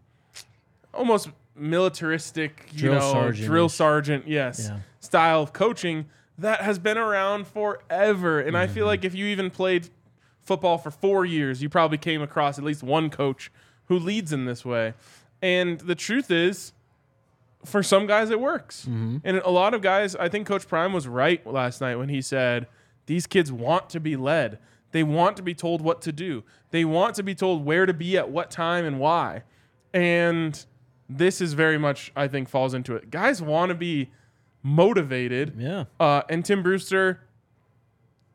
almost 0.93 1.29
militaristic 1.57 2.69
you 2.73 2.79
Drill 2.79 2.95
know 2.95 3.13
sergeant-ish. 3.13 3.47
drill 3.47 3.69
sergeant 3.69 4.29
yes 4.29 4.69
Yeah. 4.69 4.79
style 5.01 5.43
of 5.43 5.53
coaching 5.53 6.07
that 6.39 6.61
has 6.63 6.79
been 6.79 6.99
around 6.99 7.47
forever. 7.47 8.41
And 8.41 8.57
I 8.57 8.65
Mm-hmm. 8.65 8.75
feel 8.75 8.87
like 8.87 9.05
if 9.05 9.15
you 9.15 9.27
even 9.27 9.51
played 9.51 9.89
football 10.43 10.79
for 10.79 10.91
four 10.91 11.25
years, 11.27 11.63
you 11.63 11.69
probably 11.69 11.99
came 11.99 12.23
across 12.23 12.59
at 12.59 12.65
least 12.65 12.83
one 12.83 13.11
coach 13.11 13.51
who 13.87 13.99
leads 13.99 14.33
in 14.33 14.47
this 14.47 14.65
way. 14.65 14.95
And 15.43 15.81
the 15.81 15.95
truth 15.95 16.31
is, 16.31 16.73
for 17.65 17.83
some 17.83 18.07
guys, 18.07 18.31
it 18.31 18.41
works. 18.41 18.83
Mm-hmm. 18.83 19.19
And 19.25 19.39
a 19.39 19.51
lot 19.51 19.75
of 19.75 19.83
guys, 19.83 20.17
I 20.17 20.29
think 20.29 20.47
Coach 20.47 20.67
Prime 20.67 20.93
was 20.93 21.07
right 21.07 21.45
last 21.47 21.81
night 21.81 21.97
when 21.97 22.09
he 22.09 22.23
said, 22.23 22.67
these 23.07 23.27
kids 23.27 23.51
want 23.53 23.91
to 23.91 24.01
be 24.01 24.17
led. 24.17 24.59
They 24.93 25.03
want 25.03 25.37
to 25.37 25.43
be 25.43 25.55
told 25.55 25.81
what 25.83 26.01
to 26.03 26.13
do. 26.13 26.43
They 26.71 26.85
want 26.85 27.15
to 27.17 27.23
be 27.23 27.35
told 27.35 27.65
where 27.65 27.87
to 27.87 27.95
be 27.95 28.17
at 28.17 28.31
what 28.31 28.51
time 28.51 28.85
and 28.85 28.99
why. 28.99 29.43
And 29.93 30.65
this 31.09 31.41
is 31.41 31.53
very 31.53 31.79
much, 31.79 32.13
I 32.17 32.29
think, 32.29 32.49
falls 32.49 32.75
into 32.75 32.95
it. 32.97 33.11
Guys 33.11 33.43
want 33.43 33.71
to 33.71 33.75
be 33.75 34.11
motivated. 34.63 35.55
Yeah. 35.59 35.85
Uh, 35.99 36.23
and 36.29 36.45
Tim 36.45 36.63
Brewster 36.63 37.21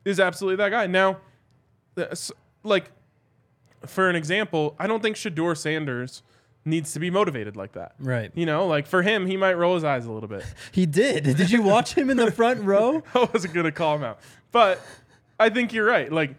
is 0.04 0.20
absolutely 0.20 0.56
that 0.56 0.70
guy. 0.70 0.86
Now, 0.86 1.18
that's- 1.94 2.30
like, 2.62 2.90
for 3.84 4.08
an 4.08 4.16
example, 4.16 4.74
I 4.78 4.86
don't 4.86 5.02
think 5.02 5.16
Shedeur 5.16 5.56
Sanders 5.56 6.22
needs 6.66 6.92
to 6.92 7.00
be 7.00 7.10
motivated 7.10 7.56
like 7.56 7.72
that. 7.72 7.94
Right. 7.98 8.30
You 8.34 8.44
know, 8.44 8.66
like 8.66 8.86
for 8.86 9.02
him, 9.02 9.26
he 9.26 9.36
might 9.36 9.54
roll 9.54 9.74
his 9.74 9.84
eyes 9.84 10.04
a 10.06 10.12
little 10.12 10.28
bit. 10.28 10.44
He 10.72 10.84
did. 10.84 11.24
Did 11.24 11.50
you 11.50 11.62
watch 11.62 11.94
him 11.94 12.10
in 12.10 12.16
the 12.16 12.30
front 12.30 12.62
row? 12.62 13.02
I 13.14 13.28
wasn't 13.32 13.54
gonna 13.54 13.72
call 13.72 13.96
him 13.96 14.02
out, 14.04 14.18
but 14.52 14.80
I 15.38 15.48
think 15.48 15.72
you're 15.72 15.86
right. 15.86 16.12
Like, 16.12 16.34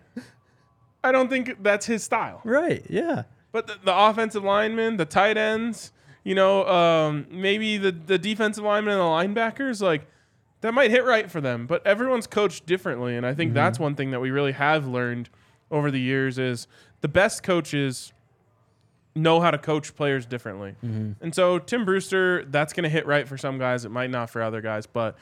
I 1.03 1.11
don't 1.11 1.29
think 1.29 1.63
that's 1.63 1.85
his 1.85 2.03
style. 2.03 2.41
Right. 2.43 2.85
Yeah. 2.89 3.23
But 3.51 3.67
the, 3.67 3.77
the 3.83 3.97
offensive 3.97 4.43
linemen, 4.43 4.97
the 4.97 5.05
tight 5.05 5.37
ends, 5.37 5.91
you 6.23 6.35
know, 6.35 6.67
um, 6.67 7.25
maybe 7.31 7.77
the 7.77 7.91
the 7.91 8.19
defensive 8.19 8.63
linemen 8.63 8.93
and 8.93 9.01
the 9.01 9.41
linebackers, 9.41 9.81
like 9.81 10.05
that 10.61 10.73
might 10.73 10.91
hit 10.91 11.05
right 11.05 11.31
for 11.31 11.41
them. 11.41 11.65
But 11.65 11.85
everyone's 11.87 12.27
coached 12.27 12.65
differently, 12.65 13.15
and 13.15 13.25
I 13.25 13.33
think 13.33 13.53
that's 13.53 13.79
one 13.79 13.95
thing 13.95 14.11
that 14.11 14.19
we 14.19 14.29
really 14.29 14.51
have 14.51 14.87
learned 14.87 15.29
over 15.71 15.89
the 15.89 15.99
years 15.99 16.37
is 16.37 16.67
the 17.01 17.07
best 17.07 17.43
coaches 17.43 18.13
know 19.17 19.39
how 19.39 19.51
to 19.51 19.57
coach 19.57 19.95
players 19.95 20.25
differently. 20.25 20.75
And 20.81 21.33
so 21.33 21.59
Tim 21.59 21.85
Brewster, 21.85 22.45
that's 22.45 22.73
going 22.73 22.83
to 22.83 22.89
hit 22.89 23.05
right 23.05 23.27
for 23.27 23.37
some 23.37 23.57
guys. 23.59 23.85
It 23.85 23.91
might 23.91 24.09
not 24.09 24.29
for 24.29 24.41
other 24.41 24.61
guys, 24.61 24.85
but 24.85 25.17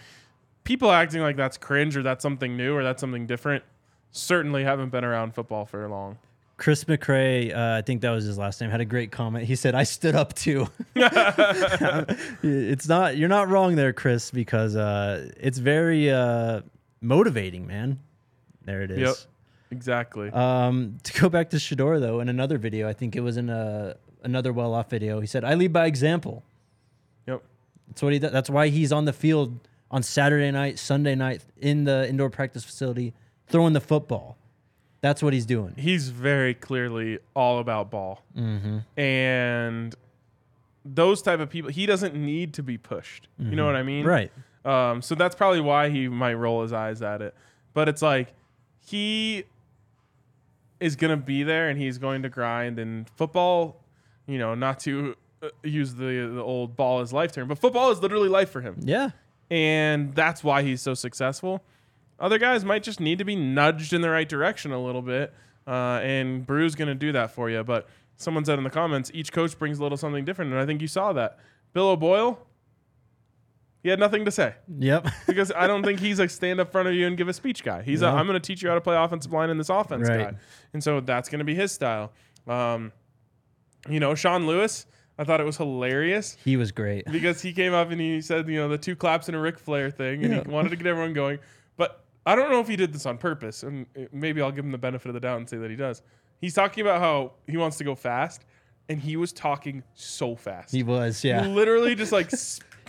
people 0.64 0.92
acting 0.92 1.22
like 1.22 1.36
that's 1.38 1.58
cringe 1.58 1.96
or 1.96 2.04
that's 2.04 2.22
something 2.22 2.58
new 2.58 2.76
or 2.76 2.84
that's 2.84 3.02
something 3.02 3.26
different 3.26 3.64
certainly 4.12 4.64
haven't 4.64 4.90
been 4.90 5.04
around 5.04 5.34
football 5.34 5.66
for 5.66 5.88
long. 5.88 6.18
Chris 6.58 6.86
McRae, 6.86 7.54
uh, 7.54 7.78
I 7.78 7.82
think 7.82 8.02
that 8.02 8.12
was 8.12 8.24
his 8.24 8.38
last 8.38 8.62
name, 8.62 8.70
had 8.70 8.80
a 8.80 8.86
great 8.86 9.12
comment. 9.12 9.46
He 9.46 9.58
said, 9.58 9.76
"I 9.76 9.84
stood 9.84 10.16
up 10.16 10.34
too." 10.34 10.68
it's 10.96 12.88
not 12.88 13.18
you're 13.18 13.28
not 13.28 13.50
wrong 13.50 13.76
there, 13.76 13.92
Chris, 13.92 14.32
because 14.32 14.76
uh, 14.78 15.32
it's 15.38 15.58
very 15.58 16.10
uh, 16.10 16.62
motivating, 17.02 17.68
man. 17.68 18.00
There 18.64 18.82
it 18.84 18.92
is. 18.92 19.00
Yep. 19.00 19.16
Exactly. 19.72 20.30
Um, 20.32 20.98
to 21.04 21.22
go 21.22 21.30
back 21.30 21.50
to 21.52 21.58
Shedeur 21.58 22.00
though, 22.00 22.20
in 22.20 22.30
another 22.30 22.58
video, 22.58 22.88
I 22.88 22.94
think 22.94 23.16
it 23.16 23.22
was 23.22 23.38
in 23.38 23.50
a 23.50 23.96
another 24.24 24.52
well 24.54 24.74
off 24.74 24.90
video. 24.90 25.20
He 25.22 25.28
said, 25.28 25.44
"I 25.44 25.54
lead 25.56 25.74
by 25.74 25.86
example." 25.88 26.44
yep. 27.28 27.42
That's 27.88 28.02
what 28.02 28.14
he. 28.14 28.20
does. 28.20 28.32
That's 28.32 28.50
why 28.50 28.68
he's 28.70 28.92
on 28.92 29.06
the 29.06 29.14
field 29.14 29.60
on 29.92 30.02
Saturday 30.04 30.52
night, 30.52 30.80
Sunday 30.80 31.16
night 31.16 31.44
in 31.60 31.84
the 31.84 32.08
indoor 32.10 32.30
practice 32.30 32.64
facility 32.64 33.14
throwing 33.48 33.74
the 33.74 33.82
football. 33.82 34.38
That's 35.02 35.22
what 35.22 35.34
he's 35.34 35.46
doing. 35.46 35.76
he's 35.78 36.10
very 36.10 36.56
clearly 36.56 37.20
all 37.36 37.60
about 37.60 37.92
ball 37.92 38.24
Mm-hmm. 38.36 38.80
and 39.00 39.96
those 40.84 41.22
type 41.22 41.40
of 41.40 41.50
people 41.50 41.70
he 41.70 41.86
doesn't 41.86 42.16
need 42.16 42.54
to 42.56 42.64
be 42.64 42.78
pushed 42.78 43.28
you 43.40 43.56
know 43.56 43.66
what 43.66 43.76
i 43.76 43.82
mean 43.84 44.06
Right. 44.06 44.32
um, 44.66 45.02
so 45.02 45.14
that's 45.16 45.36
probably 45.36 45.62
why 45.62 45.90
he 45.90 46.08
might 46.08 46.34
roll 46.36 46.62
his 46.64 46.74
eyes 46.74 47.02
at 47.04 47.22
it 47.22 47.34
but 47.74 47.88
it's 47.90 48.02
like 48.02 48.34
he 48.86 49.46
is 50.80 50.96
going 50.96 51.12
to 51.12 51.18
be 51.24 51.44
there 51.44 51.70
and 51.70 51.80
he's 51.80 51.98
going 51.98 52.22
to 52.24 52.30
grind 52.30 52.80
and 52.80 53.10
football 53.12 53.82
you 54.28 54.38
know 54.38 54.56
not 54.56 54.80
to 54.80 55.16
uh, 55.44 55.48
use 55.64 55.94
the 55.96 56.32
the 56.34 56.42
old 56.42 56.76
ball 56.76 57.02
is 57.02 57.12
life 57.14 57.32
term 57.32 57.48
but 57.48 57.58
football 57.58 57.92
is 57.92 58.00
literally 58.02 58.30
life 58.30 58.50
for 58.50 58.62
him 58.62 58.76
Yeah. 58.82 59.12
and 59.50 60.14
that's 60.16 60.44
why 60.44 60.64
he's 60.64 60.82
so 60.82 60.94
successful. 60.94 61.64
Other 62.20 62.38
guys 62.38 62.64
might 62.64 62.82
just 62.84 63.00
need 63.02 63.18
to 63.20 63.26
be 63.26 63.36
nudged 63.36 63.92
in 63.94 64.00
the 64.02 64.10
right 64.10 64.28
direction 64.28 64.72
a 64.72 64.82
little 64.82 65.02
bit, 65.02 65.34
uh, 65.68 66.00
and 66.02 66.48
Brew's 66.48 66.74
going 66.74 66.88
to 66.88 66.96
do 66.96 67.12
that 67.12 67.32
for 67.32 67.50
you. 67.50 67.62
But 67.62 67.90
someone 68.16 68.46
said 68.46 68.58
in 68.58 68.64
the 68.64 68.70
comments, 68.70 69.12
each 69.14 69.34
coach 69.34 69.60
brings 69.60 69.80
a 69.80 69.84
little 69.84 69.98
something 69.98 70.24
different, 70.24 70.52
and 70.54 70.60
I 70.62 70.66
think 70.66 70.82
you 70.82 70.88
saw 70.88 71.12
that. 71.12 71.38
Bill 71.74 71.90
O'Boyle, 71.90 72.40
he 73.86 73.90
had 73.92 74.00
nothing 74.00 74.26
to 74.26 74.32
say 74.32 74.56
Yep. 74.80 75.08
because 75.28 75.52
I 75.56 75.68
don't 75.68 75.84
think 75.84 76.00
he's 76.00 76.18
a 76.18 76.28
stand 76.28 76.60
up 76.60 76.72
front 76.72 76.88
of 76.88 76.96
you 76.96 77.06
and 77.06 77.16
give 77.16 77.28
a 77.28 77.34
speech 77.34 77.64
guy. 77.64 77.84
He's 77.84 78.02
a. 78.02 78.08
I'm 78.08 78.26
going 78.26 78.34
to 78.42 78.46
teach 78.46 78.64
you 78.64 78.70
how 78.70 78.74
to 78.74 78.82
play 78.82 78.96
offensive 78.98 79.32
line 79.32 79.52
in 79.52 79.60
this 79.60 79.70
offense 79.70 80.10
Right. 80.10 80.32
guy, 80.32 80.34
and 80.74 80.84
so 80.84 81.00
that's 81.02 81.30
going 81.30 81.38
to 81.40 81.46
be 81.46 81.54
his 81.54 81.72
style. 81.72 82.12
Um, 82.48 82.92
you 83.88 84.00
know, 84.00 84.16
Sean 84.16 84.48
Lewis. 84.48 84.88
I 85.18 85.24
thought 85.24 85.40
it 85.40 85.46
was 85.46 85.56
hilarious 85.58 86.36
He 86.44 86.58
was 86.58 86.72
great. 86.74 87.06
because 87.12 87.42
he 87.42 87.54
came 87.54 87.74
up 87.74 87.90
and 87.92 88.02
he 88.02 88.20
said, 88.22 88.50
you 88.50 88.58
know, 88.58 88.68
the 88.68 88.78
two 88.78 88.96
claps 88.98 89.28
and 89.30 89.38
a 89.38 89.40
Ric 89.40 89.58
Flair 89.60 89.90
thing, 89.92 90.24
and 90.26 90.34
Yeah. 90.34 90.44
he 90.44 90.50
wanted 90.50 90.70
to 90.70 90.76
get 90.76 90.88
everyone 90.88 91.14
going. 91.14 91.38
But 91.78 92.04
I 92.26 92.36
don't 92.36 92.50
know 92.50 92.60
if 92.60 92.68
he 92.68 92.76
did 92.76 92.92
this 92.92 93.06
on 93.06 93.18
purpose, 93.20 93.62
and 93.64 93.86
maybe 94.12 94.42
I'll 94.42 94.52
give 94.52 94.66
him 94.66 94.72
the 94.72 94.78
benefit 94.80 95.08
of 95.10 95.14
the 95.14 95.20
doubt 95.22 95.38
and 95.38 95.48
say 95.48 95.58
that 95.58 95.70
he 95.70 95.78
does. 95.78 96.02
He's 96.42 96.54
talking 96.56 96.82
about 96.82 97.00
how 97.00 97.34
he 97.48 97.56
wants 97.56 97.78
to 97.78 97.84
go 97.86 97.94
fast, 97.96 98.44
and 98.90 99.00
he 99.00 99.16
was 99.16 99.32
talking 99.32 99.84
so 99.94 100.36
fast. 100.36 100.72
He 100.74 100.84
was, 100.84 101.24
yeah. 101.24 101.46
literally 101.46 101.96
just 101.96 102.12
like 102.12 102.30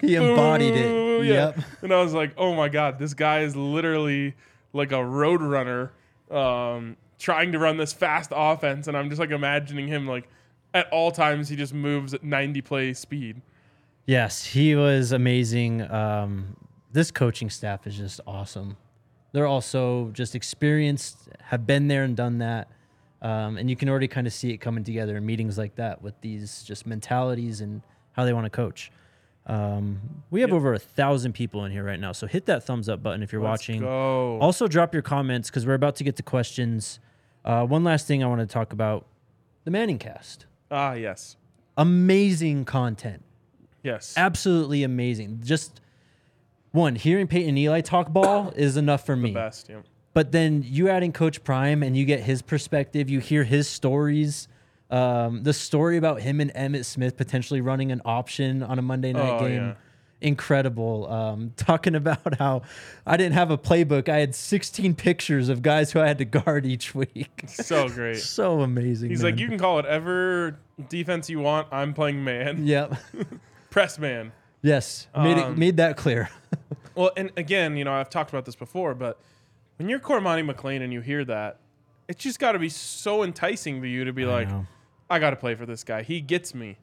He 0.00 0.14
embodied 0.14 0.74
it. 0.74 1.24
Yeah. 1.24 1.32
Yep. 1.32 1.58
And 1.82 1.92
I 1.92 2.02
was 2.02 2.12
like, 2.12 2.32
oh 2.36 2.54
my 2.54 2.68
God, 2.68 2.98
this 2.98 3.14
guy 3.14 3.40
is 3.40 3.56
literally 3.56 4.34
like 4.72 4.92
a 4.92 5.04
road 5.04 5.40
runner 5.40 5.92
um, 6.30 6.96
trying 7.18 7.52
to 7.52 7.58
run 7.58 7.76
this 7.76 7.92
fast 7.92 8.30
offense. 8.34 8.88
And 8.88 8.96
I'm 8.96 9.08
just 9.08 9.20
like 9.20 9.30
imagining 9.30 9.88
him 9.88 10.06
like 10.06 10.28
at 10.74 10.92
all 10.92 11.10
times, 11.10 11.48
he 11.48 11.56
just 11.56 11.72
moves 11.72 12.12
at 12.12 12.22
90 12.22 12.60
play 12.60 12.92
speed. 12.92 13.40
Yes, 14.04 14.44
he 14.44 14.76
was 14.76 15.10
amazing. 15.10 15.82
Um, 15.90 16.56
this 16.92 17.10
coaching 17.10 17.50
staff 17.50 17.86
is 17.86 17.96
just 17.96 18.20
awesome. 18.26 18.76
They're 19.32 19.46
also 19.46 20.10
just 20.12 20.34
experienced, 20.34 21.28
have 21.40 21.66
been 21.66 21.88
there 21.88 22.04
and 22.04 22.16
done 22.16 22.38
that. 22.38 22.68
Um, 23.22 23.56
and 23.56 23.68
you 23.70 23.76
can 23.76 23.88
already 23.88 24.06
kind 24.06 24.26
of 24.26 24.32
see 24.32 24.50
it 24.50 24.58
coming 24.58 24.84
together 24.84 25.16
in 25.16 25.24
meetings 25.24 25.56
like 25.56 25.76
that 25.76 26.02
with 26.02 26.20
these 26.20 26.62
just 26.62 26.86
mentalities 26.86 27.60
and 27.62 27.82
how 28.12 28.24
they 28.24 28.32
want 28.32 28.44
to 28.44 28.50
coach. 28.50 28.92
Um, 29.46 30.00
we 30.30 30.40
have 30.40 30.50
Yep. 30.50 30.56
over 30.56 30.74
a 30.74 30.78
thousand 30.78 31.32
people 31.34 31.64
in 31.64 31.70
here 31.72 31.84
right 31.84 32.00
now, 32.00 32.12
so 32.12 32.26
hit 32.26 32.46
that 32.46 32.64
thumbs 32.64 32.88
up 32.88 33.02
button 33.02 33.22
if 33.22 33.32
you're 33.32 33.40
Let's 33.42 33.62
watching. 33.62 33.80
Go. 33.80 34.38
Also, 34.40 34.66
drop 34.66 34.92
your 34.92 35.02
comments 35.02 35.48
because 35.50 35.64
we're 35.66 35.74
about 35.74 35.94
to 35.96 36.04
get 36.04 36.16
to 36.16 36.22
questions. 36.22 36.98
Uh, 37.44 37.64
one 37.64 37.84
last 37.84 38.08
thing 38.08 38.24
I 38.24 38.26
want 38.26 38.40
to 38.40 38.46
talk 38.46 38.72
about 38.72 39.06
the 39.64 39.70
Manning 39.70 39.98
cast. 39.98 40.46
ah, 40.70 40.94
yes. 40.94 41.36
Amazing 41.76 42.64
content. 42.64 43.22
Yes. 43.82 44.14
Absolutely 44.16 44.82
amazing. 44.82 45.40
Just 45.44 45.80
one, 46.72 46.96
hearing 46.96 47.26
Peyton 47.28 47.50
and 47.50 47.58
Eli 47.58 47.82
talk 47.82 48.12
ball 48.12 48.50
is 48.56 48.76
enough 48.76 49.04
for 49.06 49.14
me. 49.14 49.30
Best. 49.32 49.68
Yeah. 49.68 49.82
But 50.14 50.32
then 50.32 50.64
you 50.66 50.88
adding 50.88 51.12
Coach 51.12 51.44
Prime 51.44 51.82
and 51.82 51.96
you 51.96 52.04
get 52.04 52.20
his 52.20 52.40
perspective, 52.42 53.08
you 53.10 53.20
hear 53.20 53.44
his 53.44 53.68
stories. 53.68 54.48
Um, 54.90 55.42
the 55.42 55.52
story 55.52 55.96
about 55.96 56.20
him 56.20 56.40
and 56.40 56.52
Emmitt 56.54 56.84
Smith 56.84 57.16
potentially 57.16 57.60
running 57.60 57.90
an 57.92 58.02
option 58.04 58.62
on 58.62 58.78
a 58.78 58.82
Monday 58.82 59.12
night 59.12 59.36
Oh, 59.36 59.40
game. 59.40 59.54
yeah. 59.54 59.74
Incredible. 60.20 61.10
Um, 61.12 61.52
talking 61.56 61.94
about 61.94 62.38
how 62.38 62.62
I 63.06 63.16
didn't 63.16 63.34
have 63.34 63.50
a 63.50 63.58
playbook. 63.58 64.08
I 64.08 64.18
had 64.18 64.34
16 64.34 64.94
pictures 64.94 65.48
of 65.48 65.62
guys 65.62 65.92
who 65.92 66.00
I 66.00 66.06
had 66.06 66.18
to 66.18 66.24
guard 66.24 66.64
each 66.66 66.94
week. 66.94 67.44
So 67.48 67.88
great. 67.90 68.18
so 68.18 68.60
amazing. 68.62 69.10
He's 69.10 69.22
like, 69.22 69.38
you 69.38 69.48
can 69.48 69.58
call 69.58 69.74
whatever 69.76 70.58
defense 70.88 71.28
you 71.30 71.40
want. 71.40 71.68
I'm 71.72 71.92
playing 71.94 72.22
man. 72.24 72.66
Yep. 72.66 72.94
Press 73.70 73.98
man. 73.98 74.32
yes. 74.62 75.06
Made 75.16 75.36
it 75.38 75.44
Um, 75.44 75.58
made 75.58 75.76
that 75.78 75.96
clear. 75.96 76.28
Well, 76.94 77.10
and 77.16 77.30
again, 77.36 77.76
you 77.76 77.84
know, 77.84 77.92
I've 77.92 78.08
talked 78.08 78.30
about 78.30 78.46
this 78.46 78.56
before, 78.56 78.94
but 78.94 79.20
when 79.78 79.88
you're 79.88 80.00
Cormani 80.00 80.50
McClain 80.50 80.80
and 80.82 80.92
you 80.92 81.02
hear 81.02 81.24
that, 81.26 81.58
it's 82.08 82.22
just 82.22 82.38
got 82.38 82.52
to 82.52 82.58
be 82.58 82.68
so 82.70 83.22
enticing 83.22 83.82
to 83.82 83.88
you 83.88 84.04
to 84.06 84.12
be 84.14 84.24
I 84.24 84.28
like, 84.28 84.48
know. 84.48 84.66
I 85.08 85.18
got 85.18 85.30
to 85.30 85.36
play 85.36 85.54
for 85.54 85.66
this 85.66 85.84
guy. 85.84 86.02
He 86.02 86.20
gets 86.20 86.54
me. 86.54 86.78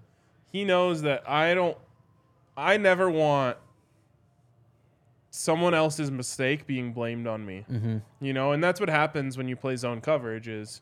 He 0.52 0.64
knows 0.64 1.02
that 1.02 1.28
I 1.30 1.54
don't, 1.54 1.78
I 2.56 2.78
never 2.78 3.10
want 3.10 3.58
someone 5.30 5.74
else's 5.74 6.12
mistake 6.12 6.68
being 6.68 6.94
blamed 6.94 7.28
on 7.28 7.46
me. 7.46 7.66
Mm-hmm. 7.72 7.98
You 8.22 8.34
know, 8.34 8.52
and 8.52 8.64
that's 8.64 8.80
what 8.80 8.90
happens 8.90 9.38
when 9.38 9.48
you 9.48 9.56
play 9.56 9.76
zone 9.76 10.00
coverage 10.02 10.48
is 10.48 10.82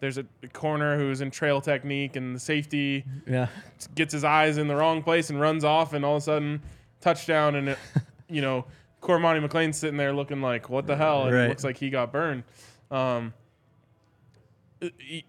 there's 0.00 0.18
a, 0.18 0.24
corner 0.52 0.96
who's 0.96 1.20
in 1.20 1.30
trail 1.32 1.60
technique 1.60 2.14
and 2.14 2.34
the 2.36 2.38
safety 2.40 3.04
Yeah. 3.26 3.48
gets 3.96 4.12
his 4.12 4.22
eyes 4.24 4.56
in 4.56 4.68
the 4.68 4.76
wrong 4.76 5.02
place 5.02 5.30
and 5.30 5.40
runs 5.40 5.64
off, 5.64 5.92
and 5.92 6.04
all 6.04 6.16
of 6.16 6.22
a 6.22 6.24
sudden, 6.24 6.62
touchdown, 7.00 7.56
and 7.56 7.70
it, 7.70 7.78
you 8.28 8.40
know, 8.40 8.64
Cormani 9.02 9.44
McClain's 9.44 9.76
sitting 9.76 9.96
there 9.96 10.12
looking 10.12 10.40
like, 10.40 10.68
"What 10.70 10.86
the 10.86 10.94
hell?" 10.96 11.24
And 11.26 11.34
Right. 11.34 11.44
it 11.44 11.48
looks 11.48 11.64
like 11.64 11.76
he 11.78 11.90
got 11.90 12.12
burned. 12.12 12.44
Um, 12.92 13.32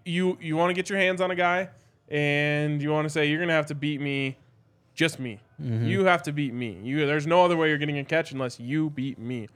you 0.06 0.38
you 0.42 0.56
want 0.56 0.70
to 0.70 0.74
get 0.74 0.90
your 0.90 1.00
hands 1.00 1.22
on 1.22 1.32
a 1.32 1.36
guy, 1.36 1.70
and 2.10 2.82
you 2.82 2.92
want 2.92 3.06
to 3.06 3.10
say 3.10 3.30
you're 3.30 3.40
gonna 3.40 3.54
have 3.54 3.68
to 3.68 3.76
beat 3.76 4.02
me, 4.02 4.38
just 4.94 5.20
me. 5.20 5.40
You 5.62 6.06
have 6.06 6.24
to 6.24 6.32
beat 6.32 6.54
me. 6.54 6.80
You 6.84 7.06
there's 7.06 7.28
no 7.28 7.44
other 7.44 7.58
way 7.58 7.70
you're 7.70 7.78
getting 7.78 7.98
a 7.98 8.06
catch 8.06 8.32
unless 8.32 8.60
you 8.60 8.90
beat 8.90 9.20
me. 9.20 9.50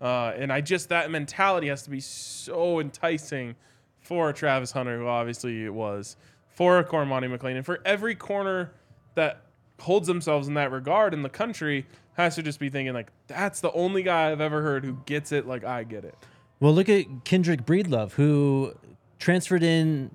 Uh, 0.00 0.32
and 0.36 0.50
I 0.50 0.62
just 0.62 0.88
that 0.88 1.10
mentality 1.10 1.68
has 1.68 1.82
to 1.82 1.90
be 1.90 2.00
so 2.00 2.80
enticing 2.80 3.54
for 4.00 4.32
Travis 4.32 4.72
Hunter, 4.72 4.98
who 4.98 5.06
obviously 5.06 5.64
it 5.64 5.74
was, 5.74 6.16
for 6.48 6.78
a 6.78 6.84
Cormani 6.84 7.36
McClain, 7.36 7.56
and 7.56 7.66
for 7.66 7.80
every 7.84 8.14
corner 8.14 8.72
that 9.14 9.42
holds 9.78 10.06
themselves 10.06 10.48
in 10.48 10.54
that 10.54 10.70
regard 10.70 11.12
in 11.14 11.22
the 11.22 11.28
country 11.28 11.86
has 12.14 12.34
to 12.34 12.42
just 12.42 12.58
be 12.58 12.68
thinking 12.68 12.92
like 12.92 13.10
that's 13.26 13.60
the 13.60 13.72
only 13.72 14.02
guy 14.02 14.30
I've 14.30 14.40
ever 14.40 14.62
heard 14.62 14.84
who 14.84 14.98
gets 15.06 15.32
it 15.32 15.46
like 15.46 15.64
I 15.64 15.84
get 15.84 16.04
it. 16.04 16.14
Well, 16.58 16.74
look 16.74 16.88
at 16.88 17.06
Kendrick 17.24 17.64
Breedlove, 17.64 18.12
who 18.12 18.74
transferred 19.20 19.62
in. 19.62 20.10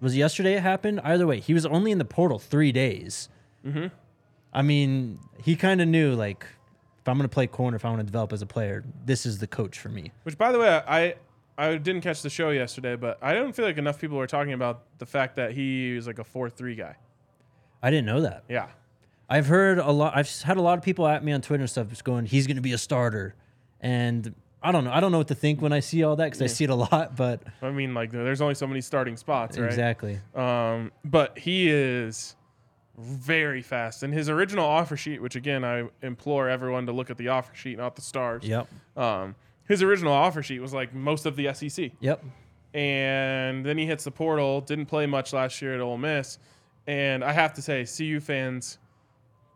Was 0.00 0.16
yesterday 0.16 0.54
it 0.54 0.62
happened? 0.62 1.00
Either 1.02 1.26
way, 1.26 1.40
he 1.40 1.54
was 1.54 1.66
only 1.66 1.90
in 1.90 1.98
the 1.98 2.04
portal 2.04 2.38
three 2.38 2.70
days. 2.72 3.28
Mm-hmm. 3.66 3.86
I 4.52 4.62
mean, 4.62 5.18
he 5.42 5.56
kind 5.56 5.80
of 5.80 5.88
knew 5.88 6.14
like, 6.14 6.46
if 7.00 7.08
I'm 7.08 7.16
going 7.16 7.28
to 7.28 7.32
play 7.32 7.46
corner, 7.46 7.76
if 7.76 7.84
I 7.84 7.88
want 7.88 8.00
to 8.00 8.06
develop 8.06 8.32
as 8.32 8.42
a 8.42 8.46
player, 8.46 8.84
this 9.04 9.26
is 9.26 9.38
the 9.38 9.46
coach 9.46 9.78
for 9.78 9.88
me. 9.88 10.12
Which, 10.22 10.38
by 10.38 10.52
the 10.52 10.58
way, 10.58 10.68
I 10.68 11.14
I 11.58 11.76
didn't 11.76 12.02
catch 12.02 12.22
the 12.22 12.30
show 12.30 12.50
yesterday, 12.50 12.96
but 12.96 13.18
I 13.22 13.34
don't 13.34 13.54
feel 13.54 13.64
like 13.64 13.78
enough 13.78 14.00
people 14.00 14.16
were 14.16 14.26
talking 14.26 14.52
about 14.52 14.82
the 14.98 15.06
fact 15.06 15.36
that 15.36 15.52
he 15.52 15.96
is 15.96 16.06
like 16.06 16.18
a 16.18 16.24
four 16.24 16.48
three 16.50 16.74
guy. 16.74 16.96
I 17.82 17.90
didn't 17.90 18.06
know 18.06 18.20
that. 18.22 18.44
Yeah, 18.48 18.68
I've 19.28 19.46
heard 19.46 19.78
a 19.78 19.90
lot. 19.90 20.16
I've 20.16 20.30
had 20.42 20.56
a 20.56 20.62
lot 20.62 20.78
of 20.78 20.84
people 20.84 21.06
at 21.06 21.24
me 21.24 21.32
on 21.32 21.42
Twitter 21.42 21.62
and 21.62 21.70
stuff, 21.70 21.88
just 21.88 22.04
going, 22.04 22.26
"He's 22.26 22.46
going 22.46 22.56
to 22.56 22.62
be 22.62 22.72
a 22.72 22.78
starter," 22.78 23.34
and 23.80 24.34
I 24.62 24.70
don't 24.72 24.84
know. 24.84 24.92
I 24.92 25.00
don't 25.00 25.10
know 25.12 25.18
what 25.18 25.28
to 25.28 25.34
think 25.34 25.60
when 25.60 25.72
I 25.72 25.80
see 25.80 26.04
all 26.04 26.16
that 26.16 26.24
because 26.26 26.42
I 26.42 26.46
see 26.46 26.64
it 26.64 26.70
a 26.70 26.74
lot. 26.74 27.16
But 27.16 27.42
I 27.60 27.70
mean, 27.70 27.94
like 27.94 28.10
there's 28.10 28.40
only 28.40 28.54
so 28.54 28.66
many 28.66 28.80
starting 28.80 29.16
spots, 29.16 29.58
right? 29.58 29.66
exactly, 29.66 30.20
Um, 30.34 30.92
but 31.04 31.38
he 31.38 31.68
is 31.70 32.36
very 32.98 33.62
fast. 33.62 34.02
And 34.02 34.12
his 34.14 34.28
original 34.28 34.64
offer 34.66 34.96
sheet, 34.96 35.20
which 35.22 35.34
again 35.36 35.64
I 35.64 35.88
implore 36.02 36.48
everyone 36.48 36.86
to 36.86 36.92
look 36.92 37.10
at 37.10 37.16
the 37.18 37.28
offer 37.28 37.54
sheet, 37.54 37.78
not 37.78 37.96
the 37.96 38.02
stars. 38.02 38.44
yep, 38.44 38.68
Um, 38.96 39.34
his 39.66 39.82
original 39.82 40.12
offer 40.12 40.42
sheet 40.42 40.60
was 40.60 40.72
like 40.74 40.94
most 40.94 41.24
of 41.26 41.34
the 41.36 41.52
SEC, 41.54 41.92
yep, 42.00 42.22
and 42.74 43.64
then 43.64 43.78
he 43.78 43.86
hits 43.86 44.04
the 44.04 44.10
portal. 44.10 44.60
Didn't 44.60 44.86
play 44.86 45.06
much 45.06 45.32
last 45.32 45.60
year 45.62 45.74
at 45.74 45.80
Ole 45.80 45.98
Miss, 45.98 46.38
and 46.86 47.24
I 47.24 47.32
have 47.32 47.52
to 47.54 47.62
say, 47.62 47.84
CU 47.86 48.20
fans 48.20 48.78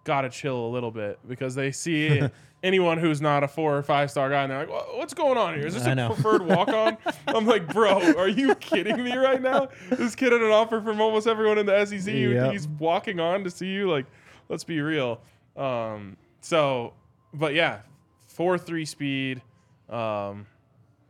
gotta 0.04 0.28
chill 0.30 0.66
a 0.66 0.70
little 0.70 0.90
bit 0.92 1.18
because 1.28 1.54
they 1.54 1.72
see 1.72 2.22
anyone 2.66 2.98
who's 2.98 3.20
not 3.22 3.42
a 3.44 3.48
four 3.48 3.76
or 3.76 3.82
five 3.82 4.10
star 4.10 4.28
guy 4.28 4.42
and 4.42 4.50
they're 4.50 4.58
like, 4.66 4.68
"Wha- 4.68 4.98
"What's 4.98 5.14
going 5.14 5.38
on 5.38 5.54
here? 5.54 5.66
Is 5.66 5.74
this 5.74 5.84
I 5.86 5.92
a 5.92 5.94
know. 5.94 6.08
preferred 6.12 6.42
walk 6.42 6.68
on?" 6.68 6.98
I'm 7.28 7.46
like, 7.46 7.72
"Bro, 7.72 8.14
are 8.18 8.28
you 8.28 8.54
kidding 8.56 9.02
me 9.02 9.16
right 9.16 9.40
now? 9.40 9.68
This 9.90 10.14
kid 10.14 10.32
had 10.32 10.42
an 10.42 10.50
offer 10.50 10.80
from 10.80 11.00
almost 11.00 11.26
everyone 11.26 11.58
in 11.58 11.66
the 11.66 11.84
SEC. 11.86 12.12
Yep. 12.12 12.52
He's 12.52 12.66
walking 12.68 13.20
on 13.20 13.44
to 13.44 13.50
see 13.50 13.68
you. 13.68 13.90
Like, 13.90 14.06
let's 14.48 14.64
be 14.64 14.80
real." 14.80 15.20
Um, 15.56 16.16
so, 16.40 16.92
but 17.32 17.54
yeah, 17.54 17.80
four 18.26 18.58
three 18.58 18.84
speed, 18.84 19.40
um, 19.88 20.46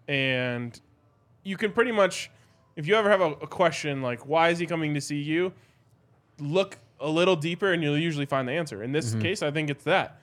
and 0.08 0.78
you 1.42 1.56
can 1.56 1.72
pretty 1.72 1.92
much, 1.92 2.30
if 2.76 2.86
you 2.86 2.94
ever 2.94 3.10
have 3.10 3.20
a, 3.20 3.30
a 3.32 3.46
question 3.46 4.02
like, 4.02 4.26
"Why 4.26 4.50
is 4.50 4.58
he 4.58 4.66
coming 4.66 4.94
to 4.94 5.00
see 5.00 5.20
you?" 5.20 5.52
look 6.38 6.76
a 7.00 7.08
little 7.08 7.34
deeper 7.34 7.72
and 7.72 7.82
you'll 7.82 7.96
usually 7.96 8.26
find 8.26 8.46
the 8.46 8.52
answer. 8.52 8.82
In 8.82 8.92
this 8.92 9.14
case, 9.14 9.42
I 9.42 9.50
think 9.50 9.70
it's 9.70 9.84
that 9.84 10.20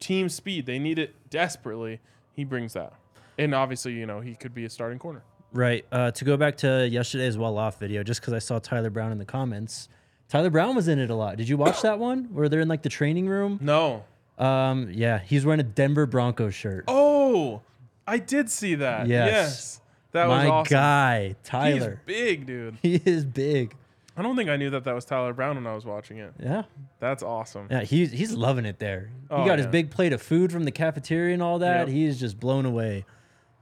team 0.00 0.28
speed. 0.28 0.66
They 0.66 0.78
need 0.78 0.98
it 0.98 1.14
desperately. 1.30 2.00
He 2.32 2.44
brings 2.44 2.72
that. 2.74 2.92
And 3.38 3.54
obviously, 3.54 3.92
you 3.92 4.06
know, 4.06 4.20
he 4.20 4.34
could 4.34 4.54
be 4.54 4.64
a 4.64 4.70
starting 4.70 4.98
corner. 4.98 5.22
right. 5.52 5.84
Uh, 5.92 6.10
to 6.12 6.24
go 6.24 6.36
back 6.36 6.56
to 6.58 6.86
yesterday's 6.88 7.36
well 7.38 7.58
off 7.58 7.78
video, 7.78 8.02
just 8.02 8.20
because 8.20 8.32
I 8.32 8.38
saw 8.38 8.58
Tyler 8.58 8.90
Brown 8.90 9.12
in 9.12 9.18
the 9.18 9.24
comments. 9.24 9.88
Tyler 10.28 10.50
Brown 10.50 10.74
was 10.74 10.88
in 10.88 10.98
it 10.98 11.10
a 11.10 11.14
lot. 11.14 11.36
Did 11.36 11.48
you 11.48 11.56
watch 11.56 11.82
that 11.82 11.98
one 11.98 12.24
where 12.32 12.48
they're 12.48 12.60
in 12.60 12.68
like 12.68 12.82
the 12.82 12.88
training 12.88 13.28
room? 13.28 13.58
No. 13.62 14.04
Um, 14.38 14.88
yeah, 14.92 15.18
he's 15.20 15.46
wearing 15.46 15.60
a 15.60 15.64
Denver 15.64 16.04
Broncos 16.06 16.54
shirt. 16.54 16.84
Oh, 16.88 17.62
I 18.06 18.18
did 18.18 18.50
see 18.50 18.74
that. 18.76 19.06
Yes. 19.06 19.30
Yes. 19.32 19.80
That 20.12 20.28
My 20.28 20.44
was 20.44 20.50
awesome. 20.50 20.74
guy, 20.74 21.36
Tyler. 21.44 22.00
He's 22.06 22.16
big, 22.16 22.46
dude. 22.46 22.76
He 22.82 23.00
is 23.04 23.24
big. 23.24 23.74
I 24.16 24.22
don't 24.22 24.34
think 24.36 24.48
I 24.48 24.56
knew 24.56 24.70
that 24.70 24.84
that 24.84 24.94
was 24.94 25.04
Tyler 25.04 25.32
Brown 25.32 25.56
when 25.56 25.66
I 25.66 25.74
was 25.74 25.84
watching 25.84 26.18
it. 26.18 26.32
Yeah. 26.42 26.62
That's 27.00 27.22
awesome. 27.22 27.68
Yeah, 27.70 27.82
he's 27.82 28.10
he's 28.12 28.32
loving 28.32 28.64
it 28.64 28.78
there. 28.78 29.10
Oh, 29.30 29.42
he 29.42 29.46
got 29.48 29.58
his 29.58 29.66
big 29.66 29.90
plate 29.90 30.12
of 30.12 30.22
food 30.22 30.50
from 30.52 30.64
the 30.64 30.70
cafeteria 30.70 31.34
and 31.34 31.42
all 31.42 31.58
that. 31.58 31.86
Yep. 31.86 31.88
He 31.88 32.04
is 32.06 32.18
just 32.18 32.40
blown 32.40 32.64
away. 32.64 33.04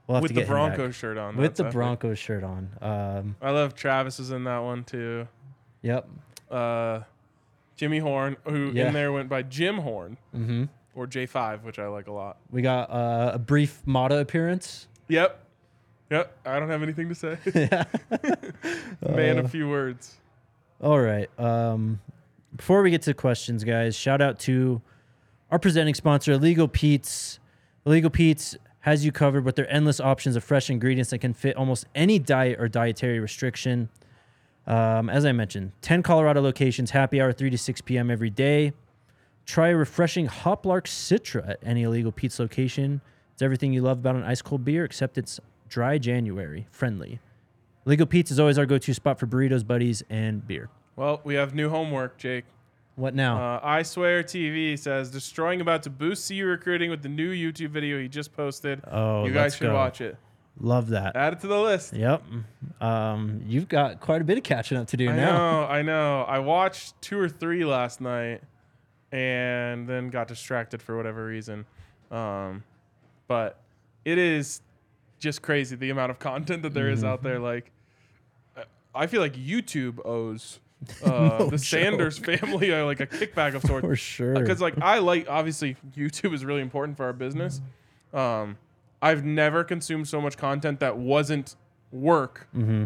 We'll 0.07 0.17
have 0.17 0.23
With 0.23 0.35
the. 0.35 0.45
Broncos 0.45 0.95
shirt 0.95 1.19
on. 1.19 1.37
with 1.37 1.55
the. 1.57 1.65
Broncos 1.65 2.19
shirt 2.19 2.45
on. 2.45 2.69
Um, 2.81 3.37
I 3.43 3.51
love 3.51 3.75
Travis 3.75 4.21
is 4.21 4.31
in 4.31 4.45
that 4.45 4.59
one 4.59 4.85
too. 4.85 5.27
yep. 5.83 6.09
Uh, 6.51 7.01
Jimmy 7.77 7.99
Horn, 7.99 8.37
who 8.45 8.71
Yeah. 8.73 8.89
in 8.89 8.95
there 8.95 9.11
went 9.13 9.29
by 9.29 9.43
Jim 9.43 9.79
Horn 9.79 10.19
hmm 10.33 10.65
or 10.95 11.09
J5, 11.09 11.65
which 11.65 11.81
I 11.81 11.89
like 11.89 12.07
a 12.07 12.13
lot. 12.13 12.37
We 12.53 12.63
got 12.63 12.89
uh, 12.91 13.33
a 13.35 13.39
brief 13.41 13.83
Mata 13.85 14.19
appearance. 14.19 14.87
Yep. 15.09 15.41
Yep. 16.11 16.37
I 16.47 16.61
don't 16.61 16.69
have 16.71 16.85
anything 16.85 17.09
to 17.09 17.15
say. 17.17 17.37
Man, 19.09 19.39
Uh, 19.39 19.43
a 19.43 19.49
few 19.49 19.69
words. 19.69 20.15
All 20.81 21.01
right. 21.01 21.29
Um, 21.39 22.01
before 22.57 22.83
we 22.83 22.91
get 22.91 23.03
to 23.03 23.15
questions, 23.15 23.65
guys, 23.65 23.97
shout 23.97 24.21
out 24.21 24.39
to 24.41 24.81
our 25.51 25.59
presenting 25.59 25.95
sponsor, 25.95 26.33
Illegal 26.33 26.69
Pete's. 26.69 27.39
Illegal 27.87 28.11
Pete's 28.11 28.57
has 28.81 29.05
you 29.05 29.13
covered 29.13 29.45
with 29.45 29.57
their 29.57 29.71
endless 29.73 29.99
options 29.99 30.37
of 30.37 30.45
fresh 30.45 30.69
ingredients 30.69 31.11
that 31.11 31.19
can 31.19 31.33
fit 31.33 31.57
almost 31.57 31.87
any 31.95 32.19
diet 32.19 32.61
or 32.61 32.69
dietary 32.69 33.19
restriction. 33.19 33.89
Um, 34.67 35.09
as 35.09 35.25
I 35.25 35.33
mentioned, 35.33 35.73
10 35.83 36.03
Colorado 36.03 36.41
locations, 36.41 36.91
happy 36.91 37.21
hour 37.21 37.33
3 37.33 37.51
to 37.51 37.59
6 37.59 37.81
p.m. 37.83 38.11
every 38.11 38.31
day. 38.31 38.73
Try 39.47 39.69
a 39.69 39.77
refreshing 39.77 40.27
Hoplark 40.27 40.87
Citra 40.87 41.51
at 41.51 41.59
any 41.63 41.83
Illegal 41.83 42.13
Pete's 42.13 42.39
location. 42.39 43.01
It's 43.33 43.43
everything 43.43 43.73
you 43.73 43.83
love 43.83 43.99
about 43.99 44.17
an 44.17 44.23
ice 44.23 44.43
cold 44.43 44.65
beer, 44.65 44.85
except 44.85 45.19
it's 45.19 45.41
dry 45.69 45.99
January 45.99 46.67
friendly. 46.71 47.21
Illegal 47.87 48.07
Pete's 48.07 48.31
is 48.31 48.41
always 48.41 48.59
our 48.59 48.67
go 48.67 48.79
to 48.79 48.95
spot 48.95 49.19
for 49.19 49.27
burritos, 49.27 49.67
buddies, 49.67 50.03
and 50.09 50.47
beer. 50.47 50.69
Well, 50.97 51.21
we 51.25 51.35
have 51.35 51.55
new 51.55 51.69
homework, 51.69 52.17
Jake. 52.19 52.45
What 52.97 53.15
now? 53.15 53.57
Uh, 53.57 53.61
I 53.63 53.83
swear 53.83 54.23
TV 54.23 54.79
says 54.79 55.11
destroying 55.11 55.61
about 55.61 55.83
to 55.83 55.91
boost 55.91 56.29
CU 56.29 56.47
recruiting 56.47 56.91
with 56.91 57.03
the 57.03 57.09
new 57.09 57.33
YouTube 57.33 57.71
video 57.71 57.99
he 58.01 58.09
just 58.09 58.33
posted. 58.33 58.81
oh, 58.91 59.27
you 59.27 59.33
guys 59.33 59.57
should 59.57 59.65
go. 59.65 59.75
watch 59.75 60.01
it. 60.01 60.17
Love 60.61 60.91
that. 60.91 61.17
Add 61.17 61.33
it 61.33 61.41
to 61.41 61.49
the 61.49 61.61
list. 61.61 61.93
Yep. 61.95 62.23
Um, 62.81 63.43
you've 63.45 63.69
got 63.69 63.99
quite 63.99 64.21
a 64.21 64.25
bit 64.25 64.39
of 64.39 64.45
catching 64.45 64.79
up 64.79 64.87
to 64.89 64.97
do 64.97 65.11
I 65.11 65.17
now. 65.17 65.33
know, 65.37 65.65
I 65.67 65.83
know. 65.83 66.23
I 66.23 66.39
watched 66.39 67.01
two 67.03 67.19
or 67.19 67.29
three 67.29 67.65
last 67.65 68.01
night, 68.01 68.41
and 69.11 69.89
then 69.89 70.11
got 70.11 70.29
distracted 70.29 70.81
for 70.81 70.97
whatever 70.97 71.27
reason. 71.27 71.67
Um, 72.13 72.63
but 73.27 73.59
it 74.05 74.17
is 74.19 74.61
just 75.19 75.43
crazy 75.43 75.75
the 75.75 75.91
amount 75.91 76.13
of 76.13 76.21
content 76.21 76.63
that 76.63 76.73
there 76.75 76.89
is 76.91 77.03
out 77.03 77.19
Mm-hmm. 77.19 77.27
there. 77.29 77.39
Like, 77.41 77.73
I- 78.95 79.07
feel 79.07 79.21
like 79.21 79.35
YouTube 79.35 80.05
owes 80.05 80.61
uh, 81.05 81.09
No 81.39 81.47
the 81.51 81.59
Sanders 81.59 82.19
family 82.19 82.73
uh, 82.73 82.85
like 82.85 83.01
a 83.01 83.07
kickback 83.07 83.55
of 83.55 83.63
sorts. 83.67 83.87
For 83.87 83.97
sure. 83.97 84.35
because 84.35 84.61
like 84.61 84.79
I 84.83 84.99
like 84.99 85.27
obviously 85.29 85.77
YouTube 85.97 86.35
is 86.35 86.45
really 86.45 86.61
important 86.63 86.97
for 86.97 87.05
our 87.05 87.13
business. 87.13 87.61
Um, 88.13 88.59
I've 89.01 89.25
never 89.25 89.65
consumed 89.65 90.09
so 90.09 90.21
much 90.21 90.37
content 90.37 90.81
that 90.81 90.97
wasn't 90.99 91.57
work 91.93 92.49
Mm-hmm. 92.57 92.85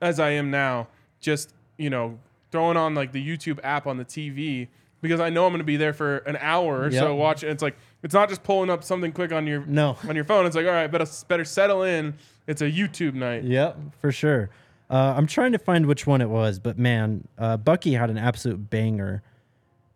as 0.00 0.20
I 0.20 0.30
am 0.30 0.50
now. 0.50 0.88
Just 1.20 1.52
you 1.76 1.90
know 1.90 2.18
throwing 2.50 2.76
on 2.76 2.94
like 2.94 3.12
the 3.12 3.24
YouTube 3.26 3.58
app 3.62 3.86
on 3.86 3.96
the 3.98 4.04
TV 4.04 4.68
because 5.02 5.20
I 5.20 5.30
know 5.30 5.44
I'm 5.46 5.52
going 5.52 5.58
to 5.60 5.64
be 5.64 5.76
there 5.76 5.92
for 5.92 6.18
an 6.18 6.36
hour 6.40 6.82
or 6.84 6.90
so 6.90 7.10
Yep. 7.10 7.16
watch. 7.18 7.42
It's 7.42 7.62
like 7.62 7.76
it's 8.02 8.14
not 8.14 8.28
just 8.28 8.42
pulling 8.42 8.70
up 8.70 8.82
something 8.84 9.12
quick 9.12 9.32
on 9.32 9.46
your 9.46 9.64
No. 9.66 9.96
on 10.08 10.14
your 10.16 10.24
phone. 10.24 10.46
It's 10.46 10.56
like 10.56 10.66
all 10.66 10.72
right, 10.72 10.90
better 10.90 11.06
better 11.28 11.44
settle 11.44 11.82
in. 11.82 12.14
It's 12.46 12.62
a 12.62 12.70
YouTube 12.70 13.14
night. 13.14 13.44
Yep, 13.44 13.76
for 14.00 14.10
sure. 14.12 14.48
Uh, 14.90 15.14
I'm 15.16 15.26
trying 15.26 15.52
to 15.52 15.58
find 15.58 15.86
which 15.86 16.06
one 16.06 16.20
it 16.20 16.30
was, 16.30 16.58
but 16.58 16.78
man, 16.78 17.28
uh, 17.36 17.56
Bucky 17.56 17.92
had 17.92 18.08
an 18.10 18.18
absolute 18.18 18.70
banger. 18.70 19.22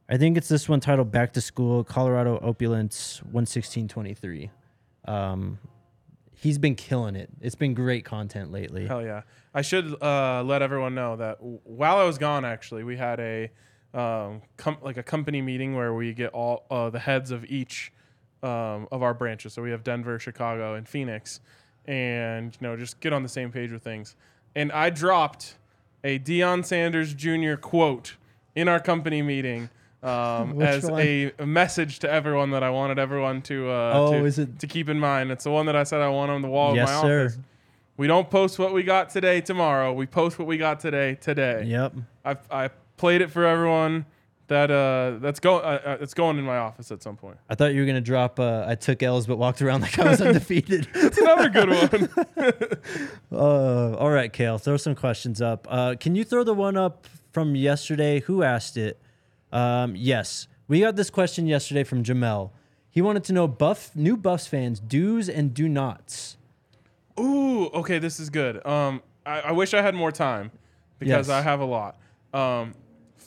I 0.09 0.19
think 0.19 0.37
it's 0.37 0.49
this 0.49 0.69
one 0.69 0.81
titled 0.81 1.11
"Back 1.11 1.33
to 1.35 1.41
School: 1.41 1.83
Colorado 1.85 2.39
Opulence 2.43 3.23
11623." 3.33 4.51
Um, 5.07 5.59
he's 6.35 6.59
been 6.59 6.75
killing 6.75 7.17
it. 7.17 7.31
It's 7.41 7.55
been 7.55 7.73
great 7.73 8.05
content 8.05 8.53
lately. 8.53 8.87
Hell 8.87 9.03
yeah! 9.03 9.23
I 9.55 9.63
should 9.63 10.01
uh, 10.03 10.43
let 10.45 10.61
everyone 10.61 10.95
know 10.95 11.17
that 11.17 11.39
w- 11.39 11.61
while 11.65 11.97
I 11.97 12.05
was 12.05 12.19
gone, 12.19 12.45
actually, 12.45 12.85
we 12.85 12.99
had 12.99 13.19
a 13.21 13.51
um, 13.95 14.43
com- 14.59 14.79
like 14.83 14.99
a 14.99 15.03
company 15.03 15.41
meeting 15.41 15.75
where 15.75 15.95
we 15.95 16.13
get 16.13 16.33
all 16.33 16.67
uh, 16.71 16.91
the 16.91 16.99
heads 16.99 17.31
of 17.31 17.47
each 17.47 17.93
um, 18.43 18.89
of 18.93 19.03
our 19.03 19.15
branches. 19.15 19.55
So 19.55 19.63
we 19.63 19.71
have 19.71 19.83
Denver, 19.85 20.19
Chicago, 20.19 20.75
and 20.75 20.87
Phoenix, 20.87 21.41
and 21.87 22.55
you 22.61 22.69
know 22.69 22.77
just 22.77 23.01
get 23.01 23.15
on 23.15 23.23
the 23.23 23.29
same 23.31 23.51
page 23.51 23.71
with 23.73 23.83
things. 23.83 24.17
And 24.55 24.71
I 24.73 24.91
dropped 24.91 25.57
a 26.05 26.19
Deion 26.19 26.65
Sanders 26.65 27.15
Jr. 27.15 27.55
quote 27.55 28.17
in 28.55 28.69
our 28.69 28.81
company 28.81 29.23
meeting. 29.23 29.71
Um, 30.03 30.61
as 30.63 30.89
a, 30.91 31.33
a 31.39 31.47
message 31.47 32.01
to 32.01 32.11
everyone 32.11 32.51
that 32.51 32.65
I 32.65 32.71
wanted 32.71 32.99
everyone 32.99 33.41
to 33.43 33.71
uh, 33.71 33.93
Oh, 33.95 34.13
to, 34.13 34.25
is 34.25 34.39
it- 34.39 34.59
to 34.59 34.67
keep 34.67 34.89
in 34.89 34.99
mind. 34.99 35.31
It's 35.31 35.45
the 35.45 35.51
one 35.53 35.67
that 35.67 35.77
I 35.77 35.85
said 35.85 36.01
I 36.01 36.09
want 36.09 36.31
on 36.33 36.43
the 36.43 36.49
wall 36.49 36.75
yes, 36.75 36.89
of 36.91 36.97
my 36.97 37.03
sir. 37.03 37.25
office. 37.27 37.39
We 37.97 38.07
don't 38.09 38.29
post 38.29 38.59
what 38.59 38.73
we 38.73 38.83
got 38.83 39.11
today 39.11 39.41
tomorrow. 39.41 39.93
We 39.93 40.07
post 40.07 40.39
what 40.39 40.49
we 40.49 40.57
got 40.59 40.81
today 40.81 41.15
today. 41.21 41.65
Yep. 41.67 41.95
I 42.25 42.37
I 42.51 42.71
played 42.97 43.21
it 43.21 43.31
for 43.31 43.45
everyone. 43.47 44.07
That 44.53 44.71
uh 44.71 45.19
that's 45.19 45.41
going 45.41 45.65
uh, 45.65 45.81
uh, 45.85 45.97
it's 46.01 46.13
going 46.13 46.37
in 46.39 46.45
my 46.45 46.59
office 46.59 46.93
at 46.93 47.03
some 47.03 47.17
point. 47.17 47.39
I 47.49 47.55
thought 47.55 47.73
you 47.73 47.81
were 47.81 47.87
gonna 47.87 48.03
drop. 48.03 48.39
Uh, 48.39 48.65
I 48.69 48.75
took 48.75 49.03
L's, 49.03 49.27
but 49.27 49.39
walked 49.39 49.63
around 49.63 49.81
like 49.81 49.99
I 49.99 50.11
was 50.11 50.21
undefeated. 50.29 50.87
It's 50.95 51.17
another 51.19 51.49
good 51.49 51.69
one. 51.71 52.09
Uh, 53.33 53.95
all 53.97 54.11
right, 54.11 54.31
Kale, 54.33 54.59
throw 54.59 54.77
some 54.77 54.95
questions 54.95 55.41
up. 55.41 55.67
Uh, 55.71 55.95
can 55.99 56.15
you 56.15 56.23
throw 56.23 56.45
the 56.45 56.53
one 56.53 56.77
up 56.77 57.07
from 57.33 57.57
yesterday? 57.57 58.21
Who 58.21 58.43
asked 58.43 58.77
it? 58.77 59.01
Um, 59.53 59.95
yes, 59.97 60.49
we 60.69 60.81
got 60.81 60.97
this 60.97 61.09
question 61.09 61.47
yesterday 61.47 61.83
from 61.83 62.05
Jamel. 62.05 62.51
He 62.91 63.01
wanted 63.01 63.25
to 63.25 63.33
know 63.33 63.49
Buff 63.49 63.97
new 63.97 64.19
Buffs 64.19 64.47
fans 64.47 64.79
do's 64.81 65.31
and 65.31 65.55
do 65.55 65.67
nots. 65.67 66.37
Ooh, 67.19 67.69
okay, 67.69 67.99
this 67.99 68.21
is 68.21 68.29
good. 68.29 68.65
Um, 68.67 69.03
I, 69.25 69.41
I 69.41 69.53
wish 69.53 69.73
I 69.73 69.81
had 69.81 69.95
more 69.95 70.13
time 70.13 70.51
because 70.99 71.29
Yes. 71.29 71.35
I 71.35 71.41
have 71.41 71.61
a 71.61 71.65
lot. 71.65 71.97
Um, 72.35 72.75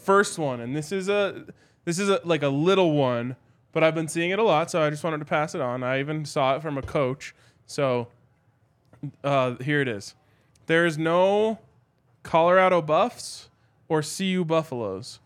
first 0.06 0.38
one, 0.38 0.60
and 0.62 0.76
this 0.76 0.91
is 0.91 1.10
a 1.10 1.45
this 1.84 1.99
is 1.99 2.10
a, 2.10 2.22
like 2.24 2.43
a 2.43 2.49
little 2.49 2.93
one, 2.93 3.36
but 3.72 3.84
I've 3.84 3.95
been 3.95 4.08
seeing 4.08 4.32
it 4.32 4.39
a 4.39 4.43
lot, 4.43 4.72
so 4.72 4.82
I 4.82 4.89
just 4.89 5.03
wanted 5.03 5.20
to 5.20 5.26
pass 5.26 5.56
it 5.56 5.62
on. 5.62 5.84
I 5.84 5.99
even 5.99 6.26
saw 6.26 6.56
it 6.56 6.62
from 6.62 6.78
a 6.78 6.82
coach. 6.82 7.34
So 7.66 8.08
uh, 9.24 9.56
here 9.56 9.82
it 9.82 9.88
is. 9.88 10.16
There 10.68 10.86
is 10.86 10.97
no 10.97 11.60
Colorado 12.24 12.82
Buffs 12.82 13.49
or 13.88 14.01
CU 14.01 14.45
Buffaloes. 14.45 15.20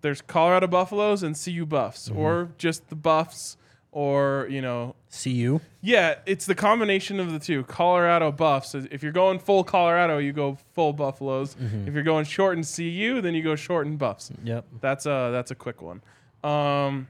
There's 0.00 0.22
Colorado 0.22 0.66
Buffaloes 0.66 1.22
and 1.22 1.38
CU 1.38 1.66
Buffs, 1.66 2.10
or 2.10 2.50
just 2.56 2.88
the 2.88 2.94
Buffs, 2.94 3.56
or 3.90 4.46
you 4.50 4.62
know 4.62 4.94
You. 5.24 5.60
yeah, 5.80 6.16
it's 6.26 6.44
the 6.46 6.54
combination 6.54 7.18
of 7.18 7.32
the 7.32 7.38
two. 7.38 7.64
Colorado 7.64 8.30
buffs. 8.30 8.74
If 8.74 9.02
you're 9.02 9.12
going 9.12 9.38
full 9.38 9.64
Colorado, 9.64 10.18
you 10.18 10.32
go 10.32 10.58
full 10.74 10.92
Buffaloes. 10.92 11.56
If 11.86 11.94
you're 11.94 12.02
going 12.02 12.24
short 12.24 12.56
and 12.56 12.66
CU, 12.66 13.20
then 13.20 13.34
you 13.34 13.42
go 13.42 13.56
short 13.56 13.86
and 13.86 13.98
buffs. 13.98 14.30
Yep. 14.44 14.66
That's 14.80 15.06
a 15.06 15.30
that's 15.32 15.50
a 15.50 15.54
quick 15.54 15.80
one. 15.82 16.02
Um, 16.44 17.08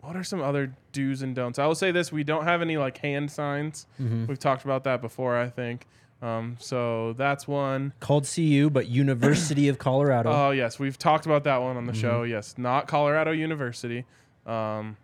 what 0.00 0.16
are 0.16 0.24
some 0.24 0.40
other 0.40 0.74
do's 0.92 1.22
and 1.22 1.34
don'ts? 1.36 1.58
I 1.58 1.66
will 1.66 1.74
say 1.74 1.90
this: 1.92 2.10
we 2.10 2.24
don't 2.24 2.44
have 2.44 2.62
any 2.62 2.76
like 2.78 2.98
hand 2.98 3.30
signs. 3.30 3.86
We've 3.98 4.38
talked 4.38 4.64
about 4.64 4.84
that 4.84 5.00
before, 5.00 5.36
I 5.36 5.48
think. 5.48 5.86
Um, 6.22 6.56
so 6.58 7.12
that's 7.12 7.46
one. 7.46 7.92
Called 8.00 8.26
CU, 8.32 8.70
but 8.70 8.88
University 8.88 9.68
of 9.68 9.78
Colorado. 9.78 10.30
Oh 10.32 10.50
yes, 10.52 10.78
we've 10.78 10.96
talked 10.98 11.26
about 11.26 11.44
that 11.44 11.58
one 11.58 11.76
on 11.76 11.84
the 11.86 11.92
show. 11.94 12.22
Yes, 12.22 12.54
not 12.56 12.88
Colorado 12.88 13.32
University. 13.32 14.04
Um, 14.46 14.96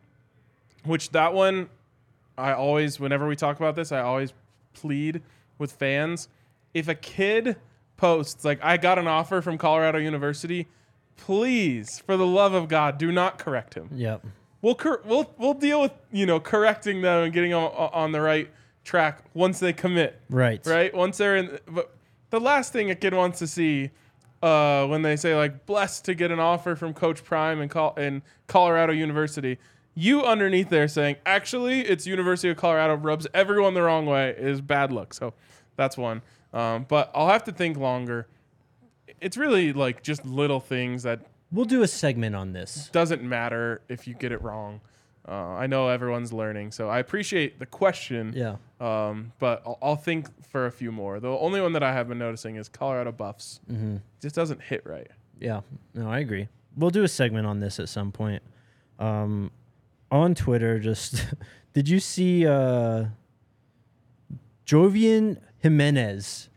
which 0.84 1.10
that 1.10 1.34
one, 1.34 1.68
I 2.38 2.52
always, 2.52 2.98
whenever 2.98 3.26
we 3.26 3.36
talk 3.36 3.58
about 3.58 3.76
this, 3.76 3.92
I 3.92 4.00
always 4.00 4.32
plead 4.74 5.22
with 5.58 5.72
fans. 5.72 6.28
If 6.74 6.88
a 6.88 6.94
kid 6.94 7.56
posts 7.96 8.44
like, 8.44 8.58
"I 8.62 8.76
got 8.78 8.98
an 8.98 9.06
offer 9.06 9.42
from 9.42 9.58
Colorado 9.58 9.98
University," 9.98 10.66
please, 11.16 12.00
for 12.00 12.16
the 12.16 12.26
love 12.26 12.54
of 12.54 12.68
God, 12.68 12.98
do 12.98 13.12
not 13.12 13.38
correct 13.38 13.74
him. 13.74 13.88
yep. 13.94 14.24
We'll 14.60 14.76
cor- 14.76 15.02
we'll 15.04 15.32
we'll 15.38 15.54
deal 15.54 15.80
with 15.80 15.92
you 16.12 16.24
know 16.24 16.38
correcting 16.38 17.02
them 17.02 17.24
and 17.24 17.32
getting 17.32 17.50
them 17.50 17.64
on 17.64 18.12
the 18.12 18.20
right 18.20 18.48
track 18.84 19.24
once 19.34 19.58
they 19.58 19.72
commit 19.72 20.20
Right. 20.30 20.64
right? 20.66 20.94
Once 20.94 21.18
they're 21.18 21.36
in, 21.36 21.58
but 21.68 21.94
the 22.30 22.38
last 22.40 22.72
thing 22.72 22.88
a 22.90 22.94
kid 22.94 23.12
wants 23.12 23.40
to 23.40 23.46
see 23.48 23.90
uh, 24.42 24.86
when 24.86 25.02
they 25.02 25.16
say 25.16 25.34
like 25.36 25.66
blessed 25.66 26.04
to 26.06 26.14
get 26.14 26.30
an 26.30 26.38
offer 26.38 26.76
from 26.76 26.94
Coach 26.94 27.24
Prime 27.24 27.60
and, 27.60 27.70
Col- 27.70 27.94
in 27.96 28.22
Colorado 28.46 28.92
University, 28.92 29.58
you 29.95 30.24
underneath 30.24 30.68
there 30.70 30.88
saying 30.88 31.16
actually 31.26 31.80
it's 31.80 32.07
University 32.07 32.49
of 32.49 32.57
Colorado 32.57 32.95
rubs 32.95 33.26
everyone 33.34 33.74
the 33.74 33.82
wrong 33.82 34.07
way 34.07 34.34
is 34.36 34.61
bad 34.61 34.93
luck. 34.93 35.14
So 35.14 35.34
that's 35.76 35.97
one. 35.97 36.22
Um, 36.53 36.86
but 36.88 37.11
I'll 37.14 37.28
have 37.28 37.45
to 37.45 37.53
think 37.53 37.76
longer. 37.76 38.26
It's 39.20 39.36
really 39.36 39.72
like 39.72 40.03
just 40.03 40.24
little 40.24 40.61
things 40.61 41.03
that 41.03 41.20
We'll 41.51 41.66
do 41.66 41.82
a 41.82 41.88
segment 41.88 42.34
on 42.34 42.53
this. 42.55 42.88
doesn't 42.93 43.22
matter 43.22 43.82
if 43.88 44.07
you 44.09 44.14
get 44.14 44.32
it 44.32 44.40
wrong. 44.43 44.80
Uh, 45.28 45.32
I 45.32 45.66
know 45.66 45.88
everyone's 45.88 46.32
learning, 46.32 46.72
so 46.72 46.88
I 46.88 46.99
appreciate 46.99 47.59
the 47.59 47.66
question. 47.66 48.32
Yeah. 48.34 48.57
Um, 48.80 49.32
but 49.38 49.62
I'll, 49.64 49.78
I'll 49.82 49.97
think 49.97 50.28
for 50.49 50.66
a 50.66 50.72
few 50.72 50.90
more. 50.90 51.20
The 51.20 51.28
only 51.28 51.61
one 51.61 51.74
that 51.74 51.82
I 51.82 51.93
have 51.93 52.09
been 52.09 52.18
noticing 52.18 52.57
is 52.57 52.68
Colorado 52.68 53.12
Buffs. 53.12 53.61
Mm-hmm. 53.70 53.99
Just 54.20 54.34
doesn't 54.34 54.62
hit 54.62 54.82
right. 54.84 55.09
Yeah, 55.38 55.61
no, 55.95 56.11
I 56.11 56.20
agree. 56.20 56.49
We'll 56.76 56.90
do 56.90 57.05
a 57.05 57.09
segment 57.09 57.47
on 57.47 57.61
this 57.61 57.78
at 57.78 57.88
some 57.88 58.11
point. 58.12 58.43
Um, 58.99 59.51
on 60.12 60.34
Twitter, 60.36 60.78
just 60.78 61.26
did 61.72 61.88
you 61.88 61.98
see 61.98 62.46
uh, 62.46 63.06
Jovian 64.66 65.38
Jimenez, 65.58 66.48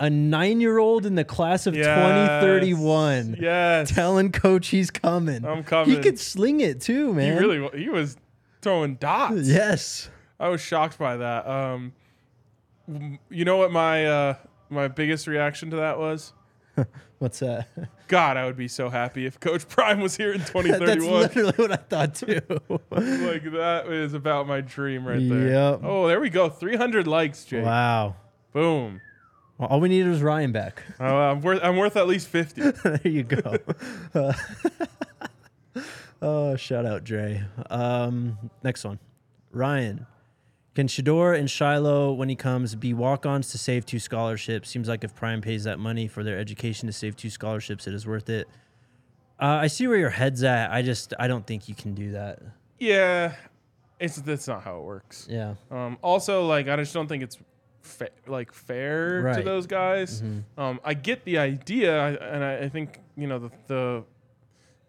a 0.00 0.10
nine-year-old 0.10 1.06
in 1.06 1.14
the 1.14 1.24
class 1.24 1.66
of 1.66 1.74
2031, 1.74 3.36
Yes. 3.40 3.90
telling 3.94 4.32
coach 4.32 4.68
he's 4.68 4.90
coming. 4.90 5.44
I'm 5.44 5.64
coming. 5.64 5.94
He 5.96 6.02
could 6.02 6.18
sling 6.18 6.60
it 6.60 6.80
too, 6.80 7.08
he 7.08 7.12
man. 7.14 7.38
really 7.38 7.78
he 7.80 7.88
was 7.88 8.16
throwing 8.62 8.96
dots. 8.96 9.48
Yes. 9.48 10.10
I 10.40 10.48
was 10.48 10.60
shocked 10.60 10.98
by 10.98 11.16
that. 11.16 11.46
Um, 11.48 11.92
you 13.30 13.44
know 13.44 13.56
what 13.56 13.72
my 13.72 14.06
uh, 14.06 14.34
my 14.70 14.88
biggest 14.88 15.26
reaction 15.26 15.70
to 15.70 15.76
that 15.76 15.98
was? 15.98 16.32
What's 17.18 17.40
that? 17.40 17.68
God, 18.08 18.36
I 18.36 18.44
would 18.46 18.56
be 18.56 18.68
so 18.68 18.88
happy 18.88 19.26
if 19.26 19.40
Coach 19.40 19.68
Prime 19.68 20.00
was 20.00 20.16
here 20.16 20.32
in 20.32 20.40
2031. 20.40 20.78
That's 21.20 21.34
literally 21.36 21.52
what 21.56 21.72
I 21.72 21.76
thought 21.76 22.14
too. 22.14 22.40
like 22.68 23.44
that 23.52 23.86
is 23.88 24.14
about 24.14 24.46
my 24.46 24.60
dream 24.60 25.06
right 25.06 25.28
there. 25.28 25.48
Yep. 25.48 25.80
Oh, 25.82 26.06
there 26.06 26.20
we 26.20 26.30
go. 26.30 26.48
300 26.48 27.06
likes, 27.06 27.44
Jake. 27.44 27.64
wow. 27.64 28.16
Boom. 28.52 29.00
Well, 29.58 29.68
all 29.68 29.80
we 29.80 29.88
needed 29.88 30.08
was 30.08 30.22
Ryan 30.22 30.52
back. 30.52 30.82
Uh, 31.00 31.04
I'm 31.04 31.40
worth. 31.40 31.60
I'm 31.62 31.76
worth 31.76 31.96
at 31.96 32.06
least 32.06 32.28
50. 32.28 32.70
there 32.70 33.00
you 33.04 33.24
go. 33.24 33.56
Uh, 34.14 34.32
oh, 36.22 36.56
shout 36.56 36.86
out 36.86 37.02
Dre. 37.02 37.44
Um, 37.68 38.38
next 38.62 38.84
one, 38.84 39.00
Ryan. 39.50 40.06
Can 40.78 40.86
Shedeur 40.86 41.36
and 41.36 41.50
Shiloh, 41.50 42.12
when 42.12 42.28
he 42.28 42.36
comes, 42.36 42.76
be 42.76 42.94
walk-ons 42.94 43.50
to 43.50 43.58
save 43.58 43.84
two 43.84 43.98
scholarships? 43.98 44.70
Seems 44.70 44.86
like 44.86 45.02
if 45.02 45.12
Prime 45.12 45.40
pays 45.40 45.64
that 45.64 45.80
money 45.80 46.06
for 46.06 46.22
their 46.22 46.38
education 46.38 46.86
to 46.86 46.92
save 46.92 47.16
two 47.16 47.30
scholarships, 47.30 47.88
it 47.88 47.94
is 47.94 48.06
worth 48.06 48.28
it. 48.28 48.46
Uh, 49.42 49.46
I 49.46 49.66
see 49.66 49.88
where 49.88 49.96
your 49.96 50.10
head's 50.10 50.44
at. 50.44 50.70
I 50.70 50.82
just 50.82 51.14
I 51.18 51.26
don't 51.26 51.44
think 51.44 51.68
you 51.68 51.74
can 51.74 51.94
do 51.94 52.12
that. 52.12 52.38
yeah, 52.78 53.34
it's 53.98 54.18
that's 54.20 54.46
not 54.46 54.62
how 54.62 54.78
it 54.78 54.84
works. 54.84 55.26
Yeah. 55.28 55.54
Um, 55.68 55.98
also, 56.00 56.46
like 56.46 56.68
I 56.68 56.76
just 56.76 56.94
don't 56.94 57.08
think 57.08 57.24
it's 57.24 57.38
fa- 57.82 58.10
like 58.28 58.52
fair 58.52 59.34
to 59.34 59.42
those 59.42 59.66
guys. 59.66 60.22
Um, 60.56 60.78
I 60.84 60.94
get 60.94 61.24
the 61.24 61.38
idea, 61.38 62.00
I- 62.00 62.34
and 62.34 62.44
I, 62.44 62.56
I 62.58 62.68
think 62.68 63.00
you 63.16 63.26
know 63.26 63.40
the 63.40 63.50
the, 63.66 64.04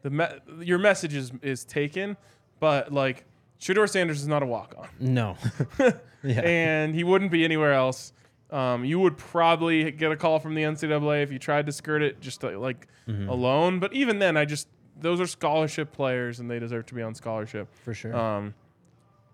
the 0.03 0.09
me- 0.11 0.63
your 0.67 0.77
message 0.77 1.15
is 1.15 1.31
is 1.41 1.65
taken, 1.65 2.15
but 2.59 2.93
like 2.93 3.25
Shedeur 3.59 3.89
Sanders 3.89 4.21
is 4.21 4.27
not 4.27 4.43
a 4.43 4.45
walk 4.45 4.73
on. 4.77 4.87
No. 4.99 5.37
yeah. 6.23 6.41
and 6.41 6.95
he 6.95 7.03
wouldn't 7.03 7.31
be 7.31 7.43
anywhere 7.43 7.73
else. 7.73 8.13
Um, 8.51 8.83
you 8.83 8.99
would 8.99 9.17
probably 9.17 9.91
get 9.91 10.11
a 10.11 10.15
call 10.15 10.39
from 10.39 10.55
the 10.55 10.63
NCAA 10.63 11.21
if 11.23 11.31
you 11.31 11.37
tried 11.37 11.67
to 11.67 11.71
skirt 11.71 12.01
it 12.01 12.19
just 12.19 12.43
uh, 12.43 12.57
like 12.57 12.87
alone. 13.07 13.79
But 13.79 13.93
even 13.93 14.19
then, 14.19 14.37
I 14.37 14.45
just 14.45 14.67
those 14.99 15.21
are 15.21 15.27
scholarship 15.27 15.91
players 15.91 16.39
and 16.39 16.49
they 16.49 16.59
deserve 16.59 16.85
to 16.87 16.95
be 16.95 17.01
on 17.01 17.13
scholarship. 17.15 17.67
For 17.83 17.93
sure. 17.93 18.15
Um, 18.15 18.53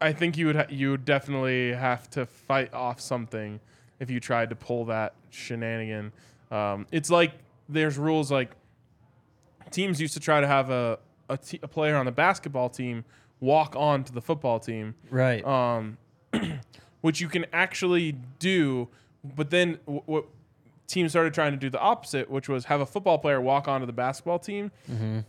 I 0.02 0.12
think 0.12 0.38
you 0.38 0.48
would 0.48 0.56
ha- 0.56 0.66
you 0.70 0.92
would 0.92 1.06
definitely 1.06 1.72
have 1.74 2.10
to 2.12 2.26
fight 2.26 2.74
off 2.74 3.00
something 3.00 3.60
if 4.00 4.10
you 4.10 4.20
tried 4.20 4.50
to 4.50 4.56
pull 4.56 4.86
that 4.86 5.14
shenanigan. 5.30 6.12
Um, 6.52 6.86
it's 6.92 7.10
like 7.10 7.32
there's 7.70 7.98
rules 7.98 8.32
like 8.32 8.52
teams 9.72 10.02
used 10.02 10.14
to 10.16 10.20
try 10.20 10.42
to 10.42 10.48
have 10.48 10.70
a 10.70 11.00
a, 11.30 11.38
t- 11.38 11.60
a 11.64 11.68
player 11.68 11.96
on 11.96 12.06
the 12.06 12.12
basketball 12.12 12.70
team 12.70 13.04
walk 13.46 13.76
on 13.78 14.04
to 14.04 14.12
the 14.12 14.22
football 14.22 14.60
team 14.60 14.96
right. 15.10 15.46
um, 15.46 15.98
which 17.02 17.22
you 17.22 17.28
can 17.28 17.46
actually 17.54 18.14
do. 18.40 18.88
But 19.24 19.50
then 19.50 19.80
w- 19.86 20.02
what 20.06 20.26
teams 20.88 21.12
started 21.12 21.34
trying 21.34 21.52
to 21.52 21.58
do 21.58 21.70
the 21.70 21.80
opposite, 21.80 22.30
which 22.30 22.48
was 22.50 22.66
have 22.66 22.82
a 22.82 22.86
football 22.86 23.18
player 23.18 23.42
walk 23.42 23.68
onto 23.68 23.86
the 23.86 23.94
basketball 23.94 24.40
team, 24.40 24.72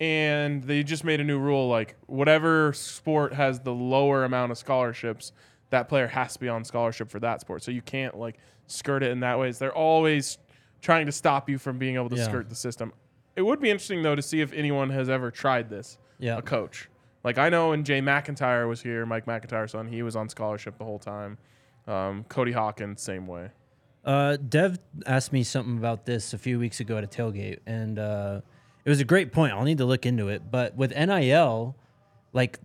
and 0.00 0.62
they 0.64 0.82
just 0.82 1.04
made 1.04 1.20
a 1.20 1.24
new 1.24 1.38
rule 1.38 1.68
like 1.68 1.94
whatever 2.06 2.72
sport 2.72 3.32
has 3.34 3.60
the 3.60 3.72
lower 3.72 4.24
amount 4.24 4.52
of 4.52 4.58
scholarships, 4.58 5.32
that 5.70 5.88
player 5.88 6.06
has 6.08 6.34
to 6.34 6.40
be 6.40 6.48
on 6.48 6.64
scholarship 6.64 7.10
for 7.10 7.20
that 7.20 7.40
sport. 7.40 7.62
So 7.62 7.70
you 7.70 7.82
can't 7.82 8.16
like 8.18 8.36
skirt 8.66 9.02
it 9.02 9.10
in 9.10 9.20
that 9.20 9.38
way. 9.38 9.50
They're 9.52 9.74
always 9.74 10.38
trying 10.82 11.06
to 11.06 11.12
stop 11.12 11.48
you 11.48 11.58
from 11.58 11.78
being 11.78 11.94
able 11.96 12.10
to 12.10 12.16
Yeah. 12.16 12.24
skirt 12.24 12.48
the 12.48 12.54
system. 12.54 12.92
It 13.34 13.42
would 13.42 13.60
be 13.60 13.70
interesting 13.70 14.02
though 14.02 14.14
to 14.14 14.22
see 14.22 14.40
if 14.40 14.52
anyone 14.52 14.90
has 14.90 15.08
ever 15.08 15.30
tried 15.30 15.68
this 15.70 15.98
yeah. 16.18 16.36
a 16.38 16.42
coach. 16.42 16.88
Like 17.26 17.38
I 17.38 17.48
know 17.48 17.70
when 17.70 17.82
Jay 17.82 18.00
MacIntyre 18.00 18.68
was 18.68 18.80
here, 18.80 19.04
Mike 19.04 19.26
MacIntyre's 19.26 19.72
son, 19.72 19.88
he 19.88 20.04
was 20.04 20.14
on 20.14 20.28
scholarship 20.28 20.78
the 20.78 20.84
whole 20.84 21.00
time. 21.00 21.38
Um, 21.88 22.24
Cody 22.28 22.52
Hawkins, 22.52 23.02
same 23.02 23.26
way. 23.26 23.50
Uh, 24.04 24.36
Dev 24.36 24.78
asked 25.06 25.32
me 25.32 25.42
something 25.42 25.76
about 25.76 26.06
this 26.06 26.32
a 26.32 26.38
few 26.38 26.60
weeks 26.60 26.78
ago 26.78 26.96
at 26.96 27.02
a 27.02 27.08
tailgate, 27.08 27.58
and 27.66 27.98
uh, 27.98 28.42
it 28.84 28.88
was 28.88 29.00
a 29.00 29.04
great 29.04 29.32
point. 29.32 29.52
I'll 29.52 29.64
need 29.64 29.78
to 29.78 29.84
look 29.84 30.06
into 30.06 30.28
it. 30.28 30.52
But 30.52 30.76
with 30.76 30.96
NIL, 30.96 31.74
like 32.32 32.60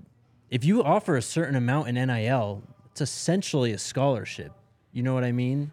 if 0.52 0.64
you 0.64 0.84
offer 0.84 1.18
a 1.18 1.24
certain 1.24 1.56
amount 1.56 1.88
in 1.88 1.96
NIL, 1.96 2.62
it's 2.92 3.02
essentially 3.02 3.72
a 3.72 3.80
scholarship. 3.80 4.52
You 4.92 5.02
know 5.02 5.16
what 5.16 5.24
I 5.24 5.32
mean? 5.32 5.72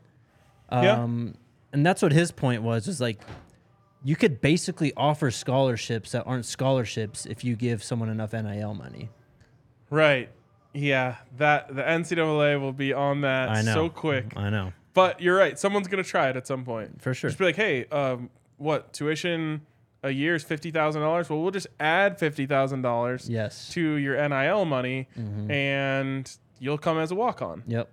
Yeah. 0.73 1.03
Um, 1.03 1.35
and 1.75 1.85
that's 1.85 2.01
what 2.01 2.13
his 2.13 2.33
point 2.33 2.63
was. 2.63 2.89
Is 2.89 3.03
like 3.03 3.21
you 4.09 4.17
could 4.17 4.41
basically 4.41 4.91
offer 4.97 5.31
scholarships 5.31 6.13
that 6.13 6.23
aren't 6.25 6.47
scholarships 6.47 7.27
if 7.27 7.45
you 7.45 7.55
give 7.57 7.83
someone 7.85 8.09
enough 8.09 8.33
NIL 8.33 8.73
money. 8.73 9.11
Right. 9.91 10.31
Yeah. 10.73 11.17
That 11.37 11.75
the 11.75 11.83
NCAA 11.83 12.59
will 12.59 12.73
be 12.73 12.95
on 12.95 13.21
that 13.21 13.51
I 13.51 13.61
know. 13.61 13.75
so 13.75 13.89
quick. 13.91 14.33
I 14.35 14.49
know 14.49 14.73
But 14.95 15.21
you're 15.21 15.37
right. 15.37 15.59
Someone's 15.59 15.89
gonna 15.89 16.03
try 16.03 16.31
it 16.31 16.37
at 16.37 16.47
some 16.47 16.65
point. 16.65 17.03
for 17.03 17.13
sure. 17.13 17.29
Just 17.29 17.39
be 17.39 17.45
like, 17.45 17.57
hey, 17.57 17.85
um, 17.87 18.31
what 18.57 18.95
tuition 18.95 19.61
a 20.03 20.11
year 20.11 20.35
is 20.37 20.43
fifty 20.43 20.71
thousand 20.71 21.03
dollars? 21.03 21.29
Well, 21.29 21.43
we'll 21.43 21.51
just 21.51 21.67
add 21.79 22.19
fifty 22.19 22.47
thousand 22.47 22.81
dollars 22.83 23.29
Yes. 23.29 23.69
to 23.75 23.83
your 23.97 24.17
NIL 24.29 24.65
money, 24.65 25.07
Mhm. 25.19 25.51
and 25.51 26.37
you'll 26.61 26.79
come 26.79 26.99
as 26.99 27.11
a 27.11 27.15
walk 27.15 27.43
on. 27.43 27.63
Yep. 27.67 27.91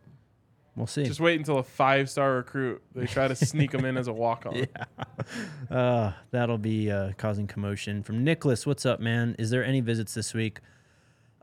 We'll 0.76 0.88
see. 0.88 1.06
Just 1.06 1.22
wait 1.22 1.40
until 1.40 1.58
a 1.58 1.64
five 1.64 2.10
star 2.10 2.36
recruit 2.36 2.82
they 2.94 3.06
try 3.06 3.28
to 3.28 3.36
sneak 3.36 3.72
them 3.72 3.86
in 3.86 3.96
as 3.96 4.08
a 4.08 4.14
walk 4.26 4.46
on. 4.46 4.68
Uh, 5.70 6.12
that'll 6.32 6.58
be 6.58 6.92
uh, 6.92 7.14
causing 7.18 7.48
commotion. 7.48 8.04
From 8.04 8.24
Nicholas, 8.24 8.66
what's 8.66 8.86
up, 8.86 9.00
man? 9.00 9.36
Is 9.40 9.50
there 9.50 9.64
any 9.64 9.80
visits 9.80 10.14
this 10.14 10.34
week? 10.34 10.60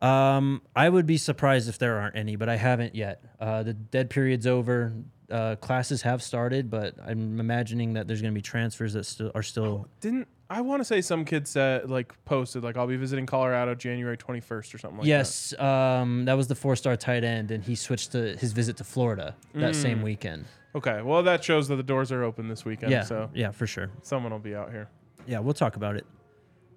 Um, 0.02 0.62
I 0.76 0.88
would 0.88 1.06
be 1.06 1.16
surprised 1.16 1.68
if 1.68 1.78
there 1.78 1.98
aren't 1.98 2.16
any, 2.16 2.36
but 2.36 2.48
I 2.48 2.56
haven't 2.56 2.94
yet. 2.94 3.24
Uh, 3.40 3.62
the 3.62 3.72
dead 3.72 4.10
period's 4.10 4.46
over. 4.46 4.92
Uh, 5.30 5.56
classes 5.56 6.02
have 6.02 6.22
started, 6.22 6.68
but 6.70 6.94
I'm 7.02 7.40
imagining 7.40 7.94
that 7.94 8.06
there's 8.06 8.20
going 8.20 8.34
to 8.34 8.38
be 8.38 8.42
transfers 8.42 8.92
that 8.92 9.04
still 9.04 9.30
are 9.34 9.42
still. 9.42 9.88
Didn't 10.00 10.28
I 10.52 10.60
want 10.60 10.80
to 10.80 10.84
say 10.84 11.00
some 11.00 11.24
kid 11.24 11.48
said 11.48 11.88
like 11.88 12.12
posted 12.24 12.62
like 12.62 12.76
I'll 12.76 12.86
be 12.86 12.96
visiting 12.96 13.26
Colorado 13.26 13.74
January 13.74 14.16
21st 14.16 14.74
or 14.74 14.78
something 14.78 14.98
like 14.98 15.06
yes, 15.06 15.58
um, 15.58 16.24
that 16.26 16.34
was 16.34 16.46
the 16.48 16.54
four-star 16.54 16.96
tight 16.96 17.24
end, 17.24 17.50
and 17.50 17.64
he 17.64 17.74
switched 17.74 18.12
to 18.12 18.36
his 18.36 18.52
visit 18.52 18.76
to 18.78 18.84
Florida 18.84 19.34
that 19.54 19.74
same 19.74 20.00
Mm. 20.00 20.04
weekend. 20.04 20.44
Okay, 20.74 21.02
well 21.02 21.22
that 21.22 21.42
shows 21.44 21.68
that 21.68 21.76
the 21.76 21.82
doors 21.82 22.12
are 22.12 22.22
open 22.22 22.48
this 22.48 22.64
weekend. 22.64 22.92
yeah, 22.92 23.02
So 23.02 23.30
yeah, 23.34 23.50
for 23.50 23.66
sure. 23.66 23.90
someone 24.02 24.32
will 24.32 24.38
be 24.38 24.54
out 24.54 24.70
here. 24.70 24.88
Yeah, 25.26 25.38
we'll 25.40 25.54
talk 25.54 25.76
about 25.76 25.96
it. 25.96 26.06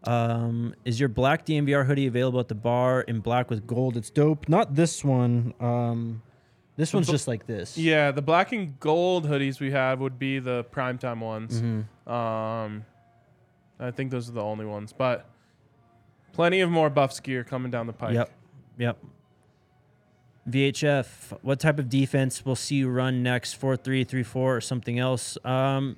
Um, 0.03 0.75
is 0.85 0.99
your 0.99 1.09
black 1.09 1.45
DMVR 1.45 1.85
hoodie 1.85 2.05
available 2.07 2.39
at 2.39 2.47
the 2.47 2.55
bar 2.55 3.01
in 3.01 3.19
black 3.21 3.49
with 3.49 3.65
gold? 3.65 3.97
It's 3.97 4.09
dope. 4.11 4.47
Not 4.47 4.75
this 4.75 5.03
one. 5.03 5.53
Um, 5.59 6.21
this 6.77 6.93
one's 6.93 7.07
just 7.07 7.27
like 7.27 7.47
this. 7.47 7.77
Yeah, 7.77 8.11
the 8.11 8.21
black 8.21 8.51
and 8.51 8.79
gold 8.79 9.25
hoodies 9.27 9.59
we 9.59 9.71
have 9.71 9.99
would 10.01 10.19
be 10.19 10.39
the 10.39 10.63
primetime 10.71 11.19
ones. 11.21 11.61
Mhm. 11.61 12.11
Um, 12.11 12.85
I 13.79 13.91
think 13.91 14.11
those 14.11 14.29
are 14.29 14.33
the 14.33 14.41
only 14.43 14.65
ones, 14.65 14.93
but 14.93 15.29
plenty 16.33 16.61
of 16.61 16.69
more 16.69 16.89
Buffs 16.89 17.19
gear 17.19 17.43
coming 17.43 17.71
down 17.71 17.87
the 17.87 17.93
pike. 17.93 18.13
Yep. 18.13 18.31
Yep. 18.77 18.97
VHF. 20.49 21.37
What 21.41 21.59
type 21.59 21.79
of 21.79 21.89
defense 21.89 22.45
we'll 22.45 22.55
see 22.55 22.75
you 22.75 22.89
run 22.89 23.23
next? 23.23 23.53
Four 23.53 23.75
three 23.75 24.03
three 24.03 24.23
four 24.23 24.55
or 24.55 24.61
something 24.61 24.99
else? 24.99 25.37
Um, 25.43 25.97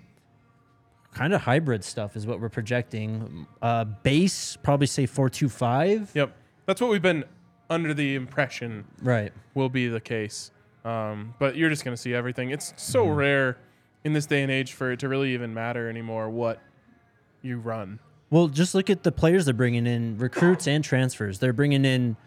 kind 1.13 1.33
of 1.33 1.41
hybrid 1.41 1.83
stuff 1.83 2.15
is 2.15 2.25
what 2.25 2.39
we're 2.39 2.49
projecting. 2.49 3.45
Uh, 3.61 3.83
base 3.83 4.57
probably 4.63 4.87
say 4.87 5.05
four 5.05 5.29
two 5.29 5.49
five. 5.49 6.11
Yep, 6.13 6.33
that's 6.65 6.79
what 6.79 6.89
we've 6.89 7.01
been 7.01 7.25
under 7.69 7.93
the 7.93 8.15
impression 8.15 8.85
Right. 9.01 9.33
will 9.53 9.67
be 9.69 9.89
the 9.89 9.99
case. 9.99 10.51
Um, 10.85 11.33
but 11.37 11.57
you're 11.57 11.69
just 11.69 11.83
going 11.83 11.95
to 11.95 12.01
see 12.01 12.13
everything. 12.13 12.51
It's 12.51 12.73
so 12.77 13.05
Mm-hmm. 13.05 13.15
rare 13.15 13.57
in 14.05 14.13
this 14.13 14.25
day 14.25 14.41
and 14.41 14.49
age 14.51 14.71
for 14.71 14.93
it 14.93 14.99
to 15.01 15.09
really 15.09 15.33
even 15.33 15.53
matter 15.53 15.89
anymore 15.89 16.29
what 16.29 16.61
you 17.47 17.57
run. 17.59 17.99
Well, 18.29 18.47
just 18.49 18.75
look 18.75 18.89
at 18.89 19.03
the 19.03 19.11
players 19.11 19.45
they're 19.45 19.53
bringing 19.53 19.87
in, 19.87 20.17
recruits 20.17 20.67
and 20.67 20.83
transfers. 20.83 21.39
They're 21.39 21.53
bringing 21.53 21.85
in 21.85 22.17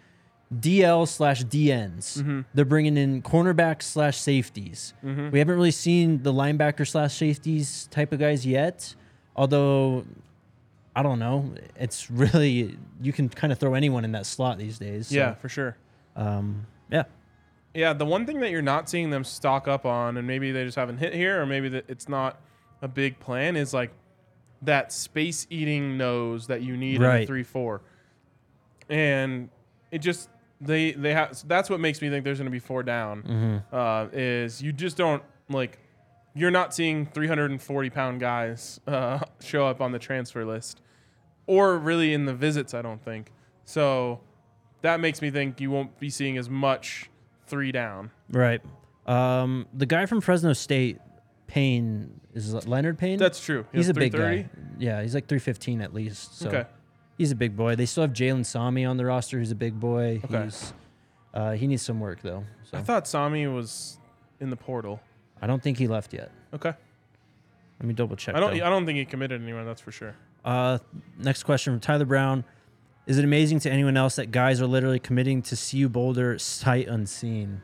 DL 0.54 1.06
slash 1.06 1.44
DNs. 1.44 2.18
Mm-hmm. 2.18 2.40
They're 2.54 2.64
bringing 2.64 2.96
in 2.96 3.22
cornerbacks 3.22 3.82
slash 3.82 4.16
safeties. 4.18 4.94
Mhm. 5.04 5.30
We 5.30 5.38
haven't 5.38 5.54
really 5.54 5.70
seen 5.70 6.22
the 6.22 6.32
linebacker 6.32 6.86
slash 6.88 7.14
safeties 7.14 7.86
type 7.90 8.12
of 8.12 8.18
guys 8.18 8.44
yet. 8.46 8.94
Although, 9.36 10.04
I 10.96 11.02
don't 11.02 11.18
know. 11.18 11.52
It's 11.76 12.10
really 12.10 12.76
you 13.00 13.12
can 13.12 13.28
kind 13.28 13.52
of 13.52 13.58
throw 13.58 13.74
anyone 13.74 14.04
in 14.04 14.12
that 14.12 14.26
slot 14.26 14.58
these 14.58 14.78
days. 14.78 15.08
so, 15.08 15.14
Yeah, 15.14 15.34
for 15.34 15.48
sure. 15.48 15.76
Um. 16.16 16.66
Yeah. 16.90 17.04
Yeah, 17.72 17.92
the 17.92 18.04
one 18.06 18.26
thing 18.26 18.40
that 18.40 18.50
you're 18.50 18.62
not 18.62 18.88
seeing 18.90 19.10
them 19.10 19.22
stock 19.22 19.68
up 19.68 19.86
on, 19.86 20.16
and 20.16 20.26
maybe 20.26 20.50
they 20.50 20.64
just 20.64 20.76
haven't 20.76 20.96
hit 20.98 21.14
here, 21.14 21.40
or 21.40 21.46
maybe 21.46 21.82
it's 21.86 22.08
not 22.08 22.40
a 22.82 22.88
big 22.88 23.20
plan, 23.20 23.54
is 23.54 23.72
like 23.72 23.92
that 24.62 24.92
space 24.92 25.46
eating 25.50 25.96
nose 25.96 26.46
that 26.48 26.62
you 26.62 26.76
need 26.76 26.96
in 26.96 27.02
a 27.02 27.26
three 27.26 27.42
four, 27.42 27.82
and 28.88 29.48
it 29.90 29.98
just 29.98 30.28
they 30.60 30.92
they 30.92 31.14
have 31.14 31.36
that's 31.48 31.70
what 31.70 31.80
makes 31.80 32.02
me 32.02 32.10
think 32.10 32.24
there's 32.24 32.38
going 32.38 32.46
to 32.46 32.50
be 32.50 32.58
four 32.58 32.82
down. 32.82 33.22
Mm-hmm. 33.22 33.74
Uh, 33.74 34.06
is 34.12 34.62
you 34.62 34.72
just 34.72 34.96
don't 34.96 35.22
like 35.48 35.78
you're 36.34 36.50
not 36.50 36.74
seeing 36.74 37.06
340 37.06 37.90
pound 37.90 38.20
guys 38.20 38.80
uh, 38.86 39.20
show 39.40 39.66
up 39.66 39.80
on 39.80 39.92
the 39.92 39.98
transfer 39.98 40.44
list, 40.44 40.80
or 41.46 41.78
really 41.78 42.12
in 42.12 42.26
the 42.26 42.34
visits. 42.34 42.74
I 42.74 42.82
don't 42.82 43.02
think 43.02 43.32
so. 43.64 44.20
That 44.82 45.00
makes 45.00 45.20
me 45.20 45.30
think 45.30 45.60
you 45.60 45.70
won't 45.70 45.98
be 46.00 46.08
seeing 46.08 46.38
as 46.38 46.48
much 46.48 47.10
three 47.46 47.72
down. 47.72 48.10
Right. 48.30 48.60
Um. 49.06 49.66
The 49.72 49.86
guy 49.86 50.06
from 50.06 50.20
Fresno 50.20 50.52
State 50.52 50.98
Payne 51.46 52.19
is 52.34 52.66
Leonard 52.66 52.98
Payne. 52.98 53.18
That's 53.18 53.44
true. 53.44 53.66
He 53.72 53.78
he's 53.78 53.88
a 53.88 53.94
big 53.94 54.12
guy. 54.12 54.48
Yeah, 54.78 55.02
he's 55.02 55.14
like 55.14 55.26
315 55.26 55.80
at 55.80 55.92
least. 55.92 56.38
So 56.38 56.48
Okay. 56.48 56.64
he's 57.18 57.32
a 57.32 57.36
big 57.36 57.56
boy. 57.56 57.74
They 57.76 57.86
still 57.86 58.02
have 58.02 58.12
Jalen 58.12 58.46
Sami 58.46 58.84
on 58.84 58.96
the 58.96 59.04
roster, 59.04 59.38
who's 59.38 59.50
a 59.50 59.56
big 59.56 59.78
boy. 59.80 60.20
Okay. 60.24 60.44
He's 60.44 60.72
uh, 61.34 61.52
he 61.52 61.66
needs 61.66 61.82
some 61.82 62.00
work 62.00 62.22
though. 62.22 62.44
So 62.64 62.78
I 62.78 62.82
thought 62.82 63.06
Sami 63.06 63.46
was 63.46 63.98
in 64.40 64.50
the 64.50 64.56
portal. 64.56 65.00
I 65.42 65.46
don't 65.46 65.62
think 65.62 65.78
he 65.78 65.86
left 65.88 66.12
yet. 66.12 66.30
Okay. 66.54 66.72
Let 67.80 67.86
me 67.86 67.94
double 67.94 68.16
check. 68.16 68.34
I 68.34 68.40
don't. 68.40 68.56
though. 68.58 68.64
I 68.64 68.68
don't 68.68 68.84
think 68.84 68.98
he 68.98 69.04
committed 69.04 69.40
anywhere. 69.42 69.64
That's 69.64 69.80
for 69.80 69.90
sure. 69.92 70.14
Uh, 70.44 70.78
next 71.18 71.44
question 71.44 71.72
from 71.72 71.80
Tyler 71.80 72.04
Brown. 72.04 72.44
Is 73.06 73.18
it 73.18 73.24
amazing 73.24 73.60
to 73.60 73.70
anyone 73.70 73.96
else 73.96 74.16
that 74.16 74.30
guys 74.30 74.60
are 74.60 74.66
literally 74.66 74.98
committing 75.00 75.42
to 75.42 75.56
CU 75.56 75.88
Boulder 75.88 76.38
sight 76.38 76.86
unseen? 76.88 77.62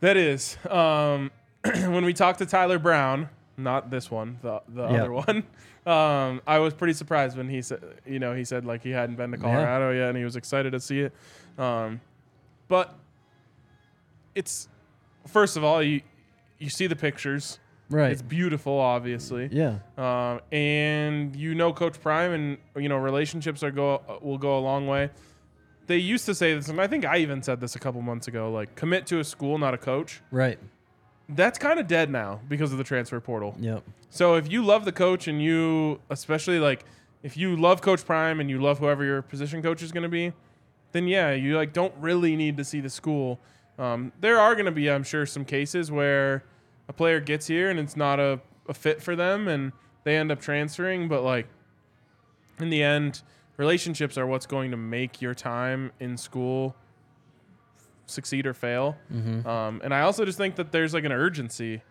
That 0.00 0.16
is. 0.16 0.56
Um, 0.68 1.30
when 1.64 2.04
we 2.04 2.14
talked 2.14 2.38
to 2.38 2.46
Tyler 2.46 2.78
Brown, 2.78 3.28
not 3.62 3.90
this 3.90 4.10
one, 4.10 4.38
the 4.42 4.62
the 4.68 4.88
Yeah. 4.88 5.00
other 5.02 5.12
one. 5.12 5.44
Um, 5.86 6.42
I 6.46 6.58
was 6.58 6.74
pretty 6.74 6.92
surprised 6.92 7.38
when 7.38 7.48
he 7.48 7.62
said, 7.62 7.80
you 8.04 8.18
know, 8.18 8.34
he 8.34 8.44
said 8.44 8.66
like 8.66 8.82
he 8.82 8.90
hadn't 8.90 9.16
been 9.16 9.30
to 9.32 9.38
Yeah. 9.38 9.42
Colorado 9.44 9.92
yet, 9.92 10.08
and 10.10 10.18
he 10.18 10.24
was 10.24 10.36
excited 10.36 10.72
to 10.72 10.78
see 10.80 11.00
it. 11.00 11.12
Um, 11.58 12.02
but 12.68 12.94
it's 14.34 14.68
first 15.26 15.56
of 15.56 15.64
all, 15.64 15.82
you 15.82 16.02
you 16.58 16.68
see 16.68 16.86
the 16.86 16.96
pictures. 16.96 17.58
Right. 17.88 18.12
It's 18.12 18.22
beautiful, 18.22 18.78
obviously. 18.78 19.48
yeah. 19.50 19.78
um, 19.98 20.40
and 20.52 21.34
you 21.34 21.54
know 21.54 21.72
Coach 21.72 22.00
Prime, 22.00 22.32
and 22.32 22.58
you 22.76 22.88
know 22.88 22.98
relationships 22.98 23.62
are 23.64 23.70
go 23.72 24.02
will 24.22 24.38
go 24.38 24.58
a 24.58 24.60
long 24.60 24.86
way. 24.86 25.10
They 25.86 25.96
used 25.96 26.26
to 26.26 26.34
say 26.34 26.54
this, 26.54 26.68
and 26.68 26.80
I 26.80 26.86
think 26.86 27.04
I 27.04 27.16
even 27.18 27.42
said 27.42 27.58
this 27.60 27.74
a 27.74 27.78
couple 27.80 28.00
months 28.02 28.28
ago: 28.28 28.52
like 28.52 28.74
commit 28.76 29.06
to 29.06 29.18
a 29.18 29.24
school, 29.24 29.58
not 29.58 29.74
a 29.74 29.78
coach. 29.78 30.20
Right. 30.30 30.58
That's 31.34 31.58
kind 31.58 31.78
of 31.78 31.86
dead 31.86 32.10
now 32.10 32.40
because 32.48 32.72
of 32.72 32.78
the 32.78 32.84
transfer 32.84 33.20
portal. 33.20 33.54
Yep. 33.60 33.84
So 34.10 34.34
if 34.34 34.50
you 34.50 34.64
love 34.64 34.84
the 34.84 34.92
coach, 34.92 35.28
and 35.28 35.42
you 35.42 36.00
especially 36.10 36.58
like 36.58 36.84
if 37.22 37.36
you 37.36 37.56
love 37.56 37.80
Coach 37.82 38.04
Prime 38.04 38.40
and 38.40 38.48
you 38.50 38.60
love 38.60 38.78
whoever 38.78 39.04
your 39.04 39.22
position 39.22 39.62
coach 39.62 39.82
is 39.82 39.92
going 39.92 40.02
to 40.02 40.08
be, 40.08 40.32
then 40.92 41.06
yeah, 41.06 41.32
you 41.32 41.56
like 41.56 41.72
don't 41.72 41.94
really 41.98 42.36
need 42.36 42.56
to 42.56 42.64
see 42.64 42.80
the 42.80 42.90
school. 42.90 43.38
Um, 43.78 44.12
there 44.20 44.38
are 44.38 44.54
going 44.54 44.66
to 44.66 44.72
be, 44.72 44.90
I'm 44.90 45.04
sure, 45.04 45.24
some 45.26 45.44
cases 45.44 45.90
where 45.90 46.44
a 46.88 46.92
player 46.92 47.20
gets 47.20 47.46
here 47.46 47.70
and 47.70 47.78
it's 47.78 47.96
not 47.96 48.20
a, 48.20 48.40
a 48.68 48.74
fit 48.74 49.02
for 49.02 49.16
them 49.16 49.48
and 49.48 49.72
they 50.04 50.16
end 50.16 50.32
up 50.32 50.40
transferring. 50.40 51.08
But 51.08 51.22
like 51.22 51.46
in 52.58 52.70
the 52.70 52.82
end, 52.82 53.22
relationships 53.56 54.18
are 54.18 54.26
what's 54.26 54.46
going 54.46 54.70
to 54.70 54.76
make 54.76 55.22
your 55.22 55.34
time 55.34 55.92
in 56.00 56.16
school 56.16 56.74
succeed 58.10 58.46
or 58.46 58.54
fail. 58.54 58.96
Mm-hmm. 59.12 59.46
Um, 59.48 59.80
and 59.84 59.94
I 59.94 60.00
also 60.02 60.24
just 60.24 60.38
think 60.38 60.56
that 60.56 60.72
there's 60.72 60.92
like 60.94 61.04
an 61.04 61.12
urgency 61.12 61.82